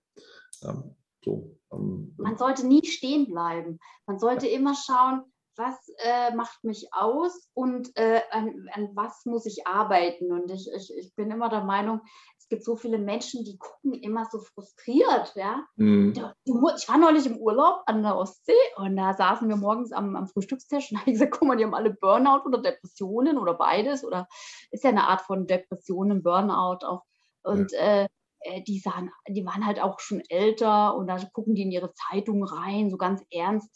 Ähm, 0.63 0.95
so, 1.25 1.59
ähm, 1.73 2.15
Man 2.17 2.39
sollte 2.39 2.67
nie 2.67 2.85
stehen 2.87 3.27
bleiben. 3.27 3.81
Man 4.07 4.21
sollte 4.21 4.47
ja. 4.47 4.57
immer 4.57 4.75
schauen, 4.75 5.23
was 5.57 5.77
äh, 5.99 6.35
macht 6.35 6.65
mich 6.65 6.89
aus 6.93 7.49
und 7.55 7.97
äh, 7.97 8.21
an, 8.31 8.69
an, 8.73 8.91
was 8.95 9.25
muss 9.27 9.47
ich 9.47 9.67
arbeiten. 9.67 10.33
Und 10.33 10.51
ich, 10.51 10.69
ich, 10.75 10.93
ich 10.97 11.15
bin 11.15 11.31
immer 11.31 11.49
der 11.49 11.65
Meinung, 11.65 12.01
es 12.39 12.49
gibt 12.49 12.65
so 12.65 12.77
viele 12.77 12.99
Menschen, 12.99 13.45
die 13.45 13.59
gucken 13.59 13.95
immer 13.95 14.27
so 14.31 14.41
frustriert. 14.41 15.35
Ja? 15.37 15.65
Mhm. 15.77 16.15
Ich 16.45 16.89
war 16.89 16.99
neulich 16.99 17.27
im 17.27 17.37
Urlaub 17.37 17.83
an 17.87 18.03
der 18.03 18.17
Ostsee 18.17 18.53
und 18.77 18.97
da 18.97 19.15
saßen 19.15 19.49
wir 19.49 19.57
morgens 19.57 19.93
am, 19.93 20.17
am 20.17 20.29
Frühstückstisch 20.29 20.91
und 20.91 20.99
habe 21.01 21.13
gesagt, 21.13 21.33
guck 21.33 21.49
mal, 21.49 21.57
die 21.57 21.65
haben 21.65 21.75
alle 21.75 21.93
Burnout 21.93 22.47
oder 22.47 22.63
Depressionen 22.63 23.39
oder 23.39 23.55
beides 23.55 24.05
oder 24.05 24.27
ist 24.71 24.85
ja 24.85 24.91
eine 24.91 25.09
Art 25.09 25.23
von 25.23 25.47
Depressionen, 25.47 26.23
Burnout 26.23 26.85
auch. 26.87 27.03
Und 27.43 27.73
ja. 27.73 27.79
äh, 27.79 28.09
äh 28.41 28.63
die, 28.63 28.79
sahen, 28.79 29.11
die 29.29 29.45
waren 29.45 29.67
halt 29.67 29.81
auch 29.81 30.01
schon 30.01 30.23
älter 30.29 30.97
und 30.97 31.07
da 31.07 31.19
gucken 31.33 31.55
die 31.55 31.63
in 31.63 31.73
ihre 31.73 31.93
Zeitung 31.93 32.45
rein, 32.45 32.91
so 32.91 32.97
ganz 32.97 33.23
ernst. 33.31 33.71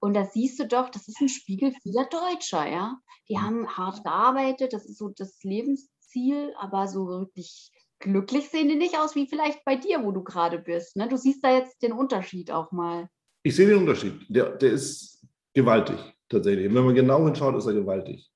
Und 0.00 0.14
da 0.14 0.24
siehst 0.24 0.58
du 0.60 0.66
doch, 0.66 0.90
das 0.90 1.08
ist 1.08 1.20
ein 1.20 1.28
Spiegel 1.28 1.72
vieler 1.82 2.06
Deutscher, 2.06 2.66
ja. 2.68 2.98
Die 3.28 3.36
mhm. 3.36 3.42
haben 3.42 3.76
hart 3.76 4.04
gearbeitet, 4.04 4.72
das 4.72 4.86
ist 4.86 4.98
so 4.98 5.08
das 5.08 5.42
Lebensziel, 5.42 6.54
aber 6.58 6.86
so 6.88 7.06
wirklich 7.08 7.70
glücklich 7.98 8.48
sehen 8.50 8.68
die 8.68 8.76
nicht 8.76 8.98
aus, 8.98 9.14
wie 9.14 9.26
vielleicht 9.26 9.64
bei 9.64 9.76
dir, 9.76 10.04
wo 10.04 10.12
du 10.12 10.22
gerade 10.22 10.58
bist. 10.58 10.96
Ne? 10.96 11.08
Du 11.08 11.16
siehst 11.16 11.42
da 11.42 11.52
jetzt 11.52 11.82
den 11.82 11.92
Unterschied 11.92 12.50
auch 12.50 12.72
mal. 12.72 13.08
Ich 13.42 13.56
sehe 13.56 13.68
den 13.68 13.78
Unterschied. 13.78 14.20
Der, 14.28 14.56
der 14.56 14.72
ist 14.72 15.24
gewaltig, 15.54 15.98
tatsächlich. 16.28 16.72
Wenn 16.72 16.84
man 16.84 16.94
genau 16.94 17.24
hinschaut, 17.24 17.56
ist 17.56 17.66
er 17.66 17.74
gewaltig. 17.74 18.30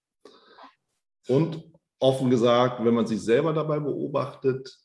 Und 1.29 1.63
offen 1.99 2.31
gesagt, 2.31 2.85
wenn 2.85 2.95
man 2.95 3.07
sich 3.07 3.21
selber 3.21 3.53
dabei 3.53 3.79
beobachtet, 3.79 4.79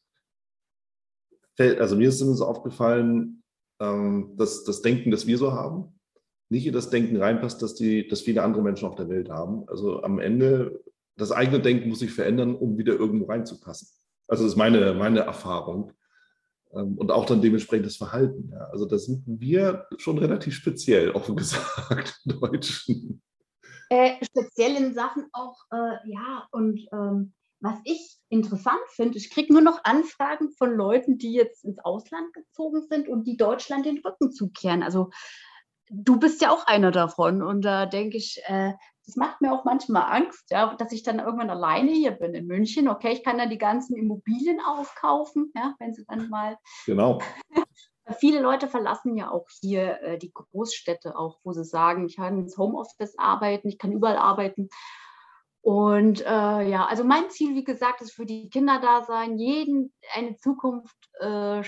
fällt, 1.55 1.79
also 1.79 1.95
mir 1.95 2.09
ist 2.09 2.19
zumindest 2.19 2.43
aufgefallen, 2.43 3.43
ähm, 3.79 4.35
dass 4.38 4.63
das 4.63 4.81
Denken, 4.81 5.11
das 5.11 5.25
wir 5.25 5.38
so 5.38 5.53
haben, 5.53 5.99
nicht 6.49 6.67
in 6.67 6.73
das 6.73 6.89
Denken 6.89 7.17
reinpasst, 7.17 7.62
dass, 7.62 7.75
die, 7.75 8.08
dass 8.08 8.21
viele 8.21 8.43
andere 8.43 8.63
Menschen 8.63 8.88
auf 8.88 8.95
der 8.95 9.10
Welt 9.10 9.29
haben. 9.29 9.67
Also 9.67 10.03
am 10.03 10.19
Ende, 10.19 10.84
das 11.17 11.31
eigene 11.31 11.60
Denken 11.60 11.89
muss 11.89 11.99
sich 11.99 12.13
verändern, 12.13 12.55
um 12.55 12.77
wieder 12.77 12.93
irgendwo 12.93 13.25
reinzupassen. 13.25 13.88
Also 14.27 14.43
das 14.43 14.53
ist 14.53 14.58
meine, 14.58 14.93
meine 14.93 15.21
Erfahrung. 15.21 15.93
Ähm, 16.73 16.97
und 16.97 17.12
auch 17.12 17.25
dann 17.25 17.41
dementsprechend 17.41 17.86
das 17.86 17.97
Verhalten. 17.97 18.49
Ja. 18.51 18.67
Also 18.71 18.86
da 18.86 18.97
sind 18.97 19.23
wir 19.25 19.88
schon 19.97 20.17
relativ 20.17 20.55
speziell, 20.55 21.12
offen 21.12 21.36
gesagt, 21.36 22.21
Deutschen. 22.25 23.21
Äh, 23.89 24.13
speziell 24.23 24.75
in 24.75 24.93
Sachen 24.93 25.27
auch, 25.31 25.58
äh, 25.71 26.10
ja, 26.10 26.47
und 26.51 26.79
ähm, 26.91 27.34
was 27.60 27.79
ich 27.84 28.17
interessant 28.29 28.81
finde, 28.89 29.17
ich 29.17 29.29
kriege 29.29 29.53
nur 29.53 29.62
noch 29.62 29.84
Anfragen 29.84 30.51
von 30.51 30.75
Leuten, 30.75 31.17
die 31.17 31.34
jetzt 31.34 31.63
ins 31.63 31.79
Ausland 31.79 32.34
gezogen 32.34 32.86
sind 32.89 33.08
und 33.08 33.25
die 33.25 33.38
Deutschland 33.38 33.86
den 33.86 33.99
Rücken 33.99 34.31
zukehren. 34.31 34.84
Also 34.84 35.10
du 35.89 36.19
bist 36.19 36.41
ja 36.41 36.52
auch 36.52 36.65
einer 36.67 36.91
davon. 36.91 37.41
Und 37.41 37.63
da 37.63 37.86
denke 37.86 38.17
ich, 38.17 38.41
äh, 38.45 38.74
das 39.06 39.15
macht 39.15 39.41
mir 39.41 39.54
auch 39.54 39.65
manchmal 39.65 40.04
Angst, 40.04 40.50
ja, 40.50 40.76
dass 40.76 40.91
ich 40.91 41.04
dann 41.04 41.19
irgendwann 41.19 41.50
alleine 41.50 41.91
hier 41.91 42.12
bin 42.12 42.34
in 42.34 42.48
München. 42.48 42.89
Okay, 42.89 43.12
ich 43.12 43.24
kann 43.24 43.38
dann 43.38 43.50
die 43.50 43.58
ganzen 43.58 43.95
Immobilien 43.95 44.60
aufkaufen, 44.60 45.52
ja, 45.56 45.76
wenn 45.80 45.93
sie 45.93 46.06
dann 46.08 46.30
mal. 46.30 46.58
Genau. 46.86 47.21
Viele 48.19 48.39
Leute 48.39 48.67
verlassen 48.67 49.17
ja 49.17 49.32
auch 49.32 49.48
hier 49.62 50.00
äh, 50.02 50.17
die 50.19 50.32
Großstädte, 50.32 51.17
auch 51.17 51.39
wo 51.43 51.54
sie 51.54 51.63
sagen, 51.63 52.06
ich 52.06 52.17
kann 52.17 52.38
ins 52.38 52.58
Homeoffice 52.58 53.17
arbeiten, 53.17 53.67
ich 53.67 53.80
kann 53.80 53.91
überall 53.91 54.17
arbeiten. 54.17 54.69
Und 55.62 56.21
äh, 56.21 56.69
ja, 56.69 56.86
also 56.86 57.04
mein 57.04 57.32
Ziel, 57.32 57.56
wie 57.56 57.63
gesagt, 57.63 58.02
ist 58.02 58.13
für 58.13 58.28
die 58.28 58.50
Kinder 58.50 58.80
da 58.80 59.04
sein, 59.04 59.39
jeden 59.39 59.91
eine 60.13 60.36
Zukunft 60.38 60.95
äh, 61.19 61.63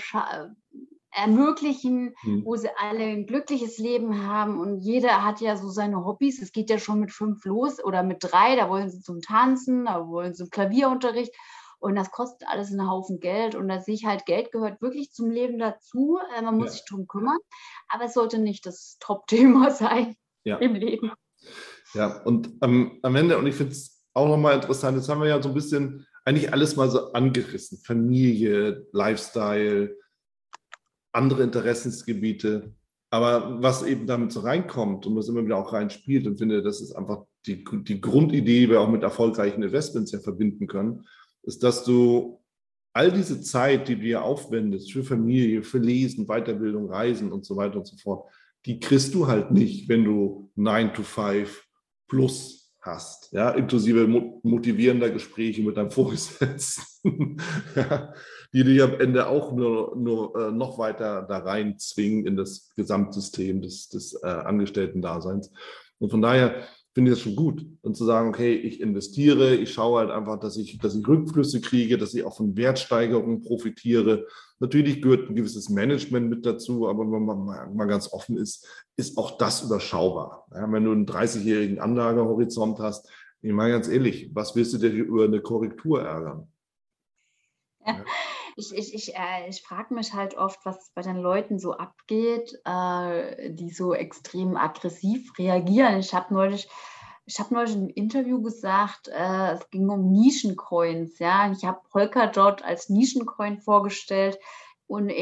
ermöglichen, 1.10 2.14
mhm. 2.22 2.44
wo 2.44 2.56
sie 2.56 2.68
alle 2.76 3.04
ein 3.04 3.26
glückliches 3.26 3.78
Leben 3.78 4.26
haben 4.26 4.60
und 4.60 4.80
jeder 4.80 5.24
hat 5.24 5.40
ja 5.40 5.56
so 5.56 5.68
seine 5.68 6.04
Hobbys. 6.04 6.42
Es 6.42 6.52
geht 6.52 6.70
ja 6.70 6.78
schon 6.78 7.00
mit 7.00 7.12
fünf 7.12 7.44
los 7.44 7.82
oder 7.82 8.02
mit 8.02 8.18
drei, 8.20 8.56
da 8.56 8.68
wollen 8.68 8.90
sie 8.90 9.00
zum 9.00 9.20
Tanzen, 9.20 9.86
da 9.86 10.06
wollen 10.06 10.34
sie 10.34 10.44
zum 10.44 10.50
Klavierunterricht 10.50 11.34
und 11.80 11.94
das 11.94 12.10
kostet 12.10 12.48
alles 12.48 12.70
einen 12.70 12.88
Haufen 12.88 13.20
Geld 13.20 13.54
und 13.54 13.68
da 13.68 13.80
sehe 13.80 13.94
ich 13.94 14.04
halt, 14.04 14.26
Geld 14.26 14.52
gehört 14.52 14.82
wirklich 14.82 15.12
zum 15.12 15.30
Leben 15.30 15.58
dazu. 15.58 16.18
Äh, 16.36 16.42
man 16.42 16.56
muss 16.56 16.66
ja. 16.66 16.72
sich 16.72 16.84
darum 16.88 17.06
kümmern, 17.06 17.38
aber 17.88 18.04
es 18.04 18.14
sollte 18.14 18.38
nicht 18.38 18.66
das 18.66 18.96
Top-Thema 19.00 19.70
sein 19.70 20.16
ja. 20.44 20.56
im 20.56 20.74
Leben. 20.74 21.12
Ja, 21.94 22.22
und 22.22 22.50
ähm, 22.62 22.98
am 23.02 23.16
Ende, 23.16 23.38
und 23.38 23.46
ich 23.46 23.54
finde 23.54 23.72
es 23.72 24.04
auch 24.12 24.28
nochmal 24.28 24.56
interessant, 24.56 24.96
jetzt 24.96 25.08
haben 25.08 25.20
wir 25.20 25.28
ja 25.28 25.40
so 25.40 25.48
ein 25.50 25.54
bisschen 25.54 26.06
eigentlich 26.24 26.52
alles 26.52 26.76
mal 26.76 26.90
so 26.90 27.12
angerissen. 27.12 27.78
Familie, 27.78 28.86
Lifestyle, 28.92 29.96
andere 31.12 31.42
Interessensgebiete. 31.42 32.74
Aber 33.10 33.62
was 33.62 33.82
eben 33.82 34.06
damit 34.06 34.32
so 34.32 34.40
reinkommt 34.40 35.06
und 35.06 35.16
was 35.16 35.28
immer 35.28 35.44
wieder 35.44 35.56
auch 35.56 35.72
reinspielt 35.72 36.26
und 36.26 36.38
finde, 36.38 36.62
das 36.62 36.80
ist 36.80 36.92
einfach 36.92 37.24
die, 37.46 37.64
die 37.64 38.00
Grundidee, 38.00 38.60
die 38.60 38.70
wir 38.70 38.80
auch 38.80 38.90
mit 38.90 39.02
erfolgreichen 39.02 39.62
Investments 39.62 40.12
ja 40.12 40.18
verbinden 40.18 40.66
können, 40.66 41.06
ist, 41.42 41.62
dass 41.62 41.84
du 41.84 42.38
all 42.92 43.12
diese 43.12 43.40
Zeit, 43.40 43.88
die 43.88 43.94
du 43.94 44.02
dir 44.02 44.22
aufwendest 44.22 44.92
für 44.92 45.04
Familie, 45.04 45.62
für 45.62 45.78
Lesen, 45.78 46.26
Weiterbildung, 46.26 46.90
Reisen 46.90 47.32
und 47.32 47.46
so 47.46 47.56
weiter 47.56 47.78
und 47.78 47.86
so 47.86 47.96
fort, 47.96 48.28
die 48.66 48.80
kriegst 48.80 49.14
du 49.14 49.26
halt 49.26 49.50
nicht, 49.50 49.88
wenn 49.88 50.04
du 50.04 50.50
9 50.56 50.92
to 50.92 51.02
5 51.02 51.64
plus 52.08 52.57
hast, 52.80 53.32
ja, 53.32 53.50
inklusive 53.50 54.06
motivierender 54.42 55.10
Gespräche 55.10 55.62
mit 55.62 55.76
deinem 55.76 55.90
Vorgesetzten. 55.90 56.84
die 58.52 58.64
dich 58.64 58.82
am 58.82 58.98
Ende 58.98 59.26
auch 59.26 59.52
nur, 59.52 59.94
nur 59.96 60.34
äh, 60.36 60.50
noch 60.52 60.78
weiter 60.78 61.22
da 61.22 61.38
rein 61.38 61.78
zwingen 61.78 62.26
in 62.26 62.36
das 62.36 62.70
Gesamtsystem 62.76 63.60
des, 63.60 63.88
des 63.88 64.14
äh, 64.22 64.26
Angestellten-Daseins. 64.26 65.50
Und 65.98 66.10
von 66.10 66.22
daher 66.22 66.62
finde 66.98 67.12
ich 67.12 67.16
das 67.16 67.22
schon 67.22 67.36
gut. 67.36 67.64
Und 67.82 67.96
zu 67.96 68.04
sagen, 68.04 68.30
okay, 68.30 68.54
ich 68.54 68.80
investiere, 68.80 69.54
ich 69.54 69.72
schaue 69.72 70.00
halt 70.00 70.10
einfach, 70.10 70.40
dass 70.40 70.56
ich, 70.56 70.78
dass 70.78 70.96
ich 70.96 71.06
Rückflüsse 71.06 71.60
kriege, 71.60 71.96
dass 71.96 72.12
ich 72.12 72.24
auch 72.24 72.36
von 72.36 72.56
Wertsteigerungen 72.56 73.40
profitiere. 73.40 74.26
Natürlich 74.58 75.00
gehört 75.00 75.30
ein 75.30 75.36
gewisses 75.36 75.68
Management 75.68 76.28
mit 76.28 76.44
dazu, 76.44 76.88
aber 76.88 77.04
wenn 77.04 77.24
man 77.24 77.76
mal 77.76 77.84
ganz 77.84 78.12
offen 78.12 78.36
ist, 78.36 78.66
ist 78.96 79.16
auch 79.16 79.38
das 79.38 79.62
überschaubar. 79.62 80.48
Ja, 80.52 80.72
wenn 80.72 80.82
du 80.82 80.90
einen 80.90 81.06
30-jährigen 81.06 81.78
Anlagehorizont 81.78 82.80
hast, 82.80 83.08
ich 83.42 83.52
meine 83.52 83.74
ganz 83.74 83.86
ehrlich, 83.86 84.30
was 84.34 84.56
willst 84.56 84.72
du 84.72 84.78
dir 84.78 84.88
über 84.88 85.22
eine 85.22 85.40
Korrektur 85.40 86.02
ärgern? 86.02 86.48
Ja 87.86 88.04
ich, 88.58 88.76
ich, 88.76 88.92
ich, 88.92 89.14
äh, 89.14 89.48
ich 89.48 89.62
frage 89.62 89.94
mich 89.94 90.14
halt 90.14 90.36
oft, 90.36 90.58
was 90.66 90.90
bei 90.92 91.02
den 91.02 91.18
Leuten 91.18 91.60
so 91.60 91.74
abgeht, 91.74 92.58
äh, 92.64 93.52
die 93.52 93.70
so 93.70 93.94
extrem 93.94 94.56
aggressiv 94.56 95.38
reagieren. 95.38 96.00
Ich 96.00 96.12
habe 96.12 96.34
neulich 96.34 96.68
ich 97.28 97.38
habe 97.38 97.52
neulich 97.52 97.74
im 97.74 97.90
Interview 97.90 98.40
gesagt, 98.40 99.08
äh, 99.08 99.52
es 99.52 99.68
ging 99.68 99.88
um 99.90 100.10
Nischencoins. 100.10 101.18
Ja, 101.18 101.52
ich 101.52 101.62
habe 101.64 101.80
Polkadot 101.90 102.62
als 102.62 102.88
Nischencoin 102.88 103.60
vorgestellt 103.60 104.38
und 104.86 105.12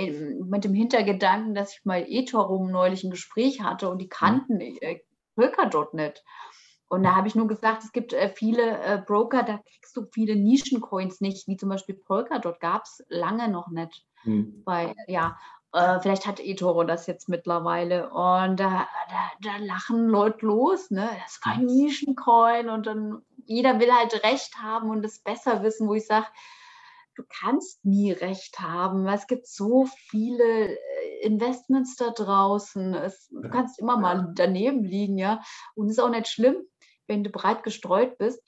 mit 0.49 0.65
dem 0.65 0.73
Hintergedanken, 0.73 1.55
dass 1.55 1.73
ich 1.73 1.85
mal 1.85 2.07
eTorum 2.09 2.71
neulich 2.71 3.03
ein 3.03 3.11
Gespräch 3.11 3.61
hatte 3.61 3.91
und 3.91 3.99
die 3.99 4.09
kannten 4.09 4.61
äh, 4.61 5.01
Polkadot 5.35 5.95
nicht. 5.95 6.23
Und 6.89 7.03
da 7.03 7.17
habe 7.17 7.27
ich 7.27 7.35
nur 7.35 7.49
gesagt, 7.49 7.83
es 7.83 7.91
gibt 7.91 8.13
äh, 8.13 8.29
viele 8.29 8.79
äh, 8.85 9.03
Broker, 9.05 9.43
da 9.43 9.59
kriegst 9.59 9.97
du 9.97 10.07
viele 10.13 10.37
Nischencoins 10.37 11.21
nicht, 11.21 11.49
wie 11.49 11.57
zum 11.57 11.71
Beispiel 11.71 11.97
Polkadot 11.97 12.61
gab 12.61 12.85
es 12.85 13.05
lange 13.09 13.49
noch 13.49 13.69
nicht. 13.69 14.07
Hm. 14.23 14.63
Bei, 14.65 14.95
ja, 15.09 15.37
äh, 15.73 16.01
vielleicht 16.01 16.27
hat 16.27 16.41
eToro 16.41 16.85
das 16.85 17.07
jetzt 17.07 17.29
mittlerweile. 17.29 18.11
Und 18.11 18.59
da, 18.59 18.89
da, 19.11 19.31
da, 19.43 19.57
lachen 19.59 20.09
Leute 20.09 20.47
los, 20.47 20.91
ne? 20.91 21.09
Das 21.23 21.33
ist 21.33 21.43
kein 21.43 21.67
Nischencoin 21.67 22.69
und 22.69 22.87
dann 22.87 23.23
jeder 23.45 23.79
will 23.79 23.93
halt 23.93 24.25
Recht 24.25 24.59
haben 24.59 24.91
und 24.91 25.05
es 25.05 25.21
besser 25.21 25.63
wissen, 25.63 25.89
wo 25.89 25.95
ich 25.95 26.07
sage, 26.07 26.27
du 27.15 27.25
kannst 27.29 27.85
nie 27.85 28.13
Recht 28.13 28.61
haben, 28.61 29.05
weil 29.05 29.17
es 29.17 29.27
gibt 29.27 29.47
so 29.47 29.87
viele 29.87 30.69
äh, 30.69 30.77
Investments 31.23 31.97
da 31.97 32.11
draußen. 32.11 32.95
Es, 32.95 33.29
du 33.29 33.49
kannst 33.49 33.79
immer 33.79 33.97
mal 33.97 34.33
daneben 34.35 34.85
liegen, 34.85 35.19
ja. 35.19 35.43
Und 35.75 35.87
es 35.87 35.93
ist 35.93 35.99
auch 35.99 36.11
nicht 36.11 36.29
schlimm, 36.29 36.57
wenn 37.07 37.25
du 37.25 37.31
breit 37.31 37.63
gestreut 37.63 38.19
bist. 38.19 38.43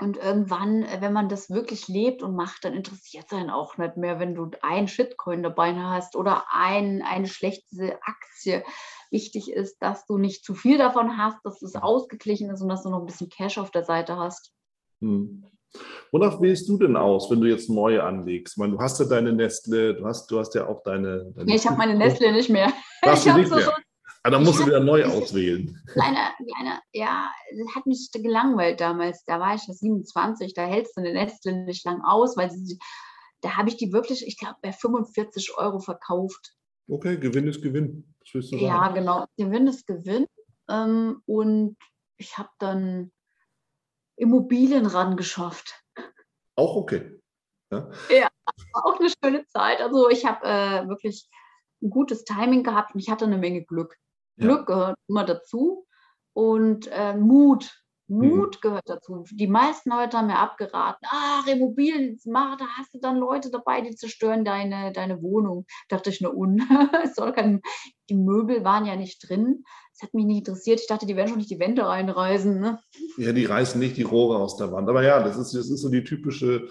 Und 0.00 0.16
irgendwann, 0.16 0.84
äh, 0.84 0.98
wenn 1.00 1.12
man 1.12 1.28
das 1.28 1.50
wirklich 1.50 1.88
lebt 1.88 2.22
und 2.22 2.36
macht, 2.36 2.64
dann 2.64 2.72
interessiert 2.72 3.26
es 3.26 3.32
einen 3.32 3.50
auch 3.50 3.78
nicht 3.78 3.96
mehr, 3.96 4.20
wenn 4.20 4.34
du 4.34 4.50
einen 4.62 4.86
Shitcoin 4.86 5.42
dabei 5.42 5.74
hast 5.74 6.14
oder 6.14 6.44
ein, 6.52 7.02
eine 7.02 7.26
schlechte 7.26 7.98
Aktie. 8.02 8.62
Wichtig 9.10 9.50
ist, 9.50 9.78
dass 9.82 10.06
du 10.06 10.18
nicht 10.18 10.44
zu 10.44 10.54
viel 10.54 10.78
davon 10.78 11.18
hast, 11.18 11.38
dass 11.44 11.62
es 11.62 11.74
ausgeglichen 11.74 12.50
ist 12.50 12.62
und 12.62 12.68
dass 12.68 12.84
du 12.84 12.90
noch 12.90 13.00
ein 13.00 13.06
bisschen 13.06 13.28
Cash 13.28 13.58
auf 13.58 13.70
der 13.70 13.84
Seite 13.84 14.16
hast. 14.16 14.52
Hm. 15.00 15.44
Wonach 16.12 16.40
wählst 16.40 16.68
du 16.68 16.78
denn 16.78 16.96
aus, 16.96 17.30
wenn 17.30 17.40
du 17.40 17.46
jetzt 17.46 17.68
neue 17.68 18.02
anlegst? 18.02 18.54
Ich 18.54 18.58
meine, 18.58 18.72
du 18.72 18.78
hast 18.78 18.98
ja 19.00 19.04
deine 19.04 19.32
Nestle, 19.32 19.94
du 19.94 20.06
hast, 20.06 20.30
du 20.30 20.38
hast 20.38 20.54
ja 20.54 20.66
auch 20.66 20.82
deine. 20.82 21.32
deine 21.34 21.44
nee, 21.44 21.56
ich 21.56 21.66
habe 21.66 21.76
meine 21.76 21.94
Nestle 21.94 22.32
nicht 22.32 22.50
mehr. 22.50 22.72
Ich 23.04 23.24
nicht 23.24 23.48
so 23.48 23.56
mehr? 23.56 23.72
Ah, 24.22 24.30
dann 24.30 24.44
musst 24.44 24.60
du 24.60 24.66
wieder 24.66 24.80
neu 24.80 25.04
auswählen. 25.04 25.80
Kleine, 25.92 26.18
kleine, 26.36 26.80
ja, 26.92 27.30
das 27.56 27.74
hat 27.74 27.86
mich 27.86 28.10
gelangweilt 28.12 28.80
damals. 28.80 29.24
Da 29.24 29.38
war 29.40 29.54
ich 29.54 29.62
27, 29.62 30.54
da 30.54 30.66
hältst 30.66 30.96
du 30.96 31.00
eine 31.00 31.12
Nestle 31.12 31.64
nicht 31.64 31.84
lang 31.84 32.02
aus, 32.02 32.36
weil 32.36 32.50
sie, 32.50 32.78
da 33.40 33.56
habe 33.56 33.68
ich 33.68 33.76
die 33.76 33.92
wirklich, 33.92 34.26
ich 34.26 34.38
glaube, 34.38 34.56
bei 34.60 34.72
45 34.72 35.56
Euro 35.56 35.78
verkauft. 35.78 36.54
Okay, 36.88 37.18
Gewinn 37.18 37.46
ist 37.46 37.62
Gewinn. 37.62 38.14
Ja, 38.32 38.88
genau. 38.88 39.26
Gewinn 39.36 39.66
ist 39.66 39.86
Gewinn. 39.86 40.26
Ähm, 40.68 41.22
und 41.26 41.76
ich 42.16 42.36
habe 42.36 42.50
dann 42.58 43.12
Immobilien 44.16 44.86
rangeschafft. 44.86 45.82
Auch 46.56 46.76
okay. 46.76 47.20
Ja, 47.70 47.90
ja 48.10 48.28
auch 48.72 48.98
eine 48.98 49.10
schöne 49.10 49.46
Zeit. 49.46 49.80
Also 49.80 50.08
ich 50.08 50.24
habe 50.24 50.46
äh, 50.46 50.88
wirklich 50.88 51.28
ein 51.82 51.90
gutes 51.90 52.24
Timing 52.24 52.64
gehabt 52.64 52.94
und 52.94 53.00
ich 53.00 53.10
hatte 53.10 53.24
eine 53.24 53.38
Menge 53.38 53.64
Glück. 53.64 53.96
Ja. 54.38 54.46
Glück 54.46 54.66
gehört 54.66 54.96
immer 55.08 55.24
dazu 55.24 55.86
und 56.32 56.88
äh, 56.92 57.16
Mut. 57.16 57.70
Mut 58.10 58.56
mhm. 58.56 58.60
gehört 58.62 58.88
dazu. 58.88 59.24
Die 59.30 59.46
meisten 59.46 59.90
Leute 59.90 60.16
haben 60.16 60.28
mir 60.28 60.38
abgeraten, 60.38 61.06
ach, 61.10 61.46
Immobilien, 61.46 62.18
mach, 62.24 62.56
da 62.56 62.64
hast 62.78 62.94
du 62.94 62.98
dann 63.00 63.18
Leute 63.18 63.50
dabei, 63.50 63.82
die 63.82 63.94
zerstören 63.94 64.46
deine, 64.46 64.92
deine 64.92 65.22
Wohnung. 65.22 65.66
Dachte 65.88 66.08
ich, 66.08 66.22
nur 66.22 66.34
un. 66.34 66.58
kein, 67.34 67.60
die 68.08 68.14
Möbel 68.14 68.64
waren 68.64 68.86
ja 68.86 68.96
nicht 68.96 69.28
drin. 69.28 69.62
Das 69.92 70.08
hat 70.08 70.14
mich 70.14 70.24
nicht 70.24 70.38
interessiert. 70.38 70.80
Ich 70.80 70.86
dachte, 70.86 71.04
die 71.04 71.16
werden 71.16 71.28
schon 71.28 71.38
nicht 71.38 71.50
die 71.50 71.58
Wände 71.58 71.86
reinreißen. 71.86 72.58
Ne? 72.58 72.80
Ja, 73.18 73.32
die 73.32 73.44
reißen 73.44 73.78
nicht 73.78 73.98
die 73.98 74.04
Rohre 74.04 74.38
aus 74.38 74.56
der 74.56 74.72
Wand. 74.72 74.88
Aber 74.88 75.02
ja, 75.02 75.22
das 75.22 75.36
ist, 75.36 75.52
das 75.52 75.68
ist 75.68 75.82
so 75.82 75.90
die 75.90 76.04
typische 76.04 76.68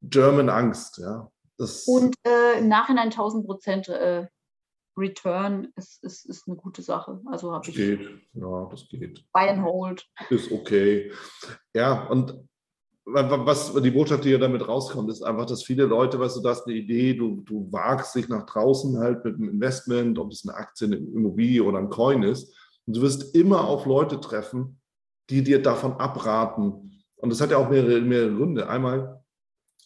German 0.00 0.48
Angst, 0.48 0.98
ja. 0.98 1.30
Das 1.58 1.84
und 1.86 2.14
äh, 2.26 2.58
im 2.58 2.68
Nachhinein 2.68 3.08
1000 3.08 3.44
Prozent 3.44 3.88
äh, 3.88 4.26
Return 4.96 5.72
ist, 5.76 6.02
ist, 6.02 6.26
ist 6.26 6.46
eine 6.46 6.56
gute 6.56 6.82
Sache. 6.82 7.20
Also 7.26 7.52
habe 7.52 7.68
ich. 7.68 7.76
Geht, 7.76 8.08
ja, 8.34 8.68
das 8.70 8.88
geht. 8.88 9.24
Buy 9.32 9.48
and 9.48 9.62
hold. 9.62 10.06
Ist 10.30 10.50
okay. 10.52 11.12
Ja, 11.74 12.06
und 12.08 12.34
was 13.04 13.74
die 13.74 13.90
Botschaft, 13.90 14.24
die 14.24 14.30
ja 14.30 14.38
damit 14.38 14.66
rauskommt, 14.66 15.10
ist 15.10 15.22
einfach, 15.22 15.46
dass 15.46 15.64
viele 15.64 15.84
Leute, 15.84 16.20
weißt 16.20 16.36
du, 16.36 16.42
du 16.42 16.48
hast 16.48 16.66
eine 16.66 16.76
Idee, 16.76 17.14
du, 17.14 17.42
du 17.42 17.66
wagst 17.72 18.14
dich 18.14 18.28
nach 18.28 18.46
draußen 18.46 18.98
halt 18.98 19.24
mit 19.24 19.36
einem 19.36 19.48
Investment, 19.48 20.18
ob 20.18 20.30
es 20.30 20.46
eine 20.46 20.56
Aktie, 20.56 20.86
eine 20.86 20.96
Immobilie 20.96 21.62
oder 21.62 21.78
ein 21.78 21.90
Coin 21.90 22.22
ist. 22.22 22.54
Und 22.86 22.96
du 22.96 23.02
wirst 23.02 23.34
immer 23.34 23.66
auf 23.66 23.86
Leute 23.86 24.20
treffen, 24.20 24.80
die 25.28 25.42
dir 25.42 25.62
davon 25.62 25.92
abraten. 25.94 27.02
Und 27.16 27.30
das 27.30 27.40
hat 27.40 27.50
ja 27.50 27.58
auch 27.58 27.70
mehrere, 27.70 28.00
mehrere 28.00 28.34
Gründe. 28.34 28.68
Einmal, 28.68 29.19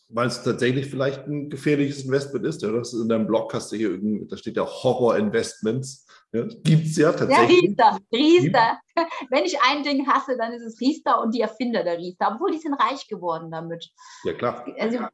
weil 0.09 0.29
es 0.29 0.43
tatsächlich 0.43 0.87
vielleicht 0.87 1.27
ein 1.27 1.51
gefährliches 1.51 2.05
Investment 2.05 2.45
ist. 2.47 2.63
Ja, 2.63 2.71
das 2.71 2.93
ist 2.93 3.03
in 3.03 3.09
deinem 3.09 3.27
Blog 3.27 3.53
hast 3.55 3.73
du 3.73 3.77
hier 3.77 3.91
irgendwie, 3.91 4.27
da 4.29 4.37
steht 4.37 4.57
ja 4.57 4.67
Horror-Investments. 4.67 6.07
Ja, 6.33 6.43
Gibt 6.63 6.87
es 6.87 6.97
ja 6.97 7.13
tatsächlich. 7.13 7.63
Ja, 7.79 7.91
Riester, 7.91 7.99
Riester. 8.13 8.79
Wenn 9.31 9.45
ich 9.45 9.57
ein 9.61 9.83
Ding 9.83 10.07
hasse, 10.07 10.37
dann 10.37 10.53
ist 10.53 10.65
es 10.65 10.81
Riester 10.81 11.21
und 11.23 11.35
die 11.35 11.41
Erfinder 11.41 11.85
der 11.85 11.99
Riester. 11.99 12.33
Obwohl 12.35 12.51
die 12.51 12.59
sind 12.59 12.75
reich 12.75 13.07
geworden 13.09 13.51
damit. 13.51 13.89
Ja, 14.25 14.35
klar. 14.35 14.65
Also, 14.79 14.99
ja, 14.99 15.11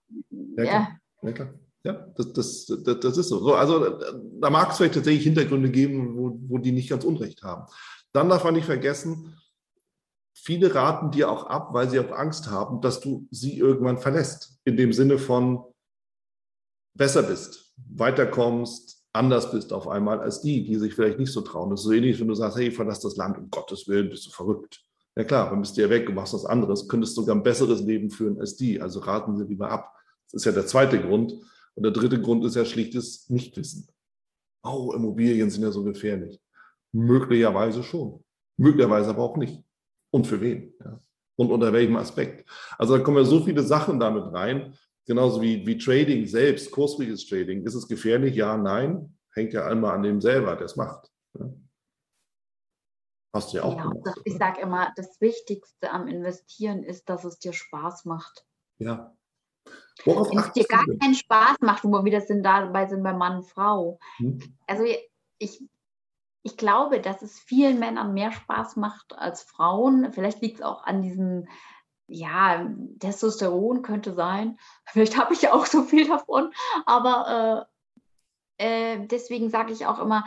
ja. 0.56 0.64
Klar. 0.64 0.88
ja, 1.22 1.32
klar. 1.32 1.48
Ja, 1.82 1.92
das, 2.14 2.32
das, 2.34 2.66
das, 2.84 3.00
das 3.00 3.16
ist 3.16 3.28
so. 3.28 3.38
so. 3.38 3.54
Also 3.54 3.98
da 4.38 4.50
mag 4.50 4.70
es 4.70 4.76
vielleicht 4.76 4.94
tatsächlich 4.94 5.24
Hintergründe 5.24 5.70
geben, 5.70 6.14
wo, 6.16 6.38
wo 6.48 6.58
die 6.58 6.72
nicht 6.72 6.90
ganz 6.90 7.04
Unrecht 7.04 7.42
haben. 7.42 7.66
Dann 8.12 8.28
darf 8.28 8.44
man 8.44 8.54
nicht 8.54 8.66
vergessen, 8.66 9.38
viele 10.34 10.74
raten 10.74 11.10
dir 11.10 11.30
auch 11.30 11.46
ab, 11.46 11.72
weil 11.72 11.88
sie 11.88 12.00
auch 12.00 12.12
Angst 12.12 12.50
haben, 12.50 12.80
dass 12.80 13.00
du 13.00 13.26
sie 13.30 13.58
irgendwann 13.58 13.98
verlässt. 13.98 14.58
In 14.64 14.76
dem 14.76 14.92
Sinne 14.92 15.18
von 15.18 15.64
besser 16.94 17.22
bist, 17.22 17.74
weiterkommst, 17.76 19.04
anders 19.12 19.50
bist 19.50 19.72
auf 19.72 19.88
einmal 19.88 20.20
als 20.20 20.40
die, 20.40 20.64
die 20.64 20.76
sich 20.76 20.94
vielleicht 20.94 21.18
nicht 21.18 21.32
so 21.32 21.40
trauen. 21.40 21.70
Das 21.70 21.80
ist 21.80 21.86
so 21.86 21.92
ähnlich, 21.92 22.20
wenn 22.20 22.28
du 22.28 22.34
sagst, 22.34 22.58
hey, 22.58 22.70
verlass 22.70 23.00
das 23.00 23.16
Land, 23.16 23.38
um 23.38 23.50
Gottes 23.50 23.88
Willen, 23.88 24.10
bist 24.10 24.26
du 24.26 24.30
verrückt. 24.30 24.84
Ja 25.16 25.24
klar, 25.24 25.50
dann 25.50 25.60
bist 25.60 25.76
du 25.76 25.82
ja 25.82 25.90
weg 25.90 26.08
und 26.08 26.14
machst 26.14 26.34
was 26.34 26.44
anderes, 26.44 26.88
könntest 26.88 27.16
sogar 27.16 27.34
ein 27.34 27.42
besseres 27.42 27.80
Leben 27.80 28.10
führen 28.10 28.38
als 28.38 28.56
die. 28.56 28.80
Also 28.80 29.00
raten 29.00 29.36
sie 29.36 29.44
lieber 29.44 29.70
ab. 29.70 29.92
Das 30.26 30.42
ist 30.42 30.44
ja 30.46 30.52
der 30.52 30.66
zweite 30.66 31.00
Grund. 31.00 31.32
Und 31.74 31.82
der 31.82 31.92
dritte 31.92 32.20
Grund 32.20 32.44
ist 32.44 32.56
ja 32.56 32.64
schlichtes 32.64 33.28
Nichtwissen. 33.28 33.88
Oh, 34.62 34.92
Immobilien 34.94 35.50
sind 35.50 35.62
ja 35.62 35.72
so 35.72 35.82
gefährlich. 35.82 36.40
Möglicherweise 36.92 37.82
schon. 37.82 38.22
Möglicherweise 38.56 39.10
aber 39.10 39.22
auch 39.22 39.36
nicht 39.36 39.64
und 40.10 40.26
für 40.26 40.40
wen. 40.40 40.74
Ja. 40.84 41.00
Und 41.36 41.50
unter 41.50 41.72
welchem 41.72 41.96
Aspekt. 41.96 42.48
Also 42.76 42.96
da 42.96 43.02
kommen 43.02 43.16
ja 43.16 43.24
so 43.24 43.40
viele 43.40 43.62
Sachen 43.62 43.98
damit 43.98 44.24
rein, 44.32 44.74
genauso 45.06 45.40
wie, 45.40 45.66
wie 45.66 45.78
Trading 45.78 46.26
selbst, 46.26 46.70
kursfreies 46.70 47.26
Trading. 47.26 47.64
Ist 47.64 47.74
es 47.74 47.88
gefährlich? 47.88 48.34
Ja, 48.34 48.56
nein. 48.56 49.16
Hängt 49.32 49.52
ja 49.52 49.66
einmal 49.66 49.94
an 49.94 50.02
dem 50.02 50.20
selber, 50.20 50.56
der 50.56 50.66
es 50.66 50.76
macht. 50.76 51.10
Ja. 51.38 51.50
Hast 53.32 53.52
du 53.52 53.58
ja 53.58 53.62
auch 53.62 53.76
ja, 53.76 53.82
gemacht. 53.82 54.20
Ich 54.24 54.36
sage 54.36 54.60
immer, 54.60 54.92
das 54.96 55.20
Wichtigste 55.20 55.90
am 55.90 56.08
Investieren 56.08 56.82
ist, 56.82 57.08
dass 57.08 57.24
es 57.24 57.38
dir 57.38 57.52
Spaß 57.52 58.04
macht. 58.04 58.44
Ja. 58.78 59.16
Wenn 60.04 60.38
es 60.38 60.52
dir 60.52 60.64
gar 60.64 60.84
keinen 61.00 61.14
Spaß 61.14 61.58
macht, 61.60 61.84
wo 61.84 61.90
wir 61.90 62.04
wieder 62.04 62.20
sind, 62.22 62.42
dabei 62.42 62.88
sind 62.88 63.02
bei 63.02 63.12
Mann 63.12 63.38
und 63.38 63.44
Frau. 63.44 63.98
Hm. 64.16 64.40
Also 64.66 64.84
ich 65.38 65.62
ich 66.42 66.56
glaube, 66.56 67.00
dass 67.00 67.22
es 67.22 67.38
vielen 67.38 67.78
Männern 67.78 68.14
mehr 68.14 68.32
Spaß 68.32 68.76
macht 68.76 69.16
als 69.16 69.42
Frauen. 69.42 70.12
Vielleicht 70.12 70.40
liegt 70.40 70.60
es 70.60 70.64
auch 70.64 70.84
an 70.84 71.02
diesem, 71.02 71.48
ja, 72.06 72.66
Testosteron 72.98 73.82
könnte 73.82 74.14
sein. 74.14 74.58
Vielleicht 74.86 75.18
habe 75.18 75.34
ich 75.34 75.42
ja 75.42 75.52
auch 75.52 75.66
so 75.66 75.82
viel 75.82 76.06
davon. 76.06 76.52
Aber 76.86 77.68
äh, 78.58 78.94
äh, 78.94 79.06
deswegen 79.06 79.50
sage 79.50 79.72
ich 79.72 79.86
auch 79.86 79.98
immer, 79.98 80.24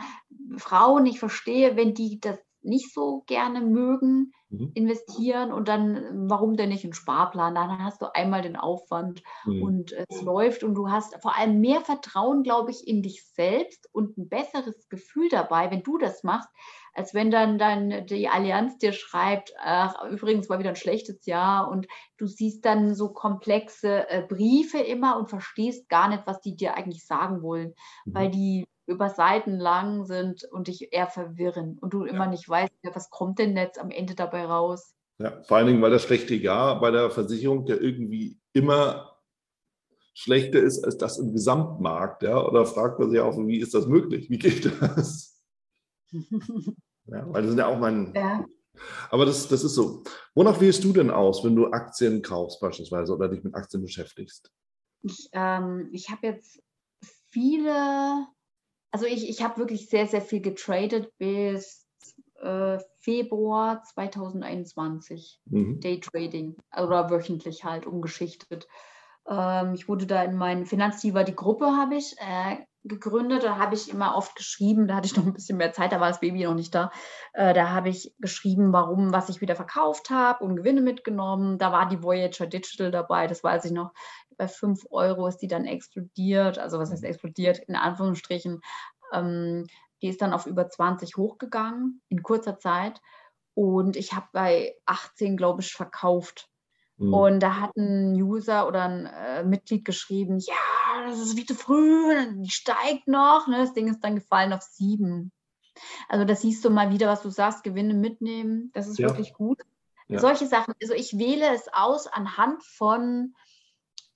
Frauen, 0.56 1.06
ich 1.06 1.18
verstehe, 1.18 1.76
wenn 1.76 1.94
die 1.94 2.20
das 2.20 2.38
nicht 2.64 2.92
so 2.92 3.22
gerne 3.26 3.60
mögen, 3.60 4.32
mhm. 4.48 4.72
investieren 4.74 5.52
und 5.52 5.68
dann, 5.68 6.28
warum 6.28 6.56
denn 6.56 6.70
nicht 6.70 6.84
einen 6.84 6.92
Sparplan? 6.92 7.54
Dann 7.54 7.84
hast 7.84 8.02
du 8.02 8.06
einmal 8.14 8.42
den 8.42 8.56
Aufwand 8.56 9.22
mhm. 9.44 9.62
und 9.62 9.92
es 10.08 10.22
läuft 10.22 10.64
und 10.64 10.74
du 10.74 10.90
hast 10.90 11.20
vor 11.22 11.36
allem 11.36 11.60
mehr 11.60 11.80
Vertrauen, 11.80 12.42
glaube 12.42 12.70
ich, 12.70 12.86
in 12.86 13.02
dich 13.02 13.24
selbst 13.32 13.88
und 13.92 14.16
ein 14.16 14.28
besseres 14.28 14.88
Gefühl 14.88 15.28
dabei, 15.28 15.70
wenn 15.70 15.82
du 15.82 15.98
das 15.98 16.22
machst, 16.22 16.48
als 16.94 17.12
wenn 17.12 17.30
dann, 17.30 17.58
dann 17.58 18.06
die 18.06 18.28
Allianz 18.28 18.78
dir 18.78 18.92
schreibt, 18.92 19.52
ach, 19.58 20.04
übrigens 20.10 20.48
war 20.48 20.58
wieder 20.58 20.70
ein 20.70 20.76
schlechtes 20.76 21.26
Jahr 21.26 21.68
und 21.68 21.86
du 22.16 22.26
siehst 22.26 22.64
dann 22.64 22.94
so 22.94 23.12
komplexe 23.12 24.08
äh, 24.08 24.22
Briefe 24.22 24.78
immer 24.78 25.18
und 25.18 25.28
verstehst 25.28 25.88
gar 25.88 26.08
nicht, 26.08 26.26
was 26.26 26.40
die 26.40 26.56
dir 26.56 26.76
eigentlich 26.76 27.04
sagen 27.06 27.42
wollen, 27.42 27.74
mhm. 28.04 28.14
weil 28.14 28.30
die 28.30 28.66
über 28.86 29.08
Seiten 29.08 29.58
lang 29.58 30.04
sind 30.04 30.44
und 30.44 30.68
dich 30.68 30.92
eher 30.92 31.06
verwirren 31.06 31.78
und 31.80 31.94
du 31.94 32.04
immer 32.04 32.24
ja. 32.24 32.30
nicht 32.30 32.48
weißt, 32.48 32.72
was 32.92 33.10
kommt 33.10 33.38
denn 33.38 33.56
jetzt 33.56 33.78
am 33.78 33.90
Ende 33.90 34.14
dabei 34.14 34.44
raus. 34.44 34.94
Ja, 35.18 35.42
vor 35.44 35.56
allen 35.56 35.68
Dingen, 35.68 35.82
weil 35.82 35.90
das 35.90 36.02
schlechte 36.02 36.34
Jahr 36.34 36.80
bei 36.80 36.90
der 36.90 37.10
Versicherung 37.10 37.66
ja 37.66 37.76
irgendwie 37.76 38.38
immer 38.52 39.16
schlechter 40.12 40.60
ist 40.60 40.84
als 40.84 40.98
das 40.98 41.18
im 41.18 41.32
Gesamtmarkt. 41.32 42.22
Ja? 42.22 42.44
Oder 42.46 42.66
fragt 42.66 42.98
man 42.98 43.10
sich 43.10 43.20
auch, 43.20 43.36
wie 43.38 43.58
ist 43.58 43.74
das 43.74 43.86
möglich? 43.86 44.28
Wie 44.30 44.38
geht 44.38 44.66
das? 44.80 45.40
ja, 46.12 47.32
weil 47.32 47.42
das 47.42 47.50
sind 47.50 47.58
ja 47.58 47.66
auch 47.66 47.78
mein, 47.78 48.12
ja. 48.14 48.44
Aber 49.10 49.24
das, 49.24 49.48
das 49.48 49.64
ist 49.64 49.74
so. 49.74 50.02
Wonach 50.34 50.60
wählst 50.60 50.82
du 50.84 50.92
denn 50.92 51.10
aus, 51.10 51.44
wenn 51.44 51.56
du 51.56 51.66
Aktien 51.66 52.22
kaufst 52.22 52.60
beispielsweise 52.60 53.14
oder 53.14 53.28
dich 53.28 53.44
mit 53.44 53.54
Aktien 53.54 53.82
beschäftigst? 53.82 54.52
Ich, 55.02 55.28
ähm, 55.32 55.88
ich 55.92 56.10
habe 56.10 56.26
jetzt 56.26 56.62
viele, 57.30 58.26
also 58.94 59.06
ich, 59.06 59.28
ich 59.28 59.42
habe 59.42 59.58
wirklich 59.58 59.88
sehr, 59.88 60.06
sehr 60.06 60.22
viel 60.22 60.40
getradet 60.40 61.10
bis 61.18 61.84
äh, 62.40 62.78
Februar 63.00 63.82
2021. 63.82 65.40
Mhm. 65.46 65.80
Daytrading 65.80 66.56
oder 66.80 67.10
wöchentlich 67.10 67.64
halt 67.64 67.86
umgeschichtet. 67.86 68.68
Ähm, 69.28 69.74
ich 69.74 69.88
wurde 69.88 70.06
da 70.06 70.22
in 70.22 70.36
meinen 70.36 70.64
Finanzdiva, 70.64 71.24
die 71.24 71.34
Gruppe 71.34 71.66
habe 71.66 71.96
ich 71.96 72.14
äh, 72.18 72.58
gegründet. 72.84 73.42
Da 73.42 73.58
habe 73.58 73.74
ich 73.74 73.90
immer 73.90 74.14
oft 74.14 74.36
geschrieben, 74.36 74.86
da 74.86 74.96
hatte 74.96 75.06
ich 75.06 75.16
noch 75.16 75.26
ein 75.26 75.32
bisschen 75.32 75.58
mehr 75.58 75.72
Zeit, 75.72 75.92
da 75.92 76.00
war 76.00 76.08
das 76.08 76.20
Baby 76.20 76.44
noch 76.44 76.54
nicht 76.54 76.74
da. 76.74 76.90
Äh, 77.32 77.54
da 77.54 77.70
habe 77.70 77.88
ich 77.88 78.14
geschrieben, 78.18 78.72
warum, 78.72 79.12
was 79.12 79.28
ich 79.28 79.40
wieder 79.40 79.56
verkauft 79.56 80.10
habe 80.10 80.44
und 80.44 80.56
Gewinne 80.56 80.82
mitgenommen. 80.82 81.58
Da 81.58 81.72
war 81.72 81.88
die 81.88 82.02
Voyager 82.02 82.46
Digital 82.46 82.90
dabei, 82.90 83.26
das 83.26 83.42
weiß 83.42 83.64
ich 83.64 83.72
noch. 83.72 83.92
Bei 84.36 84.48
5 84.48 84.86
Euro 84.90 85.26
ist 85.26 85.38
die 85.38 85.48
dann 85.48 85.64
explodiert, 85.64 86.58
also 86.58 86.78
was 86.78 86.90
heißt 86.90 87.04
explodiert, 87.04 87.58
in 87.58 87.76
Anführungsstrichen. 87.76 88.60
Ähm, 89.12 89.66
die 90.02 90.08
ist 90.08 90.20
dann 90.20 90.34
auf 90.34 90.46
über 90.46 90.68
20 90.68 91.16
hochgegangen 91.16 92.02
in 92.08 92.22
kurzer 92.22 92.58
Zeit. 92.58 93.00
Und 93.54 93.96
ich 93.96 94.12
habe 94.12 94.26
bei 94.32 94.74
18, 94.84 95.36
glaube 95.36 95.62
ich, 95.62 95.72
verkauft. 95.72 96.50
Mhm. 96.96 97.14
Und 97.14 97.40
da 97.40 97.60
hat 97.60 97.76
ein 97.76 98.14
User 98.14 98.68
oder 98.68 98.84
ein 98.84 99.06
äh, 99.06 99.44
Mitglied 99.44 99.84
geschrieben, 99.84 100.38
ja, 100.38 101.06
das 101.08 101.18
ist 101.18 101.36
wie 101.36 101.46
zu 101.46 101.54
früh, 101.54 102.14
die 102.36 102.50
steigt 102.50 103.08
noch. 103.08 103.46
Ne? 103.48 103.58
Das 103.58 103.74
Ding 103.74 103.88
ist 103.88 104.00
dann 104.00 104.14
gefallen 104.14 104.52
auf 104.52 104.62
sieben. 104.62 105.32
Also 106.08 106.24
das 106.24 106.42
siehst 106.42 106.64
du 106.64 106.70
mal 106.70 106.92
wieder, 106.92 107.08
was 107.08 107.22
du 107.22 107.30
sagst, 107.30 107.64
Gewinne 107.64 107.94
mitnehmen, 107.94 108.70
das 108.74 108.86
ist 108.86 108.98
ja. 108.98 109.08
wirklich 109.08 109.32
gut. 109.32 109.60
Ja. 110.06 110.20
Solche 110.20 110.46
Sachen, 110.46 110.74
also 110.80 110.94
ich 110.94 111.18
wähle 111.18 111.52
es 111.52 111.66
aus 111.72 112.06
anhand 112.06 112.62
von 112.62 113.34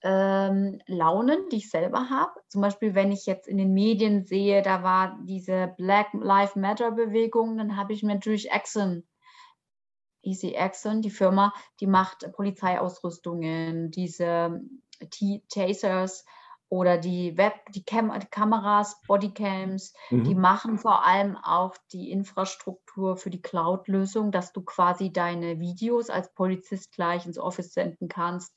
ähm, 0.03 0.81
Launen, 0.87 1.49
die 1.51 1.57
ich 1.57 1.71
selber 1.71 2.11
habe. 2.11 2.33
Zum 2.49 2.61
Beispiel, 2.61 2.95
wenn 2.95 3.11
ich 3.11 3.27
jetzt 3.27 3.49
in 3.49 3.57
den 3.57 3.73
Medien 3.73 4.25
sehe, 4.25 4.63
da 4.63 4.85
war 4.85 5.19
diese 5.25 5.75
Black 5.77 6.09
Lives 6.13 6.55
Matter 6.55 6.93
Bewegung, 6.93 7.57
dann 7.57 7.77
habe 7.77 7.93
ich 7.93 8.03
mir 8.03 8.15
natürlich 8.15 8.53
Exxon 8.53 9.05
Easy 10.23 10.53
Action, 10.55 11.03
die 11.03 11.11
Firma, 11.11 11.53
die 11.81 11.87
macht 11.87 12.31
Polizeiausrüstungen, 12.33 13.91
diese 13.91 14.61
Tasers 15.49 16.25
oder 16.71 16.99
die 16.99 17.37
Web, 17.39 17.55
die, 17.73 17.85
Cam 17.85 18.13
Kameras, 18.31 19.01
Bodycams, 19.07 19.95
mhm. 20.11 20.25
die 20.25 20.35
machen 20.35 20.79
vor 20.79 21.07
allem 21.07 21.37
auch 21.37 21.75
die 21.93 22.11
Infrastruktur 22.11 23.17
für 23.17 23.31
die 23.31 23.41
Cloud-Lösung, 23.41 24.33
dass 24.33 24.53
du 24.53 24.63
quasi 24.63 25.11
deine 25.11 25.61
Videos 25.61 26.11
als 26.11 26.33
Polizist 26.35 26.93
gleich 26.93 27.25
ins 27.25 27.39
Office 27.39 27.73
senden 27.73 28.09
kannst. 28.09 28.55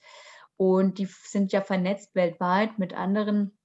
Und 0.57 0.97
die 0.97 1.05
sind 1.05 1.53
ja 1.53 1.61
vernetzt 1.61 2.13
weltweit 2.13 2.77
mit 2.77 2.93
anderen 2.93 3.57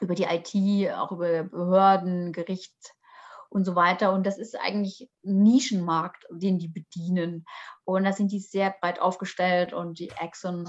über 0.00 0.14
die 0.14 0.24
IT, 0.24 0.92
auch 0.92 1.12
über 1.12 1.44
Behörden, 1.44 2.32
Gericht, 2.32 2.95
und 3.56 3.64
so 3.64 3.74
weiter. 3.74 4.12
Und 4.12 4.26
das 4.26 4.36
ist 4.36 4.54
eigentlich 4.54 5.08
ein 5.24 5.42
Nischenmarkt, 5.42 6.26
den 6.30 6.58
die 6.58 6.68
bedienen. 6.68 7.46
Und 7.84 8.04
da 8.04 8.12
sind 8.12 8.30
die 8.30 8.38
sehr 8.38 8.74
breit 8.80 9.00
aufgestellt 9.00 9.72
und 9.72 9.98
die 9.98 10.10
Exxon, 10.10 10.68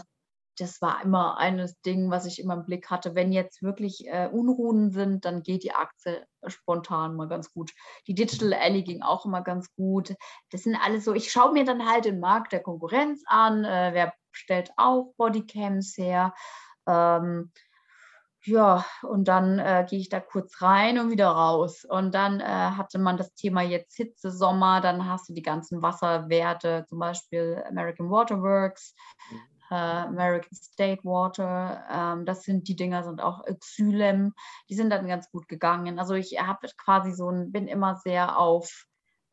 das 0.58 0.82
war 0.82 1.04
immer 1.04 1.38
eines 1.38 1.80
Ding, 1.82 2.10
was 2.10 2.26
ich 2.26 2.40
immer 2.40 2.54
im 2.54 2.66
Blick 2.66 2.90
hatte. 2.90 3.14
Wenn 3.14 3.34
jetzt 3.34 3.62
wirklich 3.62 4.08
äh, 4.08 4.30
Unruhen 4.32 4.92
sind, 4.92 5.26
dann 5.26 5.44
geht 5.44 5.64
die 5.64 5.74
Aktie 5.74 6.26
spontan 6.48 7.18
mal 7.18 7.28
ganz 7.28 7.52
gut. 7.52 7.74
Die 8.08 8.16
Digital 8.16 8.54
Alley 8.54 8.84
ging 8.84 9.02
auch 9.02 9.26
immer 9.26 9.42
ganz 9.42 9.70
gut. 9.76 10.16
Das 10.52 10.64
sind 10.64 10.78
alles 10.78 11.04
so, 11.04 11.14
ich 11.14 11.30
schaue 11.30 11.52
mir 11.52 11.66
dann 11.66 11.86
halt 11.86 12.06
den 12.06 12.22
Markt 12.22 12.54
der 12.54 12.64
Konkurrenz 12.64 13.22
an, 13.28 13.66
äh, 13.66 13.90
wer 13.94 14.14
stellt 14.32 14.72
auch 14.78 15.14
Bodycams 15.18 15.98
her. 15.98 16.34
Ähm, 16.88 17.52
ja, 18.48 18.86
und 19.04 19.28
dann 19.28 19.60
äh, 19.60 19.86
gehe 19.90 20.00
ich 20.00 20.08
da 20.08 20.22
kurz 20.22 20.62
rein 20.62 21.00
und 21.00 21.12
wieder 21.12 21.28
raus. 21.28 21.84
Und 21.84 22.16
dann 22.16 22.40
äh, 22.40 22.46
hatte 22.46 22.98
man 22.98 23.18
das 23.18 23.34
Thema 23.34 23.62
jetzt 23.62 23.96
Hitze, 23.98 24.32
Sommer, 24.32 24.80
dann 24.80 25.06
hast 25.06 25.28
du 25.28 25.34
die 25.34 25.42
ganzen 25.42 25.82
Wasserwerte, 25.82 26.86
zum 26.88 27.00
Beispiel 27.00 27.62
American 27.68 28.10
Water 28.10 28.42
Works, 28.42 28.96
mhm. 29.30 29.40
äh, 29.72 29.76
American 29.76 30.56
State 30.56 31.04
Water. 31.04 31.84
Ähm, 31.92 32.26
das 32.26 32.44
sind 32.44 32.70
die 32.70 32.78
Dinger, 32.78 33.04
sind 33.04 33.22
auch 33.22 33.44
Xylem, 33.44 34.34
die 34.70 34.76
sind 34.76 34.92
dann 34.92 35.08
ganz 35.08 35.30
gut 35.30 35.50
gegangen. 35.50 36.00
Also 36.00 36.14
ich 36.14 36.40
habe 36.40 36.68
quasi 36.78 37.12
so 37.12 37.30
ein, 37.30 37.52
bin 37.52 37.68
immer 37.68 37.98
sehr 37.98 38.40
auf 38.40 38.86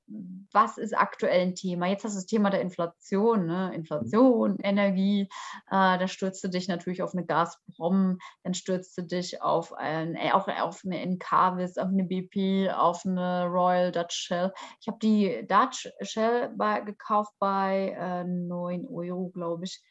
was 0.07 0.79
ist 0.79 0.97
aktuell 0.97 1.41
ein 1.41 1.55
Thema? 1.55 1.87
Jetzt 1.87 2.05
hast 2.05 2.15
du 2.15 2.19
das 2.19 2.27
Thema 2.27 2.51
der 2.51 2.61
Inflation, 2.61 3.47
ne? 3.47 3.75
Inflation, 3.75 4.59
Energie, 4.61 5.23
äh, 5.71 5.99
da 5.99 6.07
stürzt 6.09 6.45
du 6.45 6.49
dich 6.49 6.69
natürlich 6.69 7.03
auf 7.03 7.15
eine 7.15 7.25
Gazprom, 7.25 8.19
dann 8.43 8.55
stürzt 8.55 8.97
du 8.99 9.03
dich 9.03 9.43
auf 9.43 9.73
ein, 9.73 10.15
äh, 10.15 10.33
auch 10.33 10.49
auf 10.49 10.83
eine 10.85 11.01
Encarvis, 11.01 11.79
auf 11.79 11.89
eine 11.89 12.05
BP, 12.05 12.71
auf 12.71 13.05
eine 13.07 13.47
Royal 13.47 13.93
Dutch 13.93 14.15
Shell. 14.15 14.53
Ich 14.81 14.89
habe 14.89 14.99
die 15.01 15.47
Dutch 15.49 15.89
Shell 16.03 16.51
bei, 16.57 16.81
gekauft 16.81 17.33
bei 17.39 17.97
äh, 17.99 18.25
9 18.25 18.87
Euro, 18.87 19.31
glaube 19.31 19.65
ich. 19.65 19.83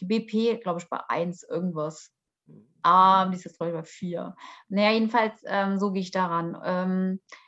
Die 0.00 0.06
BP, 0.06 0.60
glaube 0.62 0.80
ich, 0.80 0.88
bei 0.88 1.00
1 1.08 1.42
irgendwas. 1.42 2.12
Ah, 2.82 3.26
die 3.26 3.36
ist 3.36 3.44
jetzt, 3.44 3.58
glaube 3.58 3.72
ich, 3.72 3.78
bei 3.78 3.84
4. 3.84 4.36
Naja, 4.68 4.92
jedenfalls, 4.92 5.42
ähm, 5.46 5.78
so 5.78 5.92
gehe 5.92 6.02
ich 6.02 6.10
daran. 6.10 6.56
Ähm, 6.64 7.20
äh, 7.30 7.47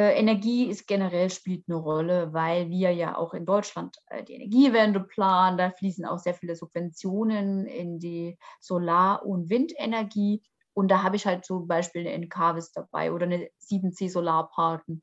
Energie 0.00 0.66
ist 0.66 0.86
generell 0.86 1.30
spielt 1.30 1.64
eine 1.68 1.76
Rolle, 1.76 2.32
weil 2.32 2.68
wir 2.70 2.92
ja 2.92 3.16
auch 3.16 3.34
in 3.34 3.46
Deutschland 3.46 3.96
äh, 4.08 4.24
die 4.24 4.34
Energiewende 4.34 5.00
planen. 5.00 5.58
Da 5.58 5.70
fließen 5.70 6.04
auch 6.04 6.18
sehr 6.18 6.34
viele 6.34 6.56
Subventionen 6.56 7.66
in 7.66 7.98
die 7.98 8.38
Solar- 8.60 9.24
und 9.24 9.48
Windenergie. 9.48 10.42
Und 10.74 10.88
da 10.90 11.02
habe 11.02 11.16
ich 11.16 11.26
halt 11.26 11.44
zum 11.44 11.66
Beispiel 11.66 12.02
eine 12.02 12.12
Encarvis 12.12 12.72
dabei 12.72 13.12
oder 13.12 13.26
eine 13.26 13.48
7C 13.60 14.10
Solarparken 14.10 15.02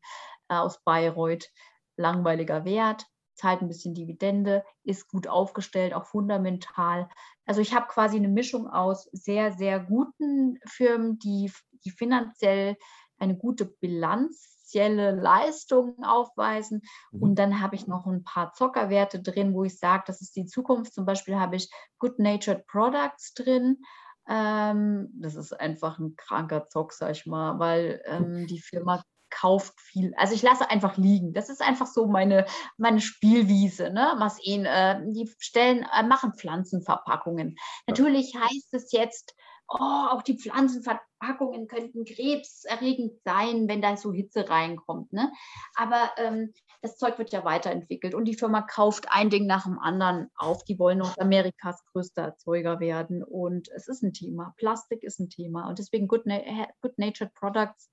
äh, 0.50 0.56
aus 0.56 0.84
Bayreuth. 0.84 1.50
Langweiliger 1.96 2.66
Wert, 2.66 3.06
zahlt 3.36 3.62
ein 3.62 3.68
bisschen 3.68 3.94
Dividende, 3.94 4.64
ist 4.84 5.08
gut 5.08 5.28
aufgestellt, 5.28 5.94
auch 5.94 6.06
fundamental. 6.06 7.10
Also 7.46 7.62
ich 7.62 7.74
habe 7.74 7.88
quasi 7.88 8.18
eine 8.18 8.28
Mischung 8.28 8.68
aus 8.68 9.10
sehr, 9.12 9.52
sehr 9.54 9.80
guten 9.80 10.60
Firmen, 10.66 11.20
die, 11.20 11.52
die 11.86 11.92
finanziell 11.92 12.78
eine 13.18 13.38
gute 13.38 13.66
Bilanz 13.66 14.63
finanzielle 14.64 15.12
Leistungen 15.12 16.04
aufweisen. 16.04 16.82
Mhm. 17.12 17.22
Und 17.22 17.36
dann 17.36 17.62
habe 17.62 17.76
ich 17.76 17.88
noch 17.88 18.06
ein 18.06 18.24
paar 18.24 18.54
Zockerwerte 18.54 19.22
drin, 19.22 19.54
wo 19.54 19.64
ich 19.64 19.78
sage, 19.78 20.04
das 20.08 20.22
ist 20.22 20.36
die 20.36 20.46
Zukunft. 20.46 20.94
Zum 20.94 21.06
Beispiel 21.06 21.36
habe 21.40 21.56
ich 21.56 21.70
Good 22.00 22.20
Natured 22.20 22.66
Products 22.68 23.34
drin. 23.34 23.78
Ähm, 24.28 25.10
das 25.16 25.36
ist 25.36 25.54
einfach 25.54 26.00
ein 26.00 26.16
kranker 26.16 26.68
Zock, 26.68 26.94
sag 26.94 27.12
ich 27.12 27.26
mal, 27.26 27.60
weil 27.60 28.02
ähm, 28.06 28.48
die 28.48 28.60
Firma 28.60 29.04
kauft 29.30 29.80
viel. 29.82 30.14
Also 30.16 30.36
ich 30.36 30.44
lasse 30.44 30.70
einfach 30.70 30.96
liegen. 30.98 31.34
Das 31.34 31.50
ist 31.50 31.62
einfach 31.62 31.88
so 31.88 32.08
meine, 32.08 32.46
meine 32.78 33.02
Spielwiese, 33.02 33.90
ne? 33.90 34.16
Maseen, 34.18 34.66
äh, 34.66 35.02
die 35.12 35.30
stellen, 35.40 35.86
äh, 35.94 36.04
machen 36.04 36.36
Pflanzenverpackungen. 36.36 37.56
Natürlich 37.88 38.36
heißt 38.36 38.74
es 38.74 38.92
jetzt, 38.92 39.36
oh, 39.68 39.78
auch 39.80 40.22
die 40.22 40.38
Pflanzenverpackungen 40.38 41.13
könnten 41.68 42.06
krebserregend 42.06 43.14
sein, 43.24 43.68
wenn 43.68 43.82
da 43.82 43.98
so 43.98 44.14
Hitze 44.14 44.50
reinkommt. 44.50 45.14
Ne? 45.14 45.32
Aber 45.76 46.12
ähm, 46.18 46.54
das 46.82 46.98
Zeug 46.98 47.18
wird 47.18 47.32
ja 47.32 47.44
weiterentwickelt 47.46 48.14
und 48.14 48.26
die 48.26 48.36
Firma 48.36 48.62
kauft 48.62 49.08
ein 49.10 49.30
Ding 49.30 49.46
nach 49.46 49.64
dem 49.64 49.80
anderen 49.80 50.30
auf. 50.36 50.64
Die 50.66 50.80
wollen 50.80 51.00
Nordamerikas 51.00 51.84
größter 51.92 52.24
Erzeuger 52.24 52.80
werden 52.80 53.24
und 53.24 53.70
es 53.70 53.88
ist 53.88 54.04
ein 54.04 54.14
Thema. 54.14 54.54
Plastik 54.58 55.04
ist 55.04 55.20
ein 55.20 55.30
Thema 55.30 55.68
und 55.68 55.80
deswegen 55.80 56.08
Good, 56.08 56.24
Na 56.26 56.40
Good 56.82 56.98
Natured 56.98 57.34
Products 57.34 57.90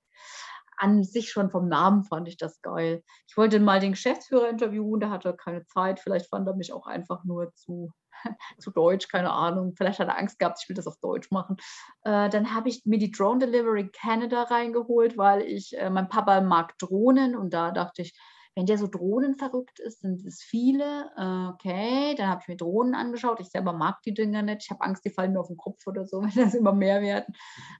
an 0.77 1.03
sich 1.03 1.29
schon 1.29 1.51
vom 1.51 1.67
Namen 1.67 2.03
fand 2.03 2.27
ich 2.27 2.37
das 2.37 2.59
geil. 2.61 3.03
Ich 3.27 3.37
wollte 3.37 3.59
mal 3.59 3.79
den 3.79 3.91
Geschäftsführer 3.91 4.49
interviewen, 4.49 4.99
der 4.99 5.11
hatte 5.11 5.35
keine 5.35 5.63
Zeit. 5.67 5.99
Vielleicht 5.99 6.27
fand 6.27 6.47
er 6.47 6.55
mich 6.55 6.73
auch 6.73 6.87
einfach 6.87 7.23
nur 7.23 7.53
zu 7.53 7.91
zu 8.59 8.71
Deutsch, 8.71 9.07
keine 9.07 9.31
Ahnung. 9.31 9.73
Vielleicht 9.75 9.99
hat 9.99 10.07
er 10.07 10.17
Angst 10.17 10.39
gehabt, 10.39 10.59
ich 10.61 10.69
will 10.69 10.75
das 10.75 10.87
auf 10.87 10.97
Deutsch 10.99 11.31
machen. 11.31 11.57
Äh, 12.03 12.29
dann 12.29 12.53
habe 12.53 12.69
ich 12.69 12.85
mir 12.85 12.99
die 12.99 13.11
Drone 13.11 13.39
Delivery 13.39 13.89
Canada 13.89 14.43
reingeholt, 14.43 15.17
weil 15.17 15.41
ich, 15.41 15.77
äh, 15.77 15.89
mein 15.89 16.09
Papa 16.09 16.41
mag 16.41 16.77
Drohnen 16.77 17.35
und 17.35 17.53
da 17.53 17.71
dachte 17.71 18.01
ich, 18.01 18.13
wenn 18.55 18.65
der 18.65 18.77
so 18.77 18.87
drohnenverrückt 18.87 19.79
ist, 19.79 20.01
sind 20.01 20.25
es 20.25 20.41
viele. 20.41 21.09
Äh, 21.17 21.53
okay, 21.53 22.15
dann 22.15 22.27
habe 22.27 22.41
ich 22.41 22.47
mir 22.49 22.57
Drohnen 22.57 22.95
angeschaut. 22.95 23.39
Ich 23.39 23.49
selber 23.49 23.71
mag 23.71 24.01
die 24.01 24.13
Dinger 24.13 24.41
nicht. 24.41 24.63
Ich 24.63 24.71
habe 24.71 24.81
Angst, 24.81 25.05
die 25.05 25.09
fallen 25.09 25.31
mir 25.31 25.39
auf 25.39 25.47
den 25.47 25.57
Kopf 25.57 25.87
oder 25.87 26.05
so, 26.05 26.21
wenn 26.21 26.43
das 26.43 26.53
immer 26.53 26.73
mehr 26.73 27.01
werden. 27.01 27.33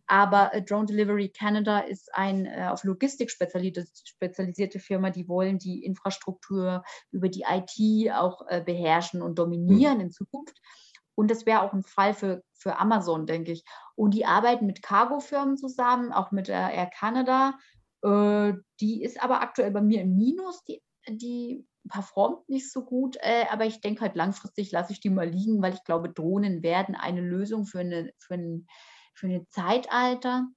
Aber 0.07 0.53
äh, 0.53 0.63
Drone 0.63 0.85
Delivery 0.85 1.29
Canada 1.29 1.79
ist 1.79 2.13
eine 2.15 2.55
äh, 2.55 2.67
auf 2.67 2.85
Logistik 2.85 3.31
spezialisierte 3.31 4.79
Firma. 4.79 5.09
Die 5.09 5.27
wollen 5.27 5.59
die 5.59 5.83
Infrastruktur 5.83 6.83
über 7.11 7.27
die 7.27 7.43
IT 7.47 8.11
auch 8.13 8.45
beherrschen 8.65 9.21
und 9.21 9.39
dominieren 9.39 9.95
mhm. 9.95 10.01
in 10.01 10.11
Zukunft. 10.11 10.57
Und 11.15 11.29
das 11.29 11.45
wäre 11.45 11.61
auch 11.61 11.73
ein 11.73 11.83
Fall 11.83 12.13
für, 12.13 12.43
für 12.53 12.79
Amazon, 12.79 13.25
denke 13.25 13.51
ich. 13.51 13.63
Und 13.95 14.13
die 14.13 14.25
arbeiten 14.25 14.65
mit 14.65 14.81
Cargo-Firmen 14.81 15.57
zusammen, 15.57 16.13
auch 16.13 16.31
mit 16.31 16.49
Air 16.49 16.89
Canada 16.97 17.53
äh, 18.03 18.53
die 18.79 19.03
ist 19.03 19.21
aber 19.21 19.41
aktuell 19.41 19.71
bei 19.71 19.81
mir 19.81 20.01
im 20.01 20.17
Minus, 20.17 20.63
die 20.63 20.81
die 21.07 21.67
performt 21.89 22.47
nicht 22.47 22.71
so 22.71 22.83
gut, 22.83 23.17
äh, 23.21 23.45
aber 23.49 23.65
ich 23.65 23.81
denke 23.81 24.01
halt 24.01 24.15
langfristig 24.15 24.71
lasse 24.71 24.93
ich 24.93 24.99
die 24.99 25.09
mal 25.09 25.27
liegen, 25.27 25.61
weil 25.61 25.73
ich 25.73 25.83
glaube, 25.83 26.09
Drohnen 26.09 26.63
werden 26.63 26.95
eine 26.95 27.21
Lösung 27.21 27.65
für, 27.65 27.79
eine, 27.79 28.11
für, 28.19 28.35
ein, 28.35 28.67
für 29.13 29.27
ein 29.27 29.47
Zeitalter, 29.49 30.47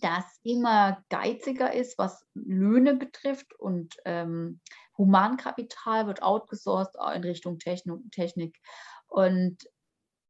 das 0.00 0.24
immer 0.42 1.02
geiziger 1.08 1.72
ist, 1.72 1.98
was 1.98 2.24
Löhne 2.34 2.94
betrifft 2.94 3.52
und 3.58 3.96
ähm, 4.04 4.60
Humankapital 4.96 6.06
wird 6.06 6.22
outgesourced 6.22 6.96
in 7.14 7.22
Richtung 7.22 7.58
Technik. 7.58 8.58
Und 9.08 9.64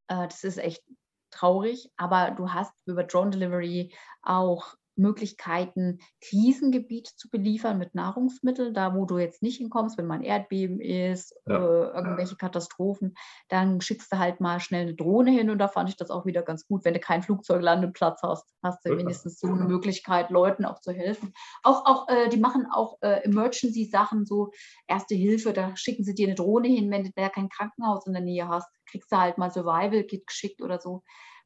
äh, 0.09 0.27
das 0.29 0.45
ist 0.45 0.59
echt 0.59 0.83
traurig, 1.31 1.91
aber 1.97 2.31
du 2.31 2.53
hast 2.53 2.73
über 2.87 3.05
Drone 3.05 3.31
Delivery 3.31 3.95
auch 4.23 4.77
Möglichkeiten, 4.97 5.99
Krisengebiete 6.21 7.15
zu 7.17 7.31
beliefern 7.31 7.79
mit 7.79 7.95
Nahrungsmitteln, 7.95 8.75
da 8.75 8.95
wo 8.95 9.07
du 9.07 9.19
jetzt 9.19 9.43
nicht 9.43 9.59
hinkommst, 9.59 9.97
wenn 9.99 10.07
mal 10.07 10.17
ein 10.17 10.23
Erdbeben 10.23 10.81
ist, 10.81 11.35
ja. 11.47 11.57
äh, 11.57 11.97
irgendwelche 11.97 12.37
Katastrophen, 12.37 13.15
dann 13.49 13.81
schickst 13.81 14.13
du 14.13 14.19
halt 14.19 14.41
mal 14.41 14.61
schnell 14.61 14.83
eine 14.83 14.95
Drohne 14.95 15.31
hin 15.31 15.51
und 15.51 15.59
da 15.59 15.69
fand 15.69 15.89
ich 15.89 15.97
das 15.97 16.11
auch 16.11 16.27
wieder 16.27 16.43
ganz 16.43 16.67
gut. 16.67 16.85
Wenn 16.85 16.95
du 16.95 17.01
keinen 17.01 17.23
Flugzeuglandeplatz 17.23 18.21
hast, 18.23 18.47
hast 18.63 18.85
du 18.85 18.91
ja. 18.91 18.99
wenigstens 18.99 19.39
so 19.41 19.49
eine 19.49 19.65
Möglichkeit, 19.65 20.31
Leuten 20.31 20.65
auch 20.65 20.81
zu 20.81 20.93
helfen. 20.93 21.33
Auch, 21.63 21.87
auch 21.87 22.09
äh, 22.09 22.29
die 22.29 22.39
machen 22.39 22.67
auch 22.73 22.99
äh, 23.01 23.25
Emergency-Sachen, 23.25 24.27
so 24.27 24.51
Erste 24.87 25.15
Hilfe, 25.15 25.53
da 25.53 25.77
schicken 25.77 26.05
sie 26.05 26.15
dir 26.15 26.27
eine 26.27 26.35
Drohne 26.35 26.69
hin, 26.69 26.91
wenn 26.91 27.05
du 27.05 27.11
da 27.15 27.29
kein 27.29 27.49
Krankenhaus 27.49 28.07
in 28.07 28.13
der 28.13 28.23
Nähe 28.23 28.49
hast, 28.49 28.69
kriegst 28.87 29.13
du 29.13 29.17
halt 29.17 29.39
mal 29.39 29.51
Survival-Kit 29.51 30.27
geschickt 30.27 30.63
oder 30.63 30.81
so, 30.81 31.03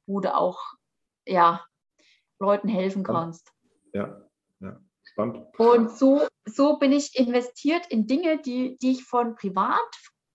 wo 0.06 0.20
du 0.20 0.34
auch 0.34 0.60
ja, 1.26 1.64
Leuten 2.38 2.68
helfen 2.68 3.02
kannst. 3.02 3.52
Ja, 3.92 4.20
ja, 4.60 4.80
spannend. 5.02 5.46
Und 5.58 5.90
so, 5.90 6.26
so 6.46 6.78
bin 6.78 6.92
ich 6.92 7.18
investiert 7.18 7.86
in 7.88 8.06
Dinge, 8.06 8.40
die, 8.40 8.76
die 8.78 8.92
ich 8.92 9.04
von 9.04 9.34
privat 9.34 9.80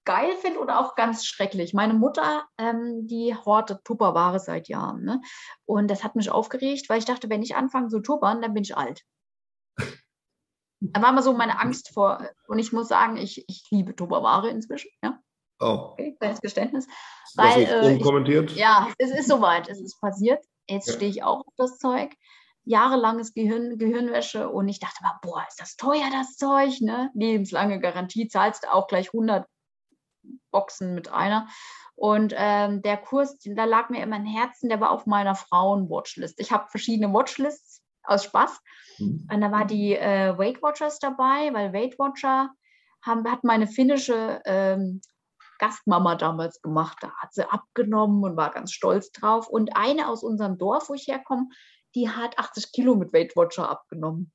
geil 0.06 0.36
finde 0.38 0.60
oder 0.60 0.80
auch 0.80 0.96
ganz 0.96 1.26
schrecklich. 1.26 1.74
Meine 1.76 1.94
Mutter, 1.94 2.48
ähm, 2.58 3.06
die 3.06 3.36
hortet 3.36 3.86
Tupperware 3.86 4.40
seit 4.40 4.68
Jahren. 4.68 5.04
Ne? 5.04 5.22
Und 5.66 5.90
das 5.92 6.04
hat 6.04 6.16
mich 6.16 6.32
aufgeregt, 6.32 6.90
weil 6.90 6.98
ich 6.98 7.06
dachte, 7.06 7.30
wenn 7.30 7.44
ich 7.44 7.56
anfange 7.56 7.90
zu 7.90 8.00
tuppern, 8.00 8.42
dann 8.42 8.54
bin 8.54 8.64
ich 8.64 8.76
alt. 8.76 9.04
Da 10.82 11.02
war 11.02 11.12
mal 11.12 11.22
so 11.22 11.34
meine 11.34 11.60
Angst 11.60 11.94
vor. 11.94 12.26
Und 12.48 12.58
ich 12.58 12.72
muss 12.72 12.88
sagen, 12.88 13.18
ich, 13.18 13.44
ich 13.50 13.66
liebe 13.70 13.98
Tupperware 13.98 14.48
inzwischen. 14.48 14.90
Ja? 15.04 15.20
Oh. 15.60 15.90
Okay, 15.92 16.16
kleines 16.18 16.40
Geständnis. 16.40 16.88
Weil, 17.36 17.64
äh, 17.64 17.96
unkommentiert? 17.96 18.52
Ich, 18.52 18.58
ja, 18.58 18.88
es 18.98 19.12
ist 19.12 19.28
soweit, 19.28 19.68
es 19.68 19.82
ist 19.82 20.00
passiert. 20.00 20.42
Jetzt 20.70 20.88
ja. 20.88 20.94
stehe 20.94 21.10
ich 21.10 21.24
auch 21.24 21.42
auf 21.46 21.54
das 21.58 21.78
Zeug. 21.78 22.16
Jahrelanges 22.66 23.34
Gehirn, 23.34 23.78
Gehirnwäsche 23.78 24.50
und 24.50 24.68
ich 24.68 24.80
dachte 24.80 25.02
mal, 25.02 25.18
boah, 25.24 25.44
ist 25.48 25.60
das 25.60 25.76
teuer, 25.76 26.10
das 26.12 26.38
Zeug, 26.38 26.82
ne? 26.82 27.10
Lebenslange 27.16 27.80
Garantie, 27.80 28.28
zahlst 28.28 28.64
du 28.64 28.72
auch 28.72 28.88
gleich 28.88 29.08
100 29.08 29.48
Boxen 30.52 30.94
mit 30.94 31.12
einer. 31.12 31.48
Und 31.96 32.34
ähm, 32.38 32.82
der 32.82 32.98
Kurs, 32.98 33.40
da 33.44 33.66
lag 33.66 33.90
mir 33.90 34.04
immer 34.04 34.18
ein 34.18 34.26
Herzen, 34.26 34.70
der 34.70 34.80
war 34.80 34.92
auf 34.92 35.06
meiner 35.06 35.36
Frauen-Watchlist. 35.36 36.40
Ich 36.40 36.52
habe 36.52 36.70
verschiedene 36.70 37.12
Watchlists 37.12 37.82
aus 38.04 38.24
Spaß. 38.26 38.60
Mhm. 39.00 39.28
Und 39.32 39.42
da 39.42 39.52
war 39.52 39.66
die 39.66 39.96
äh, 39.96 40.38
Weight 40.38 40.62
Watchers 40.62 41.00
dabei, 41.00 41.54
weil 41.54 41.74
Weight 41.74 41.98
Watcher 42.00 42.52
haben, 43.02 43.30
hat 43.30 43.44
meine 43.44 43.68
finnische 43.68 44.42
ähm, 44.46 45.02
Gastmama 45.60 46.16
damals 46.16 46.62
gemacht. 46.62 46.98
Da 47.02 47.12
hat 47.18 47.34
sie 47.34 47.50
abgenommen 47.50 48.24
und 48.24 48.38
war 48.38 48.52
ganz 48.52 48.72
stolz 48.72 49.12
drauf. 49.12 49.48
Und 49.48 49.76
eine 49.76 50.08
aus 50.08 50.24
unserem 50.24 50.58
Dorf, 50.58 50.90
wo 50.90 50.96
ich 50.96 51.08
herkomme, 51.08 51.50
die 51.96 52.10
hat 52.10 52.38
80 52.40 52.72
Kilo 52.72 52.96
mit 52.96 53.14
Weight 53.14 53.36
Watcher 53.36 53.70
abgenommen. 53.70 54.32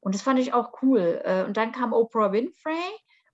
Und 0.00 0.14
das 0.14 0.22
fand 0.22 0.38
ich 0.38 0.52
auch 0.52 0.82
cool. 0.82 1.22
Äh, 1.24 1.44
und 1.44 1.56
dann 1.56 1.72
kam 1.72 1.92
Oprah 1.92 2.32
Winfrey 2.32 2.74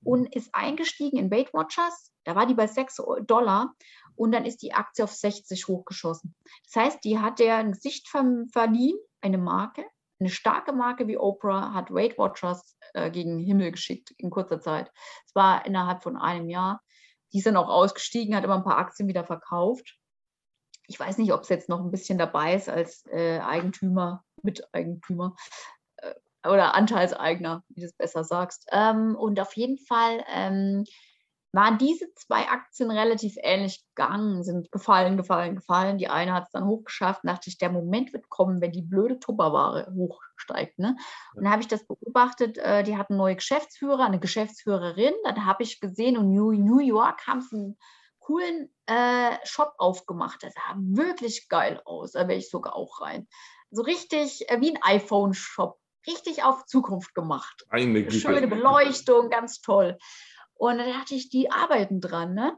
und 0.05 0.35
ist 0.35 0.55
eingestiegen 0.55 1.19
in 1.19 1.31
Weight 1.31 1.53
Watchers. 1.53 2.13
Da 2.25 2.37
war 2.37 2.47
die 2.47 2.55
bei 2.55 2.67
6 2.67 3.03
Dollar 3.27 3.75
und 4.15 4.33
dann 4.33 4.45
ist 4.45 4.63
die 4.63 4.73
Aktie 4.73 5.03
auf 5.03 5.13
60 5.13 5.67
hochgeschossen. 5.67 6.35
Das 6.65 6.85
heißt, 6.85 7.05
die 7.05 7.19
hat 7.19 7.39
der 7.39 7.57
ein 7.57 7.73
Gesicht 7.73 8.09
verliehen, 8.09 8.99
eine 9.21 9.39
Marke, 9.39 9.85
eine 10.21 10.29
starke 10.29 10.73
Marke 10.73 11.09
wie 11.09 11.17
Oprah 11.17 11.73
hat 11.73 11.93
Weight 11.93 12.19
Watchers 12.19 12.77
äh, 12.93 13.11
gegen 13.11 13.39
den 13.39 13.47
Himmel 13.47 13.73
geschickt 13.73 14.13
in 14.19 14.31
kurzer 14.31 14.61
Zeit. 14.61 14.93
Es 15.27 15.35
war 15.35 15.65
innerhalb 15.65 16.03
von 16.03 16.17
einem 16.17 16.51
Jahr. 16.51 16.83
Die 17.33 17.39
ist 17.39 17.47
dann 17.47 17.57
auch 17.57 17.69
ausgestiegen, 17.69 18.35
hat 18.35 18.45
immer 18.45 18.57
ein 18.57 18.65
paar 18.65 18.79
Aktien 18.79 19.09
wieder 19.09 19.25
verkauft. 19.25 19.97
Ich 20.87 20.99
weiß 20.99 21.19
nicht, 21.19 21.33
ob 21.33 21.43
es 21.43 21.49
jetzt 21.49 21.69
noch 21.69 21.81
ein 21.81 21.91
bisschen 21.91 22.19
dabei 22.19 22.55
ist 22.55 22.69
als 22.69 23.07
äh, 23.07 23.39
Eigentümer, 23.39 24.25
Miteigentümer 24.43 25.37
äh, 25.99 26.15
oder 26.49 26.75
Anteilseigner, 26.75 27.63
wie 27.69 27.81
du 27.81 27.87
es 27.87 27.93
besser 27.93 28.25
sagst. 28.25 28.67
Ähm, 28.73 29.15
und 29.15 29.39
auf 29.39 29.57
jeden 29.57 29.79
Fall 29.79 30.25
ähm, 30.33 30.85
waren 31.53 31.79
diese 31.79 32.13
zwei 32.15 32.49
Aktien 32.49 32.91
relativ 32.91 33.35
ähnlich 33.43 33.85
gegangen, 33.95 34.45
sind 34.45 34.71
gefallen, 34.71 35.17
gefallen, 35.17 35.57
gefallen. 35.57 35.99
Die 35.99 36.09
eine 36.09 36.33
hat 36.33 36.45
es 36.45 36.53
dann 36.53 36.67
hochgeschafft, 36.67 37.23
dachte 37.25 37.51
ich, 37.51 37.59
der 37.59 37.71
Moment 37.71 38.13
wird 38.13 38.29
kommen, 38.29 38.61
wenn 38.61 38.73
die 38.73 38.83
blöde 38.83 39.19
Tupperware 39.19 39.93
hochsteigt. 39.93 40.79
Ne? 40.79 40.97
Und 41.35 41.45
dann 41.45 41.53
habe 41.53 41.63
ich 41.63 41.69
das 41.69 41.85
beobachtet, 41.87 42.59
äh, 42.59 42.85
die 42.85 42.97
hatten 42.97 43.17
neue 43.17 43.37
Geschäftsführer, 43.37 44.05
eine 44.05 44.21
Geschäftsführerin. 44.21 45.15
Dann 45.25 45.45
habe 45.45 45.65
ich 45.65 45.81
gesehen, 45.81 46.17
und 46.17 46.33
New, 46.33 46.53
New 46.53 46.79
York 46.79 47.27
haben 47.27 47.41
sie 47.41 47.57
einen 47.57 47.79
coolen 48.21 48.73
äh, 48.87 49.37
Shop 49.45 49.75
aufgemacht. 49.79 50.43
Das 50.43 50.55
sah 50.55 50.77
wirklich 50.77 51.49
geil 51.49 51.81
aus. 51.85 52.13
Da 52.13 52.29
wäre 52.29 52.39
ich 52.39 52.49
sogar 52.49 52.77
auch 52.77 53.01
rein. 53.01 53.27
So 53.73 53.83
richtig 53.83 54.49
äh, 54.49 54.61
wie 54.61 54.71
ein 54.71 54.83
iPhone-Shop. 54.83 55.79
Richtig 56.07 56.45
auf 56.45 56.65
Zukunft 56.65 57.15
gemacht. 57.15 57.67
Eine 57.69 58.11
Schöne 58.11 58.49
Beleuchtung, 58.49 59.29
ganz 59.29 59.61
toll. 59.61 59.99
Und 60.61 60.77
dann 60.77 60.93
dachte 60.93 61.15
ich, 61.15 61.31
die 61.31 61.51
arbeiten 61.51 62.03
dran. 62.03 62.35
Ne? 62.35 62.55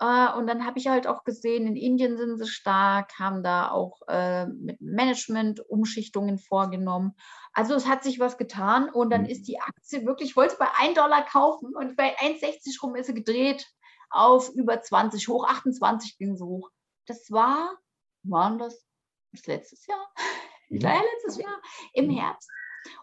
Äh, 0.00 0.32
und 0.36 0.48
dann 0.48 0.66
habe 0.66 0.80
ich 0.80 0.88
halt 0.88 1.06
auch 1.06 1.22
gesehen, 1.22 1.68
in 1.68 1.76
Indien 1.76 2.18
sind 2.18 2.38
sie 2.38 2.48
stark, 2.48 3.16
haben 3.20 3.44
da 3.44 3.70
auch 3.70 4.00
äh, 4.08 4.46
mit 4.46 4.80
Management 4.80 5.60
Umschichtungen 5.60 6.38
vorgenommen. 6.38 7.14
Also 7.52 7.74
es 7.74 7.86
hat 7.86 8.02
sich 8.02 8.18
was 8.18 8.36
getan 8.36 8.90
und 8.90 9.10
dann 9.10 9.22
mhm. 9.22 9.28
ist 9.28 9.46
die 9.46 9.60
Aktie 9.60 10.04
wirklich, 10.04 10.30
ich 10.30 10.36
wollte 10.36 10.54
es 10.54 10.58
bei 10.58 10.66
1 10.76 10.94
Dollar 10.94 11.24
kaufen 11.24 11.72
und 11.76 11.94
bei 11.96 12.18
1,60 12.18 12.82
rum 12.82 12.96
ist 12.96 13.06
sie 13.06 13.14
gedreht 13.14 13.64
auf 14.10 14.50
über 14.50 14.82
20 14.82 15.28
hoch, 15.28 15.46
28 15.46 16.18
ging 16.18 16.36
sie 16.36 16.44
hoch. 16.44 16.70
Das 17.06 17.30
war, 17.30 17.78
waren 18.24 18.58
das, 18.58 18.84
das 19.30 19.46
letztes 19.46 19.86
Jahr? 19.86 20.12
Mhm. 20.68 20.80
Ja, 20.80 21.00
letztes 21.14 21.40
Jahr 21.40 21.62
im 21.92 22.08
mhm. 22.08 22.18
Herbst. 22.18 22.50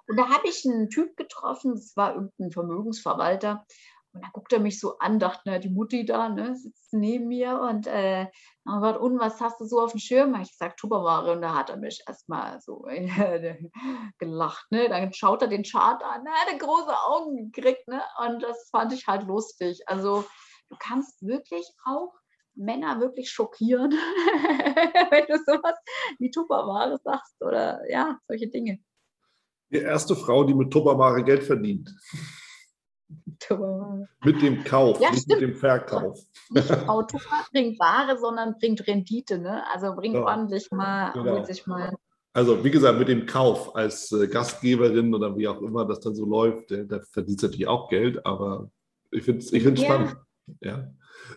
Und 0.08 0.18
da 0.18 0.28
habe 0.28 0.50
ich 0.50 0.66
einen 0.66 0.90
Typ 0.90 1.16
getroffen, 1.16 1.76
das 1.76 1.96
war 1.96 2.16
irgendein 2.16 2.52
Vermögensverwalter, 2.52 3.66
und 4.14 4.24
dann 4.24 4.32
guckt 4.32 4.54
er 4.54 4.60
mich 4.60 4.80
so 4.80 5.00
an, 5.00 5.18
dachte, 5.18 5.42
na, 5.46 5.58
die 5.58 5.70
Mutti 5.70 6.06
da, 6.06 6.30
ne, 6.30 6.56
sitzt 6.56 6.94
neben 6.94 7.28
mir 7.28 7.60
und 7.60 7.88
äh, 7.88 8.28
gesagt, 8.64 9.00
und 9.00 9.20
was 9.20 9.42
hast 9.42 9.60
du 9.60 9.66
so 9.66 9.82
auf 9.82 9.92
dem 9.92 10.00
Schirm? 10.00 10.40
Ich 10.40 10.52
gesagt, 10.52 10.80
Tupperware. 10.80 11.32
Und 11.32 11.42
da 11.42 11.56
hat 11.56 11.72
er 11.72 11.78
mich 11.78 12.04
erstmal 12.08 12.62
so 12.62 12.86
gelacht. 14.20 14.66
Ne? 14.70 14.88
Dann 14.88 15.12
schaut 15.14 15.42
er 15.42 15.48
den 15.48 15.64
Chart 15.64 16.04
an, 16.04 16.26
er 16.28 16.54
hat 16.54 16.60
große 16.60 16.96
Augen 17.08 17.52
gekriegt. 17.52 17.88
Ne? 17.88 18.02
Und 18.24 18.44
das 18.44 18.70
fand 18.70 18.94
ich 18.94 19.08
halt 19.08 19.24
lustig. 19.24 19.82
Also 19.88 20.26
du 20.70 20.76
kannst 20.78 21.26
wirklich 21.26 21.68
auch 21.84 22.14
Männer 22.56 23.00
wirklich 23.00 23.32
schockieren, 23.32 23.92
wenn 25.10 25.26
du 25.26 25.38
sowas 25.44 25.76
wie 26.20 26.30
Tupperware 26.30 27.00
sagst 27.04 27.42
oder 27.42 27.82
ja, 27.90 28.20
solche 28.28 28.48
Dinge. 28.48 28.78
Die 29.72 29.80
erste 29.80 30.16
Frau, 30.16 30.44
die 30.44 30.54
mit 30.54 30.72
Tupperware 30.72 31.24
Geld 31.24 31.44
verdient. 31.44 31.90
Mit 34.24 34.42
dem 34.42 34.64
Kauf, 34.64 35.00
ja, 35.00 35.10
nicht 35.12 35.24
stimmt. 35.24 35.42
mit 35.42 35.50
dem 35.50 35.56
Verkauf. 35.56 36.20
Nicht 36.50 36.72
Auto 36.88 37.20
bringt 37.52 37.80
Ware, 37.80 38.18
sondern 38.18 38.58
bringt 38.60 38.86
Rendite, 38.88 39.38
ne? 39.38 39.64
Also 39.74 39.96
bringt 39.96 40.16
ja. 40.16 40.24
ordentlich 40.26 40.72
mal, 40.72 41.12
genau. 41.12 41.34
holt 41.34 41.48
sich 41.48 41.66
mal. 41.68 41.96
Also 42.34 42.64
wie 42.64 42.72
gesagt, 42.72 42.98
mit 42.98 43.08
dem 43.08 43.26
Kauf 43.26 43.76
als 43.76 44.12
äh, 44.12 44.28
Gastgeberin 44.28 45.14
oder 45.14 45.38
wie 45.38 45.48
auch 45.48 45.62
immer 45.62 45.86
das 45.86 46.00
dann 46.00 46.16
so 46.16 46.26
läuft, 46.26 46.72
da, 46.72 46.78
da 46.84 47.00
verdient 47.00 47.44
natürlich 47.44 47.68
auch 47.68 47.90
Geld, 47.90 48.26
aber 48.26 48.72
ich 49.12 49.24
finde 49.24 49.40
es 49.40 49.54
ich 49.54 49.64
ja. 49.64 49.76
spannend. 49.76 50.16
Ja, 50.62 50.88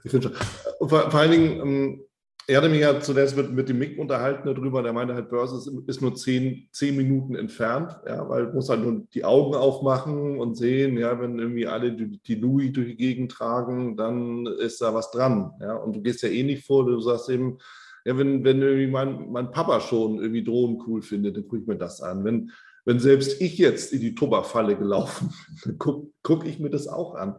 ich 0.05 0.11
finde 0.11 0.29
schon. 0.29 0.89
Vor, 0.89 1.11
vor 1.11 1.21
allen 1.21 1.31
Dingen, 1.31 1.61
ähm, 1.61 2.05
er 2.49 2.59
hatte 2.59 2.69
mich 2.69 2.81
ja 2.81 3.01
zuletzt 3.01 3.37
mit, 3.37 3.51
mit 3.51 3.69
dem 3.69 3.79
Mick 3.79 3.99
unterhalten 3.99 4.47
darüber, 4.47 4.83
der 4.83 4.93
meinte 4.93 5.15
halt, 5.15 5.31
Börse 5.31 5.57
ist, 5.57 5.89
ist 5.89 6.01
nur 6.01 6.15
zehn, 6.15 6.69
zehn 6.71 6.97
Minuten 6.97 7.35
entfernt, 7.35 7.99
ja, 8.07 8.29
weil 8.29 8.47
du 8.47 8.53
musst 8.53 8.69
halt 8.69 8.83
nur 8.83 9.07
die 9.13 9.25
Augen 9.25 9.55
aufmachen 9.55 10.39
und 10.39 10.57
sehen, 10.57 10.97
ja, 10.97 11.21
wenn 11.21 11.39
irgendwie 11.39 11.67
alle 11.67 11.93
die, 11.93 12.21
die 12.23 12.37
Louis 12.37 12.73
durch 12.73 12.89
die 12.89 12.97
Gegend 12.97 13.33
tragen, 13.33 13.97
dann 13.97 14.47
ist 14.47 14.81
da 14.81 14.95
was 14.95 15.11
dran, 15.11 15.51
ja, 15.61 15.75
und 15.75 15.97
du 15.97 16.03
gehst 16.03 16.23
ja 16.23 16.29
eh 16.29 16.45
nicht 16.45 16.65
vor, 16.65 16.87
du 16.87 17.01
sagst 17.01 17.29
eben, 17.31 17.59
ja, 18.05 18.17
wenn, 18.17 18.45
wenn 18.45 18.63
irgendwie 18.63 18.87
mein, 18.87 19.33
mein 19.33 19.51
Papa 19.51 19.81
schon 19.81 20.21
irgendwie 20.21 20.45
Drohnen 20.45 20.81
cool 20.87 21.03
findet, 21.03 21.37
dann 21.37 21.49
gucke 21.49 21.63
ich 21.63 21.67
mir 21.67 21.77
das 21.77 22.01
an. 22.01 22.25
Wenn, 22.25 22.53
wenn 22.85 23.01
selbst 23.01 23.41
ich 23.41 23.59
jetzt 23.59 23.93
in 23.93 24.01
die 24.01 24.15
Tupperfalle 24.15 24.77
gelaufen 24.77 25.31
bin, 25.31 25.57
dann 25.65 25.79
gucke 25.79 26.13
guck 26.23 26.47
ich 26.47 26.61
mir 26.61 26.71
das 26.71 26.87
auch 26.87 27.17
an. 27.17 27.35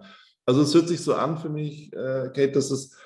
Also 0.45 0.61
es 0.61 0.73
hört 0.75 0.89
sich 0.89 0.99
so 0.99 1.13
an 1.13 1.37
für 1.37 1.47
mich, 1.47 1.93
äh, 1.93 2.31
Kate, 2.33 2.51
dass 2.51 2.69
es 2.69 2.97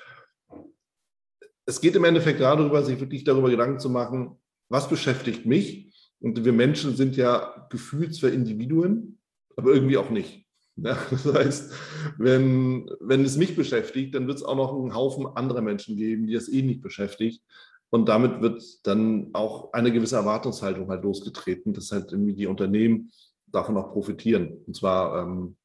es 1.66 1.80
geht 1.80 1.96
im 1.96 2.04
Endeffekt 2.04 2.40
darüber, 2.40 2.82
sich 2.82 3.00
wirklich 3.00 3.24
darüber 3.24 3.50
Gedanken 3.50 3.78
zu 3.78 3.90
machen, 3.90 4.38
was 4.68 4.88
beschäftigt 4.88 5.46
mich? 5.46 5.92
Und 6.20 6.44
wir 6.44 6.52
Menschen 6.52 6.96
sind 6.96 7.16
ja 7.16 7.66
gefühlsvoll 7.70 8.30
Individuen, 8.30 9.18
aber 9.56 9.72
irgendwie 9.74 9.96
auch 9.96 10.10
nicht. 10.10 10.46
Ja, 10.76 10.96
das 11.10 11.26
heißt, 11.26 11.72
wenn, 12.18 12.90
wenn 13.00 13.24
es 13.24 13.36
mich 13.36 13.56
beschäftigt, 13.56 14.14
dann 14.14 14.26
wird 14.26 14.38
es 14.38 14.44
auch 14.44 14.56
noch 14.56 14.72
einen 14.72 14.94
Haufen 14.94 15.26
anderer 15.26 15.62
Menschen 15.62 15.96
geben, 15.96 16.26
die 16.26 16.34
es 16.34 16.48
eh 16.48 16.62
nicht 16.62 16.80
beschäftigt. 16.80 17.42
Und 17.90 18.08
damit 18.08 18.40
wird 18.40 18.62
dann 18.86 19.30
auch 19.34 19.72
eine 19.74 19.92
gewisse 19.92 20.16
Erwartungshaltung 20.16 20.88
halt 20.88 21.02
losgetreten, 21.04 21.74
dass 21.74 21.92
halt 21.92 22.10
irgendwie 22.10 22.34
die 22.34 22.46
Unternehmen 22.46 23.12
davon 23.46 23.76
auch 23.76 23.92
profitieren. 23.92 24.62
Und 24.66 24.74
zwar 24.74 25.22
ähm, 25.22 25.56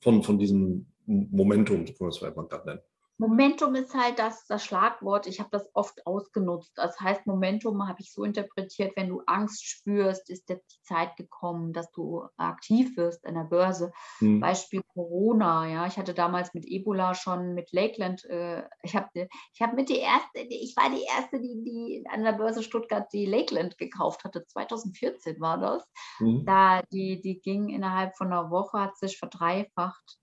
von, 0.00 0.22
von 0.22 0.38
diesem 0.38 0.86
Momentum, 1.06 1.86
so 1.86 1.94
kann 1.94 2.04
man 2.04 2.10
es 2.10 2.18
vielleicht 2.18 2.36
mal 2.36 2.46
gerade 2.46 2.66
nennen. 2.66 2.80
Momentum 3.20 3.74
ist 3.74 3.94
halt 3.94 4.20
das, 4.20 4.46
das 4.46 4.64
Schlagwort. 4.64 5.26
Ich 5.26 5.40
habe 5.40 5.50
das 5.50 5.68
oft 5.74 6.06
ausgenutzt. 6.06 6.70
Das 6.76 7.00
heißt, 7.00 7.26
Momentum 7.26 7.88
habe 7.88 8.00
ich 8.00 8.12
so 8.12 8.22
interpretiert, 8.22 8.92
wenn 8.96 9.08
du 9.08 9.22
Angst 9.26 9.66
spürst, 9.66 10.30
ist 10.30 10.48
jetzt 10.48 10.72
die 10.72 10.82
Zeit 10.82 11.16
gekommen, 11.16 11.72
dass 11.72 11.90
du 11.90 12.26
aktiv 12.36 12.96
wirst 12.96 13.26
an 13.26 13.34
der 13.34 13.42
Börse. 13.42 13.92
Hm. 14.18 14.38
Beispiel 14.38 14.82
Corona, 14.94 15.66
ja. 15.66 15.86
Ich 15.88 15.98
hatte 15.98 16.14
damals 16.14 16.54
mit 16.54 16.64
Ebola 16.64 17.14
schon 17.14 17.54
mit 17.54 17.72
Lakeland, 17.72 18.24
äh, 18.26 18.62
ich 18.84 18.94
habe 18.94 19.08
ich 19.52 19.60
hab 19.60 19.74
mit 19.74 19.88
die 19.88 19.98
erste, 19.98 20.38
ich 20.48 20.76
war 20.76 20.88
die 20.88 21.04
erste, 21.16 21.40
die, 21.40 21.64
die 21.64 22.04
an 22.08 22.22
der 22.22 22.32
Börse 22.32 22.62
Stuttgart 22.62 23.12
die 23.12 23.26
Lakeland 23.26 23.78
gekauft 23.78 24.22
hatte. 24.22 24.46
2014 24.46 25.40
war 25.40 25.58
das. 25.58 25.84
Hm. 26.18 26.44
Da 26.46 26.82
die, 26.92 27.20
die 27.20 27.40
ging 27.40 27.68
innerhalb 27.68 28.16
von 28.16 28.28
einer 28.28 28.50
Woche, 28.52 28.78
hat 28.78 28.96
sich 28.96 29.18
verdreifacht. 29.18 30.18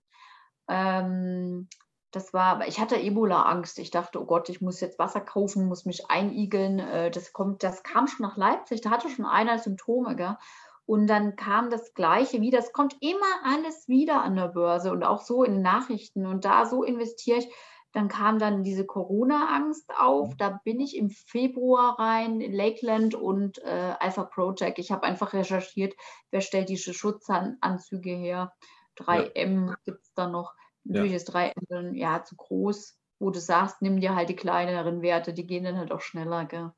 Ähm, 0.68 1.68
das 2.16 2.32
war, 2.32 2.66
ich 2.66 2.80
hatte 2.80 2.96
Ebola-Angst. 2.96 3.78
Ich 3.78 3.90
dachte, 3.90 4.18
oh 4.18 4.24
Gott, 4.24 4.48
ich 4.48 4.62
muss 4.62 4.80
jetzt 4.80 4.98
Wasser 4.98 5.20
kaufen, 5.20 5.68
muss 5.68 5.84
mich 5.84 6.10
einigeln. 6.10 6.78
Äh, 6.78 7.10
das 7.10 7.34
kommt, 7.34 7.62
das 7.62 7.82
kam 7.82 8.06
schon 8.06 8.24
nach 8.24 8.38
Leipzig. 8.38 8.80
Da 8.80 8.88
hatte 8.90 9.10
schon 9.10 9.26
einer 9.26 9.58
Symptome, 9.58 10.16
gell? 10.16 10.38
Und 10.86 11.08
dann 11.08 11.36
kam 11.36 11.68
das 11.68 11.92
Gleiche 11.92 12.40
wieder. 12.40 12.58
Es 12.58 12.72
kommt 12.72 12.96
immer 13.00 13.26
alles 13.44 13.86
wieder 13.86 14.22
an 14.22 14.34
der 14.34 14.48
Börse 14.48 14.92
und 14.92 15.02
auch 15.04 15.20
so 15.20 15.44
in 15.44 15.60
Nachrichten. 15.60 16.24
Und 16.24 16.46
da 16.46 16.64
so 16.64 16.84
investiere 16.84 17.40
ich. 17.40 17.52
Dann 17.92 18.08
kam 18.08 18.38
dann 18.38 18.62
diese 18.62 18.86
Corona-Angst 18.86 19.90
auf. 19.98 20.30
Mhm. 20.30 20.36
Da 20.38 20.60
bin 20.64 20.80
ich 20.80 20.96
im 20.96 21.10
Februar 21.10 21.98
rein, 21.98 22.40
in 22.40 22.54
Lakeland 22.54 23.14
und 23.14 23.58
äh, 23.58 23.94
Alpha 24.00 24.24
Project. 24.24 24.78
Ich 24.78 24.90
habe 24.90 25.02
einfach 25.02 25.34
recherchiert, 25.34 25.94
wer 26.30 26.40
stellt 26.40 26.70
diese 26.70 26.94
Schutzanzüge 26.94 28.14
her. 28.14 28.54
3M 28.98 29.68
ja. 29.68 29.74
gibt 29.84 30.02
es 30.02 30.14
da 30.14 30.28
noch. 30.28 30.54
Natürlich 30.86 31.12
ja. 31.12 31.16
ist 31.16 31.24
drei 31.26 31.52
Inseln 31.60 31.94
ja 31.94 32.22
zu 32.22 32.36
groß, 32.36 32.98
wo 33.18 33.30
du 33.30 33.40
sagst, 33.40 33.82
nimm 33.82 34.00
dir 34.00 34.14
halt 34.14 34.28
die 34.28 34.36
kleineren 34.36 35.02
Werte, 35.02 35.32
die 35.32 35.46
gehen 35.46 35.64
dann 35.64 35.78
halt 35.78 35.92
auch 35.92 36.00
schneller. 36.00 36.44
Gell? 36.44 36.72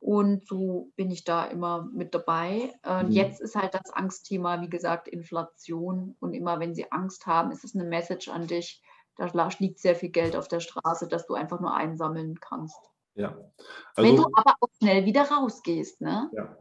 Und 0.00 0.46
so 0.46 0.90
bin 0.96 1.10
ich 1.10 1.24
da 1.24 1.44
immer 1.44 1.88
mit 1.92 2.14
dabei. 2.14 2.72
Und 2.84 3.08
mhm. 3.08 3.12
jetzt 3.12 3.40
ist 3.40 3.56
halt 3.56 3.74
das 3.74 3.92
Angstthema, 3.92 4.60
wie 4.60 4.70
gesagt, 4.70 5.08
Inflation. 5.08 6.16
Und 6.20 6.34
immer 6.34 6.60
wenn 6.60 6.74
sie 6.74 6.90
Angst 6.90 7.26
haben, 7.26 7.50
ist 7.50 7.64
es 7.64 7.74
eine 7.74 7.84
Message 7.84 8.28
an 8.28 8.46
dich. 8.46 8.82
Da 9.16 9.30
liegt 9.58 9.78
sehr 9.78 9.94
viel 9.94 10.10
Geld 10.10 10.36
auf 10.36 10.48
der 10.48 10.60
Straße, 10.60 11.06
dass 11.06 11.26
du 11.26 11.34
einfach 11.34 11.60
nur 11.60 11.74
einsammeln 11.74 12.40
kannst. 12.40 12.78
Ja. 13.14 13.36
Also, 13.94 14.08
wenn 14.08 14.16
du 14.16 14.24
aber 14.34 14.54
auch 14.58 14.68
schnell 14.78 15.04
wieder 15.04 15.24
rausgehst, 15.30 16.00
ne? 16.00 16.30
Ja 16.32 16.56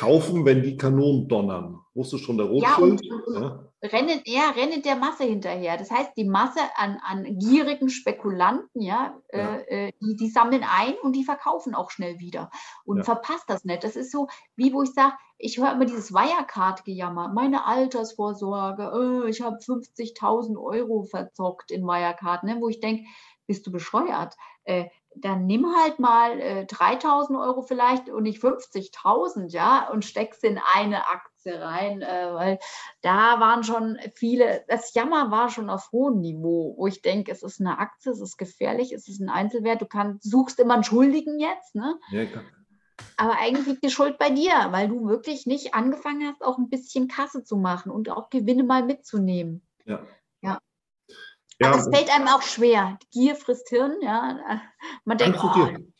kaufen, 0.00 0.46
wenn 0.46 0.62
die 0.62 0.78
Kanonen 0.78 1.28
donnern. 1.28 1.78
Wusstest 1.92 2.22
du 2.22 2.26
schon 2.26 2.38
der 2.38 2.46
Rotschild? 2.46 3.04
Ja, 3.04 3.14
und, 3.16 3.42
ja. 3.42 3.66
Rennen, 3.82 4.20
ja, 4.24 4.50
rennen 4.50 4.82
der 4.82 4.96
Masse 4.96 5.24
hinterher. 5.24 5.76
Das 5.76 5.90
heißt, 5.90 6.12
die 6.16 6.24
Masse 6.24 6.60
an, 6.76 6.98
an 7.02 7.38
gierigen 7.38 7.90
Spekulanten, 7.90 8.80
ja, 8.80 9.14
ja. 9.32 9.56
Äh, 9.56 9.88
äh, 9.88 9.92
die, 10.00 10.16
die 10.16 10.28
sammeln 10.28 10.64
ein 10.64 10.94
und 11.02 11.14
die 11.14 11.24
verkaufen 11.24 11.74
auch 11.74 11.90
schnell 11.90 12.18
wieder 12.18 12.50
und 12.84 12.98
ja. 12.98 13.04
verpasst 13.04 13.44
das 13.48 13.64
nicht. 13.64 13.84
Das 13.84 13.96
ist 13.96 14.10
so, 14.10 14.28
wie 14.56 14.72
wo 14.72 14.82
ich 14.82 14.92
sage, 14.94 15.14
ich 15.36 15.58
höre 15.58 15.72
immer 15.72 15.84
dieses 15.84 16.12
Wirecard-Gejammer, 16.12 17.32
meine 17.34 17.66
Altersvorsorge, 17.66 18.92
oh, 18.94 19.26
ich 19.26 19.42
habe 19.42 19.56
50.000 19.56 20.58
Euro 20.58 21.02
verzockt 21.02 21.70
in 21.70 21.84
Wirecard, 21.84 22.44
ne, 22.44 22.56
wo 22.60 22.68
ich 22.68 22.80
denke, 22.80 23.04
bist 23.46 23.66
du 23.66 23.72
bescheuert? 23.72 24.34
Äh, 24.64 24.86
dann 25.14 25.46
nimm 25.46 25.66
halt 25.76 25.98
mal 25.98 26.40
äh, 26.40 26.66
3000 26.66 27.38
Euro 27.38 27.62
vielleicht 27.62 28.08
und 28.08 28.22
nicht 28.22 28.42
50.000, 28.42 29.50
ja, 29.50 29.88
und 29.90 30.04
steckst 30.04 30.44
in 30.44 30.60
eine 30.74 31.06
Aktie 31.08 31.60
rein, 31.60 32.02
äh, 32.02 32.28
weil 32.32 32.58
da 33.02 33.40
waren 33.40 33.64
schon 33.64 33.98
viele, 34.14 34.64
das 34.68 34.94
Jammer 34.94 35.30
war 35.30 35.50
schon 35.50 35.70
auf 35.70 35.90
hohem 35.92 36.20
Niveau, 36.20 36.74
wo 36.76 36.86
ich 36.86 37.02
denke, 37.02 37.32
es 37.32 37.42
ist 37.42 37.60
eine 37.60 37.78
Aktie, 37.78 38.12
es 38.12 38.20
ist 38.20 38.36
gefährlich, 38.36 38.92
es 38.92 39.08
ist 39.08 39.20
ein 39.20 39.30
Einzelwert, 39.30 39.82
du 39.82 39.86
kannst, 39.86 40.30
suchst 40.30 40.60
immer 40.60 40.74
einen 40.74 40.84
Schuldigen 40.84 41.40
jetzt, 41.40 41.74
ne? 41.74 41.98
Ja, 42.10 42.26
klar. 42.26 42.44
Aber 43.16 43.38
eigentlich 43.38 43.66
liegt 43.66 43.84
die 43.84 43.90
Schuld 43.90 44.18
bei 44.18 44.30
dir, 44.30 44.52
weil 44.70 44.88
du 44.88 45.06
wirklich 45.08 45.46
nicht 45.46 45.74
angefangen 45.74 46.28
hast, 46.28 46.42
auch 46.42 46.58
ein 46.58 46.68
bisschen 46.68 47.08
Kasse 47.08 47.42
zu 47.44 47.56
machen 47.56 47.90
und 47.90 48.10
auch 48.10 48.30
Gewinne 48.30 48.62
mal 48.62 48.84
mitzunehmen. 48.84 49.66
Ja. 49.86 50.06
Ja, 51.60 51.72
Aber 51.72 51.78
es 51.80 51.88
fällt 51.94 52.14
einem 52.14 52.28
auch 52.28 52.42
schwer. 52.42 52.98
Gier 53.12 53.34
frisst 53.34 53.68
Hirn, 53.68 53.96
ja. 54.02 54.60
Man 55.04 55.18
denkt, 55.18 55.38
Angst 55.38 55.44
und 55.44 55.54
Gier. 55.54 55.78
Oh. 55.78 55.92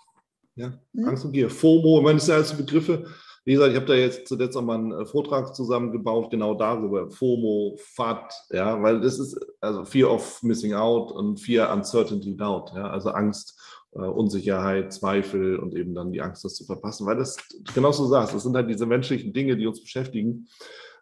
Ja, 0.56 0.72
hm? 0.94 1.08
Angst 1.08 1.24
und 1.24 1.32
Gier. 1.32 1.50
FOMO, 1.50 1.98
ich 1.98 2.04
meine, 2.04 2.16
das 2.16 2.26
sind 2.26 2.34
alles 2.34 2.56
Begriffe. 2.56 3.06
Wie 3.44 3.52
gesagt, 3.52 3.70
ich 3.70 3.76
habe 3.76 3.86
da 3.86 3.94
jetzt 3.94 4.28
zuletzt 4.28 4.56
auch 4.56 4.62
mal 4.62 4.76
einen 4.76 4.92
äh, 4.92 5.04
Vortrag 5.06 5.54
zusammengebaut, 5.54 6.30
genau 6.30 6.54
darüber. 6.54 7.10
FOMO, 7.10 7.76
FAT, 7.78 8.32
ja, 8.50 8.82
weil 8.82 9.00
das 9.00 9.18
ist 9.18 9.38
also 9.60 9.84
Fear 9.84 10.10
of 10.10 10.42
Missing 10.42 10.74
Out 10.74 11.12
und 11.12 11.38
Fear 11.40 11.72
Uncertainty 11.72 12.36
Doubt, 12.36 12.72
ja, 12.74 12.88
also 12.90 13.10
Angst, 13.10 13.58
äh, 13.92 14.00
Unsicherheit, 14.00 14.92
Zweifel 14.92 15.58
und 15.58 15.74
eben 15.74 15.94
dann 15.94 16.12
die 16.12 16.20
Angst, 16.20 16.44
das 16.44 16.54
zu 16.54 16.64
verpassen, 16.64 17.06
weil 17.06 17.16
das, 17.16 17.36
genau 17.74 17.92
so 17.92 18.06
sagst, 18.06 18.34
das 18.34 18.42
sind 18.42 18.54
halt 18.54 18.68
diese 18.68 18.86
menschlichen 18.86 19.32
Dinge, 19.32 19.56
die 19.56 19.66
uns 19.66 19.82
beschäftigen. 19.82 20.48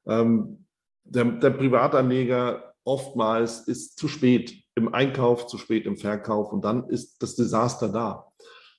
Ähm, 0.07 0.65
der, 1.05 1.25
der 1.25 1.51
Privatanleger 1.51 2.75
oftmals 2.89 3.61
ist 3.69 3.99
zu 3.99 4.09
spät 4.09 4.65
im 4.75 4.93
Einkauf, 4.95 5.47
zu 5.47 5.59
spät 5.59 5.87
im 5.87 5.97
Verkauf 5.97 6.53
und 6.53 6.65
dann 6.65 6.89
ist 6.89 7.23
das 7.23 7.37
Desaster 7.37 7.89
da. 7.89 8.33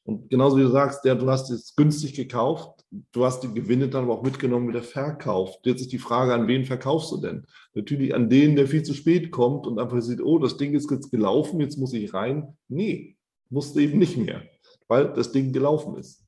Und 0.04 0.30
genauso 0.30 0.58
wie 0.58 0.64
du 0.64 0.70
sagst, 0.70 1.06
der, 1.06 1.14
du 1.14 1.30
hast 1.30 1.52
es 1.52 1.76
günstig 1.76 2.16
gekauft, 2.16 2.84
du 3.12 3.26
hast 3.26 3.42
die 3.42 3.54
Gewinne 3.54 3.90
dann 3.90 4.06
aber 4.06 4.16
auch 4.16 4.24
mitgenommen 4.24 4.68
wieder 4.68 4.82
verkauft. 4.82 5.60
Jetzt 5.66 5.82
ist 5.82 5.92
die 5.92 6.00
Frage, 6.00 6.34
an 6.34 6.48
wen 6.48 6.66
verkaufst 6.66 7.12
du 7.12 7.18
denn? 7.18 7.46
Natürlich 7.76 8.16
an 8.16 8.30
den, 8.30 8.56
der 8.56 8.68
viel 8.68 8.82
zu 8.82 8.96
spät 8.96 9.30
kommt 9.30 9.68
und 9.68 9.78
einfach 9.78 10.02
sieht, 10.02 10.22
oh, 10.22 10.40
das 10.40 10.58
Ding 10.58 10.74
ist 10.74 10.90
jetzt 10.90 11.12
gelaufen, 11.12 11.60
jetzt 11.60 11.78
muss 11.78 11.94
ich 11.94 12.12
rein. 12.14 12.58
Nee, 12.68 13.18
musste 13.50 13.82
eben 13.82 14.00
nicht 14.00 14.18
mehr, 14.18 14.42
weil 14.88 15.14
das 15.14 15.32
Ding 15.32 15.54
gelaufen 15.54 15.96
ist. 15.98 16.26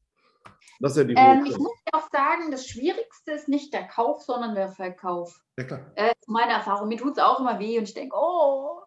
Das 0.79 0.91
ist 0.91 0.97
ja 0.97 1.03
die 1.03 1.15
ähm, 1.15 1.43
auch 1.43 1.80
sagen, 2.11 2.51
das 2.51 2.67
Schwierigste 2.67 3.31
ist 3.31 3.47
nicht 3.47 3.73
der 3.73 3.87
Kauf, 3.87 4.21
sondern 4.21 4.55
der 4.55 4.69
Verkauf. 4.69 5.41
Ja, 5.57 5.63
klar. 5.63 5.91
Äh, 5.95 6.13
meine 6.27 6.53
Erfahrung. 6.53 6.87
Mir 6.87 6.97
tut 6.97 7.13
es 7.13 7.23
auch 7.23 7.39
immer 7.39 7.59
weh 7.59 7.77
und 7.77 7.83
ich 7.83 7.93
denke, 7.93 8.15
oh, 8.17 8.81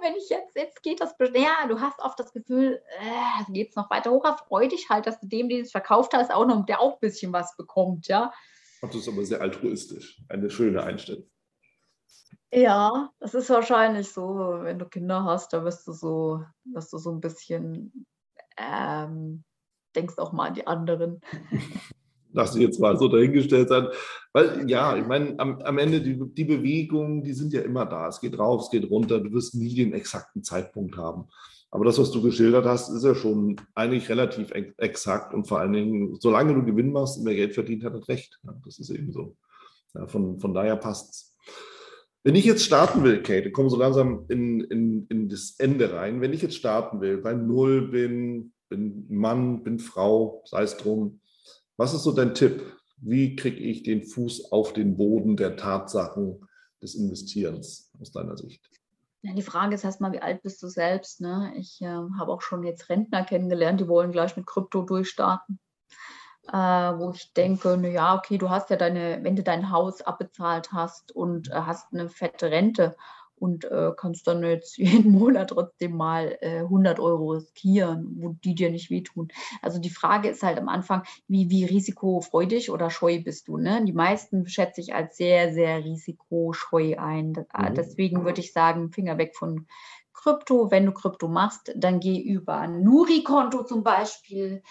wenn 0.00 0.14
ich 0.14 0.28
jetzt, 0.28 0.56
jetzt 0.56 0.82
geht 0.82 1.00
das, 1.00 1.14
ja, 1.34 1.66
du 1.68 1.80
hast 1.80 2.00
oft 2.00 2.18
das 2.18 2.32
Gefühl, 2.32 2.82
äh, 2.98 3.52
geht 3.52 3.70
es 3.70 3.76
noch 3.76 3.90
weiter 3.90 4.10
hoch, 4.10 4.26
freu 4.46 4.68
dich 4.68 4.88
halt, 4.90 5.06
dass 5.06 5.20
du 5.20 5.26
dem, 5.26 5.48
den 5.48 5.62
es 5.62 5.70
verkauft 5.70 6.12
hast, 6.14 6.32
auch 6.32 6.46
noch, 6.46 6.66
der 6.66 6.80
auch 6.80 6.94
ein 6.94 7.00
bisschen 7.00 7.32
was 7.32 7.56
bekommt, 7.56 8.08
ja. 8.08 8.32
Das 8.82 8.94
ist 8.94 9.08
aber 9.08 9.24
sehr 9.24 9.40
altruistisch, 9.40 10.22
eine 10.28 10.50
schöne 10.50 10.82
Einstellung. 10.82 11.28
Ja, 12.52 13.10
das 13.20 13.34
ist 13.34 13.50
wahrscheinlich 13.50 14.12
so, 14.12 14.58
wenn 14.62 14.78
du 14.78 14.86
Kinder 14.86 15.24
hast, 15.24 15.52
da 15.52 15.64
wirst 15.64 15.86
du 15.86 15.92
so, 15.92 16.44
wirst 16.64 16.92
du 16.92 16.98
so 16.98 17.12
ein 17.12 17.20
bisschen 17.20 18.06
ähm, 18.56 19.44
denkst 19.94 20.18
auch 20.18 20.32
mal 20.32 20.48
an 20.48 20.54
die 20.54 20.66
anderen. 20.66 21.20
Lass 22.32 22.52
sie 22.52 22.62
jetzt 22.62 22.80
mal 22.80 22.98
so 22.98 23.08
dahingestellt 23.08 23.68
sein. 23.68 23.88
Weil 24.32 24.68
ja, 24.70 24.96
ich 24.96 25.06
meine, 25.06 25.38
am, 25.38 25.60
am 25.62 25.78
Ende 25.78 26.00
die, 26.00 26.18
die 26.18 26.44
Bewegungen, 26.44 27.22
die 27.22 27.32
sind 27.32 27.52
ja 27.52 27.62
immer 27.62 27.86
da. 27.86 28.08
Es 28.08 28.20
geht 28.20 28.38
rauf, 28.38 28.62
es 28.62 28.70
geht 28.70 28.88
runter. 28.90 29.20
Du 29.20 29.32
wirst 29.32 29.54
nie 29.54 29.74
den 29.74 29.92
exakten 29.92 30.44
Zeitpunkt 30.44 30.96
haben. 30.96 31.24
Aber 31.72 31.84
das, 31.84 31.98
was 31.98 32.10
du 32.10 32.20
geschildert 32.20 32.66
hast, 32.66 32.88
ist 32.88 33.04
ja 33.04 33.14
schon 33.14 33.56
eigentlich 33.74 34.08
relativ 34.08 34.50
exakt 34.78 35.34
und 35.34 35.46
vor 35.46 35.60
allen 35.60 35.72
Dingen, 35.72 36.16
solange 36.18 36.52
du 36.54 36.64
Gewinn 36.64 36.90
machst 36.90 37.18
und 37.18 37.24
mehr 37.24 37.36
Geld 37.36 37.54
verdient, 37.54 37.84
hat 37.84 37.94
er 37.94 38.08
recht. 38.08 38.40
Ja, 38.42 38.54
das 38.64 38.80
ist 38.80 38.90
eben 38.90 39.12
so. 39.12 39.36
Ja, 39.94 40.06
von, 40.08 40.40
von 40.40 40.52
daher 40.52 40.76
passt 40.76 41.10
es. 41.10 41.36
Wenn 42.22 42.34
ich 42.34 42.44
jetzt 42.44 42.64
starten 42.64 43.02
will, 43.02 43.22
Kate, 43.22 43.50
kommen 43.50 43.70
so 43.70 43.76
langsam 43.76 44.26
in, 44.28 44.60
in, 44.62 45.06
in 45.08 45.28
das 45.28 45.54
Ende 45.58 45.92
rein. 45.92 46.20
Wenn 46.20 46.32
ich 46.32 46.42
jetzt 46.42 46.56
starten 46.56 47.00
will, 47.00 47.18
bei 47.18 47.32
Null 47.32 47.88
bin, 47.88 48.52
bin 48.68 49.06
Mann, 49.08 49.62
bin 49.62 49.78
Frau, 49.78 50.42
sei 50.44 50.64
es 50.64 50.76
drum. 50.76 51.19
Was 51.80 51.94
ist 51.94 52.02
so 52.02 52.12
dein 52.12 52.34
Tipp? 52.34 52.76
Wie 52.98 53.36
kriege 53.36 53.56
ich 53.56 53.82
den 53.82 54.02
Fuß 54.02 54.52
auf 54.52 54.74
den 54.74 54.98
Boden 54.98 55.38
der 55.38 55.56
Tatsachen 55.56 56.46
des 56.82 56.94
Investierens 56.94 57.90
aus 57.98 58.12
deiner 58.12 58.36
Sicht? 58.36 58.62
Die 59.22 59.40
Frage 59.40 59.76
ist 59.76 59.84
erstmal, 59.84 60.12
wie 60.12 60.20
alt 60.20 60.42
bist 60.42 60.62
du 60.62 60.68
selbst? 60.68 61.22
Ne? 61.22 61.54
Ich 61.56 61.80
äh, 61.80 61.86
habe 61.86 62.32
auch 62.32 62.42
schon 62.42 62.64
jetzt 62.64 62.90
Rentner 62.90 63.24
kennengelernt, 63.24 63.80
die 63.80 63.88
wollen 63.88 64.12
gleich 64.12 64.36
mit 64.36 64.44
Krypto 64.46 64.82
durchstarten. 64.82 65.58
Äh, 66.48 66.52
wo 66.52 67.12
ich 67.14 67.32
denke, 67.32 67.78
na 67.80 67.88
ja, 67.88 68.14
okay, 68.14 68.36
du 68.36 68.50
hast 68.50 68.68
ja 68.68 68.76
deine, 68.76 69.20
wenn 69.22 69.36
du 69.36 69.42
dein 69.42 69.70
Haus 69.70 70.02
abbezahlt 70.02 70.72
hast 70.72 71.16
und 71.16 71.48
äh, 71.48 71.62
hast 71.62 71.94
eine 71.94 72.10
fette 72.10 72.50
Rente 72.50 72.94
und 73.40 73.64
äh, 73.64 73.92
kannst 73.96 74.26
dann 74.26 74.44
jetzt 74.44 74.76
jeden 74.78 75.12
Monat 75.12 75.50
trotzdem 75.50 75.96
mal 75.96 76.36
äh, 76.40 76.58
100 76.58 77.00
Euro 77.00 77.32
riskieren, 77.32 78.16
wo 78.20 78.36
die 78.44 78.54
dir 78.54 78.70
nicht 78.70 78.90
wehtun. 78.90 79.28
Also 79.62 79.78
die 79.78 79.90
Frage 79.90 80.28
ist 80.28 80.42
halt 80.42 80.58
am 80.58 80.68
Anfang, 80.68 81.02
wie, 81.26 81.50
wie 81.50 81.64
risikofreudig 81.64 82.70
oder 82.70 82.90
scheu 82.90 83.20
bist 83.22 83.48
du? 83.48 83.56
Ne? 83.56 83.84
Die 83.84 83.92
meisten 83.92 84.46
schätze 84.46 84.80
ich 84.80 84.94
als 84.94 85.16
sehr, 85.16 85.52
sehr 85.52 85.82
risikoscheu 85.84 86.96
ein. 86.98 87.30
Mhm. 87.30 87.74
Deswegen 87.74 88.24
würde 88.24 88.40
ich 88.40 88.52
sagen, 88.52 88.92
Finger 88.92 89.18
weg 89.18 89.34
von 89.34 89.66
Krypto. 90.12 90.70
Wenn 90.70 90.86
du 90.86 90.92
Krypto 90.92 91.26
machst, 91.26 91.72
dann 91.74 91.98
geh 91.98 92.20
über 92.20 92.58
ein 92.58 92.82
Nuri-Konto 92.82 93.64
zum 93.64 93.82
Beispiel 93.82 94.62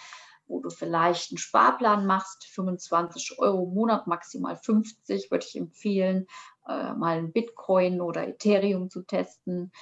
wo 0.50 0.58
du 0.58 0.68
vielleicht 0.68 1.30
einen 1.30 1.38
Sparplan 1.38 2.06
machst, 2.06 2.44
25 2.44 3.38
Euro 3.38 3.62
im 3.64 3.72
Monat, 3.72 4.08
maximal 4.08 4.56
50, 4.56 5.30
würde 5.30 5.46
ich 5.48 5.56
empfehlen, 5.56 6.26
äh, 6.70 6.94
mal 6.94 7.18
ein 7.18 7.32
Bitcoin 7.32 8.00
oder 8.00 8.26
Ethereum 8.26 8.90
zu 8.90 9.02
testen. 9.02 9.72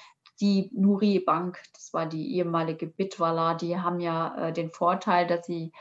Die 0.40 0.70
Nuri 0.72 1.20
Bank, 1.20 1.60
das 1.74 1.92
war 1.92 2.06
die 2.06 2.36
ehemalige 2.36 2.86
Bitwala, 2.86 3.54
die 3.54 3.78
haben 3.78 4.00
ja 4.00 4.48
äh, 4.48 4.52
den 4.52 4.70
Vorteil, 4.70 5.26
dass 5.26 5.46
sie 5.46 5.72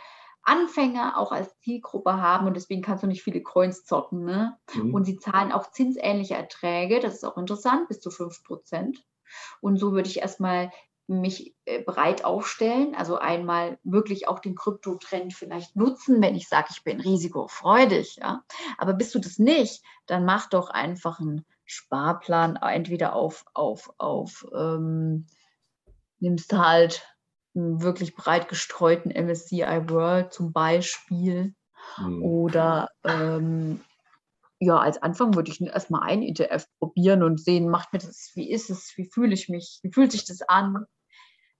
Anfänger 0.43 1.17
auch 1.17 1.31
als 1.31 1.59
Zielgruppe 1.59 2.21
haben 2.21 2.47
und 2.47 2.55
deswegen 2.55 2.81
kannst 2.81 3.03
du 3.03 3.07
nicht 3.07 3.21
viele 3.21 3.43
Coins 3.43 3.83
zocken. 3.83 4.23
Ne? 4.23 4.57
Mhm. 4.73 4.93
Und 4.93 5.03
sie 5.03 5.17
zahlen 5.17 5.51
auch 5.51 5.71
zinsähnliche 5.71 6.35
Erträge, 6.35 6.99
das 6.99 7.15
ist 7.15 7.25
auch 7.25 7.37
interessant, 7.37 7.87
bis 7.89 7.99
zu 7.99 8.09
5 8.09 8.43
Prozent. 8.43 9.03
Und 9.59 9.77
so 9.77 9.91
würde 9.91 10.07
ich 10.07 10.19
erstmal 10.19 10.71
mich 11.07 11.55
äh, 11.65 11.81
breit 11.81 12.25
aufstellen. 12.25 12.93
Also 12.95 13.17
einmal 13.17 13.79
wirklich 13.83 14.27
auch 14.27 14.39
den 14.39 14.55
Kryptotrend 14.55 15.33
vielleicht 15.33 15.75
nutzen, 15.75 16.21
wenn 16.21 16.35
ich 16.35 16.49
sage, 16.49 16.67
ich 16.71 16.83
bin 16.83 16.99
risikofreudig. 16.99 18.17
Ja? 18.17 18.43
Aber 18.77 18.93
bist 18.93 19.15
du 19.15 19.19
das 19.19 19.39
nicht, 19.39 19.83
dann 20.05 20.25
mach 20.25 20.49
doch 20.49 20.69
einfach 20.69 21.19
einen 21.19 21.45
Sparplan, 21.65 22.57
entweder 22.57 23.13
auf, 23.13 23.45
auf, 23.53 23.93
auf 23.97 24.45
ähm, 24.55 25.27
nimmst 26.19 26.53
halt 26.53 27.05
einen 27.55 27.81
wirklich 27.81 28.15
breit 28.15 28.47
gestreuten 28.47 29.11
MSCI 29.11 29.89
World 29.89 30.33
zum 30.33 30.51
Beispiel. 30.51 31.55
Mhm. 31.97 32.23
Oder 32.23 32.89
ähm, 33.03 33.81
ja, 34.59 34.77
als 34.77 35.01
Anfang 35.01 35.35
würde 35.35 35.51
ich 35.51 35.61
erstmal 35.61 36.03
ein 36.03 36.23
ETF 36.23 36.65
probieren 36.79 37.23
und 37.23 37.39
sehen, 37.39 37.69
macht 37.69 37.93
mir 37.93 37.99
das, 37.99 38.31
wie 38.33 38.49
ist 38.49 38.69
es, 38.69 38.93
wie 38.97 39.09
fühle 39.09 39.33
ich 39.33 39.49
mich, 39.49 39.79
wie 39.83 39.91
fühlt 39.91 40.11
sich 40.11 40.25
das 40.25 40.41
an? 40.41 40.85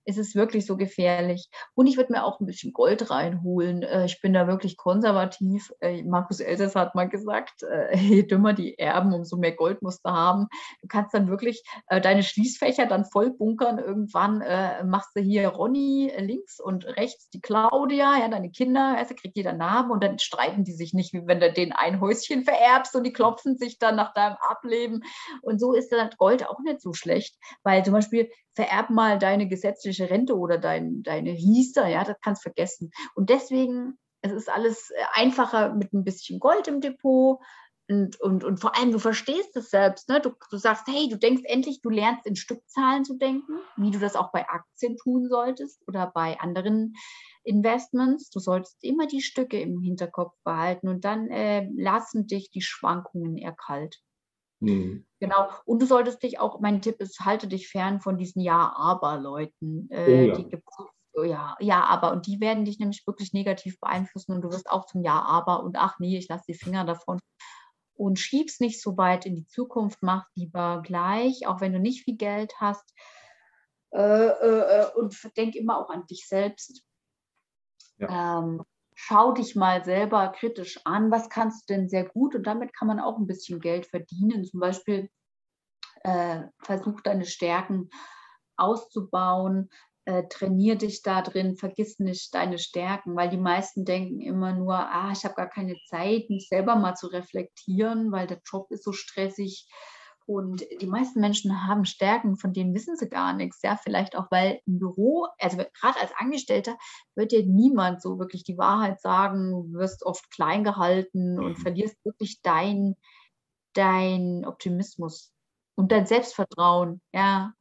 Ist 0.08 0.16
es 0.16 0.34
wirklich 0.34 0.64
so 0.64 0.78
gefährlich. 0.78 1.50
Und 1.74 1.86
ich 1.86 1.98
würde 1.98 2.12
mir 2.12 2.24
auch 2.24 2.40
ein 2.40 2.46
bisschen 2.46 2.72
Gold 2.72 3.10
reinholen. 3.10 3.82
Äh, 3.82 4.06
ich 4.06 4.22
bin 4.22 4.32
da 4.32 4.46
wirklich 4.46 4.78
konservativ. 4.78 5.70
Äh, 5.80 6.02
Markus 6.02 6.40
Elsäss 6.40 6.74
hat 6.74 6.94
mal 6.94 7.10
gesagt, 7.10 7.62
äh, 7.62 7.94
je 7.96 8.22
dümmer 8.22 8.54
die 8.54 8.78
Erben, 8.78 9.12
umso 9.12 9.36
mehr 9.36 9.52
Gold 9.52 9.82
musst 9.82 10.06
du 10.06 10.10
haben. 10.10 10.46
Du 10.80 10.88
kannst 10.88 11.12
dann 11.12 11.28
wirklich 11.28 11.62
deine 11.88 12.22
Schließfächer 12.22 12.86
dann 12.86 13.04
voll 13.04 13.30
bunkern. 13.30 13.78
Irgendwann 13.78 14.38
machst 14.88 15.10
du 15.14 15.20
hier 15.20 15.48
Ronny 15.48 16.10
links 16.18 16.60
und 16.60 16.86
rechts 16.86 17.28
die 17.30 17.40
Claudia, 17.40 18.18
ja, 18.18 18.28
deine 18.28 18.50
Kinder, 18.50 18.94
also 18.96 19.14
kriegt 19.14 19.36
jeder 19.36 19.52
Namen 19.52 19.90
und 19.90 20.02
dann 20.02 20.18
streiten 20.18 20.64
die 20.64 20.72
sich 20.72 20.94
nicht, 20.94 21.12
wie 21.12 21.26
wenn 21.26 21.40
du 21.40 21.52
den 21.52 21.72
ein 21.72 22.00
Häuschen 22.00 22.44
vererbst 22.44 22.94
und 22.94 23.04
die 23.04 23.12
klopfen 23.12 23.56
sich 23.56 23.78
dann 23.78 23.96
nach 23.96 24.14
deinem 24.14 24.36
Ableben. 24.40 25.02
Und 25.42 25.60
so 25.60 25.72
ist 25.72 25.90
dann 25.90 26.10
Gold 26.16 26.46
auch 26.48 26.60
nicht 26.60 26.80
so 26.80 26.92
schlecht, 26.92 27.36
weil 27.62 27.84
zum 27.84 27.94
Beispiel 27.94 28.30
vererb 28.58 28.90
mal 28.90 29.20
deine 29.20 29.46
gesetzliche 29.46 29.97
Rente 30.04 30.36
oder 30.36 30.58
dein, 30.58 31.02
deine 31.02 31.32
Riester, 31.32 31.86
ja, 31.86 32.04
das 32.04 32.16
kannst 32.22 32.42
du 32.42 32.50
vergessen. 32.50 32.90
Und 33.14 33.30
deswegen, 33.30 33.98
es 34.22 34.32
ist 34.32 34.50
alles 34.50 34.90
äh, 34.90 35.02
einfacher 35.14 35.74
mit 35.74 35.92
ein 35.92 36.04
bisschen 36.04 36.40
Gold 36.40 36.68
im 36.68 36.80
Depot. 36.80 37.38
Und, 37.90 38.20
und, 38.20 38.44
und 38.44 38.60
vor 38.60 38.76
allem, 38.76 38.92
du 38.92 38.98
verstehst 38.98 39.56
es 39.56 39.70
selbst. 39.70 40.08
Ne? 40.10 40.20
Du, 40.20 40.32
du 40.50 40.56
sagst, 40.58 40.86
hey, 40.88 41.08
du 41.08 41.16
denkst 41.16 41.42
endlich, 41.46 41.80
du 41.80 41.88
lernst 41.88 42.26
in 42.26 42.36
Stückzahlen 42.36 43.04
zu 43.04 43.16
denken, 43.16 43.54
wie 43.76 43.90
du 43.90 43.98
das 43.98 44.14
auch 44.14 44.30
bei 44.30 44.46
Aktien 44.46 44.96
tun 44.98 45.28
solltest 45.28 45.82
oder 45.88 46.10
bei 46.14 46.38
anderen 46.38 46.94
Investments. 47.44 48.28
Du 48.28 48.40
solltest 48.40 48.76
immer 48.84 49.06
die 49.06 49.22
Stücke 49.22 49.58
im 49.58 49.80
Hinterkopf 49.80 50.34
behalten 50.44 50.88
und 50.88 51.04
dann 51.04 51.28
äh, 51.28 51.66
lassen 51.76 52.26
dich 52.26 52.50
die 52.50 52.60
Schwankungen 52.60 53.38
eher. 53.38 53.56
Mhm. 54.60 55.06
Genau. 55.20 55.48
Und 55.64 55.82
du 55.82 55.86
solltest 55.86 56.22
dich 56.22 56.38
auch, 56.38 56.60
mein 56.60 56.80
Tipp 56.82 57.00
ist, 57.00 57.20
halte 57.20 57.48
dich 57.48 57.68
fern 57.68 58.00
von 58.00 58.18
diesen 58.18 58.40
Ja-Aber-Leuten. 58.40 59.88
Äh, 59.90 60.04
oh 60.04 60.26
ja. 60.28 60.34
Die 60.34 60.48
gibt 60.48 60.64
oh 61.14 61.22
ja, 61.22 61.56
ja, 61.60 61.84
aber. 61.84 62.12
Und 62.12 62.26
die 62.26 62.40
werden 62.40 62.64
dich 62.64 62.78
nämlich 62.78 63.06
wirklich 63.06 63.32
negativ 63.32 63.78
beeinflussen 63.80 64.32
und 64.32 64.42
du 64.42 64.50
wirst 64.50 64.70
auch 64.70 64.86
zum 64.86 65.02
Ja, 65.02 65.20
aber 65.22 65.62
und 65.62 65.76
ach 65.76 65.98
nee, 65.98 66.18
ich 66.18 66.28
lasse 66.28 66.44
die 66.48 66.54
Finger 66.54 66.84
davon. 66.84 67.18
Und 67.94 68.18
schieb's 68.18 68.60
nicht 68.60 68.80
so 68.80 68.96
weit 68.96 69.26
in 69.26 69.34
die 69.34 69.46
Zukunft, 69.46 69.98
mach 70.02 70.26
lieber 70.34 70.82
gleich, 70.84 71.46
auch 71.48 71.60
wenn 71.60 71.72
du 71.72 71.80
nicht 71.80 72.04
viel 72.04 72.16
Geld 72.16 72.54
hast. 72.60 72.94
Äh, 73.90 73.98
äh, 74.00 74.82
äh 74.82 74.86
und 74.94 75.16
denk 75.36 75.56
immer 75.56 75.78
auch 75.78 75.90
an 75.90 76.06
dich 76.06 76.28
selbst. 76.28 76.82
Ja. 77.98 78.38
Ähm, 78.38 78.62
schau 79.00 79.30
dich 79.30 79.54
mal 79.54 79.84
selber 79.84 80.32
kritisch 80.32 80.80
an, 80.84 81.12
was 81.12 81.30
kannst 81.30 81.70
du 81.70 81.74
denn 81.74 81.88
sehr 81.88 82.04
gut? 82.04 82.34
Und 82.34 82.48
damit 82.48 82.74
kann 82.74 82.88
man 82.88 82.98
auch 82.98 83.16
ein 83.16 83.28
bisschen 83.28 83.60
Geld 83.60 83.86
verdienen. 83.86 84.44
Zum 84.44 84.58
Beispiel 84.58 85.08
äh, 86.02 86.42
versuch 86.58 87.00
deine 87.02 87.24
Stärken 87.24 87.90
auszubauen, 88.56 89.70
äh, 90.04 90.24
trainier 90.28 90.74
dich 90.74 91.02
da 91.02 91.22
drin, 91.22 91.56
vergiss 91.56 92.00
nicht 92.00 92.34
deine 92.34 92.58
Stärken, 92.58 93.14
weil 93.14 93.30
die 93.30 93.36
meisten 93.36 93.84
denken 93.84 94.20
immer 94.20 94.52
nur, 94.52 94.74
ah, 94.74 95.12
ich 95.12 95.24
habe 95.24 95.36
gar 95.36 95.48
keine 95.48 95.76
Zeit, 95.88 96.28
mich 96.28 96.48
selber 96.48 96.74
mal 96.74 96.96
zu 96.96 97.06
reflektieren, 97.06 98.10
weil 98.10 98.26
der 98.26 98.40
Job 98.50 98.68
ist 98.72 98.82
so 98.82 98.92
stressig 98.92 99.68
und 100.28 100.62
die 100.82 100.86
meisten 100.86 101.20
Menschen 101.20 101.66
haben 101.66 101.86
Stärken, 101.86 102.36
von 102.36 102.52
denen 102.52 102.74
wissen 102.74 102.98
sie 102.98 103.08
gar 103.08 103.32
nichts. 103.32 103.62
Ja, 103.62 103.78
vielleicht 103.82 104.14
auch, 104.14 104.30
weil 104.30 104.60
im 104.66 104.78
Büro, 104.78 105.26
also 105.38 105.56
gerade 105.56 105.98
als 105.98 106.12
Angestellter, 106.18 106.76
wird 107.14 107.32
dir 107.32 107.46
niemand 107.46 108.02
so 108.02 108.18
wirklich 108.18 108.44
die 108.44 108.58
Wahrheit 108.58 109.00
sagen. 109.00 109.52
Du 109.72 109.78
wirst 109.78 110.04
oft 110.04 110.30
klein 110.30 110.64
gehalten 110.64 111.38
und 111.38 111.56
mhm. 111.56 111.62
verlierst 111.62 111.96
wirklich 112.04 112.42
dein, 112.42 112.94
dein 113.72 114.44
Optimismus 114.44 115.32
und 115.76 115.92
dein 115.92 116.04
Selbstvertrauen. 116.04 117.00
Ja. 117.14 117.54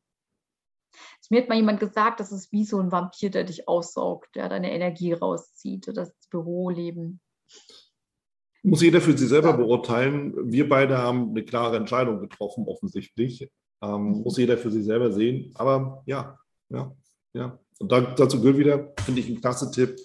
mir 1.30 1.44
hat 1.44 1.48
mal 1.48 1.56
jemand 1.56 1.80
gesagt, 1.80 2.20
das 2.20 2.34
ist 2.34 2.52
wie 2.52 2.66
so 2.66 2.82
ein 2.82 2.92
Vampir, 2.92 3.30
der 3.30 3.46
dich 3.46 3.70
aussaugt, 3.70 4.36
der 4.36 4.50
deine 4.50 4.74
Energie 4.74 5.14
rauszieht, 5.14 5.88
das 5.96 6.14
Büroleben 6.30 7.22
muss 8.68 8.82
jeder 8.82 9.00
für 9.00 9.18
sich 9.18 9.30
selber 9.30 9.54
beurteilen. 9.54 10.34
Wir 10.52 10.68
beide 10.68 10.98
haben 10.98 11.30
eine 11.30 11.44
klare 11.44 11.78
Entscheidung 11.78 12.20
getroffen, 12.20 12.66
offensichtlich. 12.68 13.50
Ähm, 13.82 14.04
mhm. 14.04 14.22
muss 14.24 14.38
jeder 14.38 14.58
für 14.58 14.72
sich 14.72 14.84
selber 14.84 15.12
sehen. 15.12 15.52
Aber 15.56 16.04
ja, 16.06 16.38
ja, 16.70 16.92
ja. 17.34 17.60
Und 17.80 17.92
da, 17.92 18.02
dazu 18.02 18.42
gehört 18.42 18.58
wieder, 18.58 18.94
finde 19.06 19.22
ich, 19.22 19.30
ein 19.30 19.40
klasse 19.40 19.72
Tipp, 19.72 19.96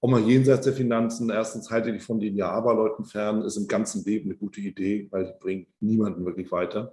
auch 0.00 0.08
mal 0.08 0.20
jenseits 0.20 0.64
der 0.64 0.74
Finanzen. 0.74 1.30
Erstens 1.30 1.70
halte 1.70 1.92
dich 1.92 2.02
von 2.02 2.20
den 2.20 2.36
Ja-Aber-Leuten 2.36 3.04
fern, 3.04 3.42
ist 3.42 3.56
im 3.56 3.68
ganzen 3.68 4.04
Leben 4.04 4.30
eine 4.30 4.38
gute 4.38 4.60
Idee, 4.60 5.08
weil 5.10 5.26
die 5.26 5.38
bringt 5.40 5.68
niemanden 5.80 6.24
wirklich 6.26 6.50
weiter. 6.52 6.92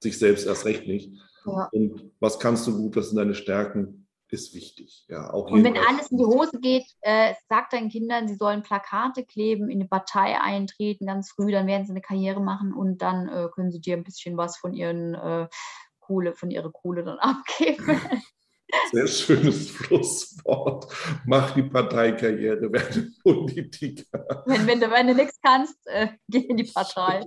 Sich 0.00 0.18
selbst 0.18 0.46
erst 0.46 0.64
recht 0.64 0.86
nicht. 0.86 1.12
Ja. 1.46 1.68
Und 1.72 2.10
was 2.18 2.38
kannst 2.38 2.66
du 2.66 2.76
gut, 2.76 2.96
was 2.96 3.10
sind 3.10 3.18
deine 3.18 3.34
Stärken? 3.34 4.03
Ist 4.34 4.54
wichtig. 4.54 5.04
Ja, 5.08 5.32
auch 5.32 5.50
und 5.50 5.64
wenn 5.64 5.78
alles 5.78 6.10
in 6.10 6.18
die 6.18 6.24
Hose 6.24 6.58
geht, 6.60 6.84
äh, 7.00 7.34
sag 7.48 7.70
deinen 7.70 7.88
Kindern, 7.88 8.28
sie 8.28 8.34
sollen 8.34 8.62
Plakate 8.62 9.24
kleben, 9.24 9.70
in 9.70 9.80
eine 9.80 9.88
Partei 9.88 10.40
eintreten 10.40 11.06
ganz 11.06 11.30
früh, 11.30 11.50
dann 11.50 11.66
werden 11.66 11.86
sie 11.86 11.92
eine 11.92 12.00
Karriere 12.00 12.40
machen 12.40 12.74
und 12.74 12.98
dann 12.98 13.28
äh, 13.28 13.48
können 13.54 13.70
sie 13.70 13.80
dir 13.80 13.96
ein 13.96 14.04
bisschen 14.04 14.36
was 14.36 14.56
von 14.58 14.74
ihren 14.74 15.14
äh, 15.14 15.48
Kohle, 16.00 16.34
von 16.34 16.50
ihrer 16.50 16.70
Kohle 16.70 17.04
dann 17.04 17.18
abgeben. 17.20 18.00
Sehr 18.92 19.06
schönes 19.06 19.68
Schlusswort. 19.68 20.86
Mach 21.26 21.52
die 21.52 21.62
Parteikarriere, 21.62 22.72
werde 22.72 23.08
Politiker. 23.22 24.42
Wenn, 24.46 24.66
wenn, 24.66 24.80
du, 24.80 24.90
wenn 24.90 25.06
du 25.06 25.14
nichts 25.14 25.38
kannst, 25.40 25.78
äh, 25.86 26.08
geh 26.28 26.40
in 26.40 26.56
die 26.56 26.64
Partei. 26.64 27.22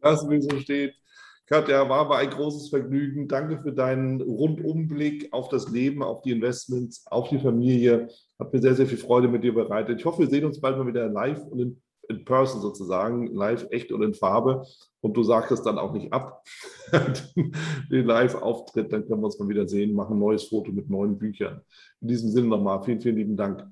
Lass 0.00 0.24
mich 0.24 0.44
so 0.44 0.58
stehen. 0.60 0.92
Katja, 1.46 1.88
war 1.88 2.00
aber 2.00 2.16
ein 2.16 2.30
großes 2.30 2.70
Vergnügen. 2.70 3.28
Danke 3.28 3.58
für 3.58 3.72
deinen 3.72 4.20
Rundumblick 4.20 5.32
auf 5.32 5.48
das 5.48 5.70
Leben, 5.70 6.02
auf 6.02 6.22
die 6.22 6.32
Investments, 6.32 7.06
auf 7.06 7.28
die 7.28 7.38
Familie. 7.38 8.08
Hat 8.38 8.52
mir 8.52 8.60
sehr, 8.60 8.74
sehr 8.74 8.86
viel 8.86 8.98
Freude 8.98 9.28
mit 9.28 9.44
dir 9.44 9.54
bereitet. 9.54 10.00
Ich 10.00 10.04
hoffe, 10.04 10.20
wir 10.20 10.28
sehen 10.28 10.44
uns 10.44 10.60
bald 10.60 10.76
mal 10.76 10.88
wieder 10.88 11.08
live 11.08 11.40
und 11.46 11.60
in, 11.60 11.82
in 12.08 12.24
person 12.24 12.60
sozusagen, 12.60 13.28
live, 13.28 13.68
echt 13.70 13.92
und 13.92 14.02
in 14.02 14.14
Farbe. 14.14 14.66
Und 15.00 15.16
du 15.16 15.22
sagst 15.22 15.52
es 15.52 15.62
dann 15.62 15.78
auch 15.78 15.92
nicht 15.92 16.12
ab, 16.12 16.42
den 16.92 18.06
Live-Auftritt. 18.06 18.92
Dann 18.92 19.06
können 19.06 19.20
wir 19.20 19.26
uns 19.26 19.38
mal 19.38 19.48
wieder 19.48 19.68
sehen, 19.68 19.94
machen 19.94 20.16
ein 20.16 20.20
neues 20.20 20.48
Foto 20.48 20.72
mit 20.72 20.90
neuen 20.90 21.16
Büchern. 21.16 21.60
In 22.00 22.08
diesem 22.08 22.30
Sinne 22.30 22.48
nochmal 22.48 22.82
vielen, 22.82 23.00
vielen 23.00 23.16
lieben 23.16 23.36
Dank. 23.36 23.64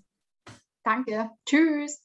Danke. 0.85 1.31
Tschüss. 1.45 2.05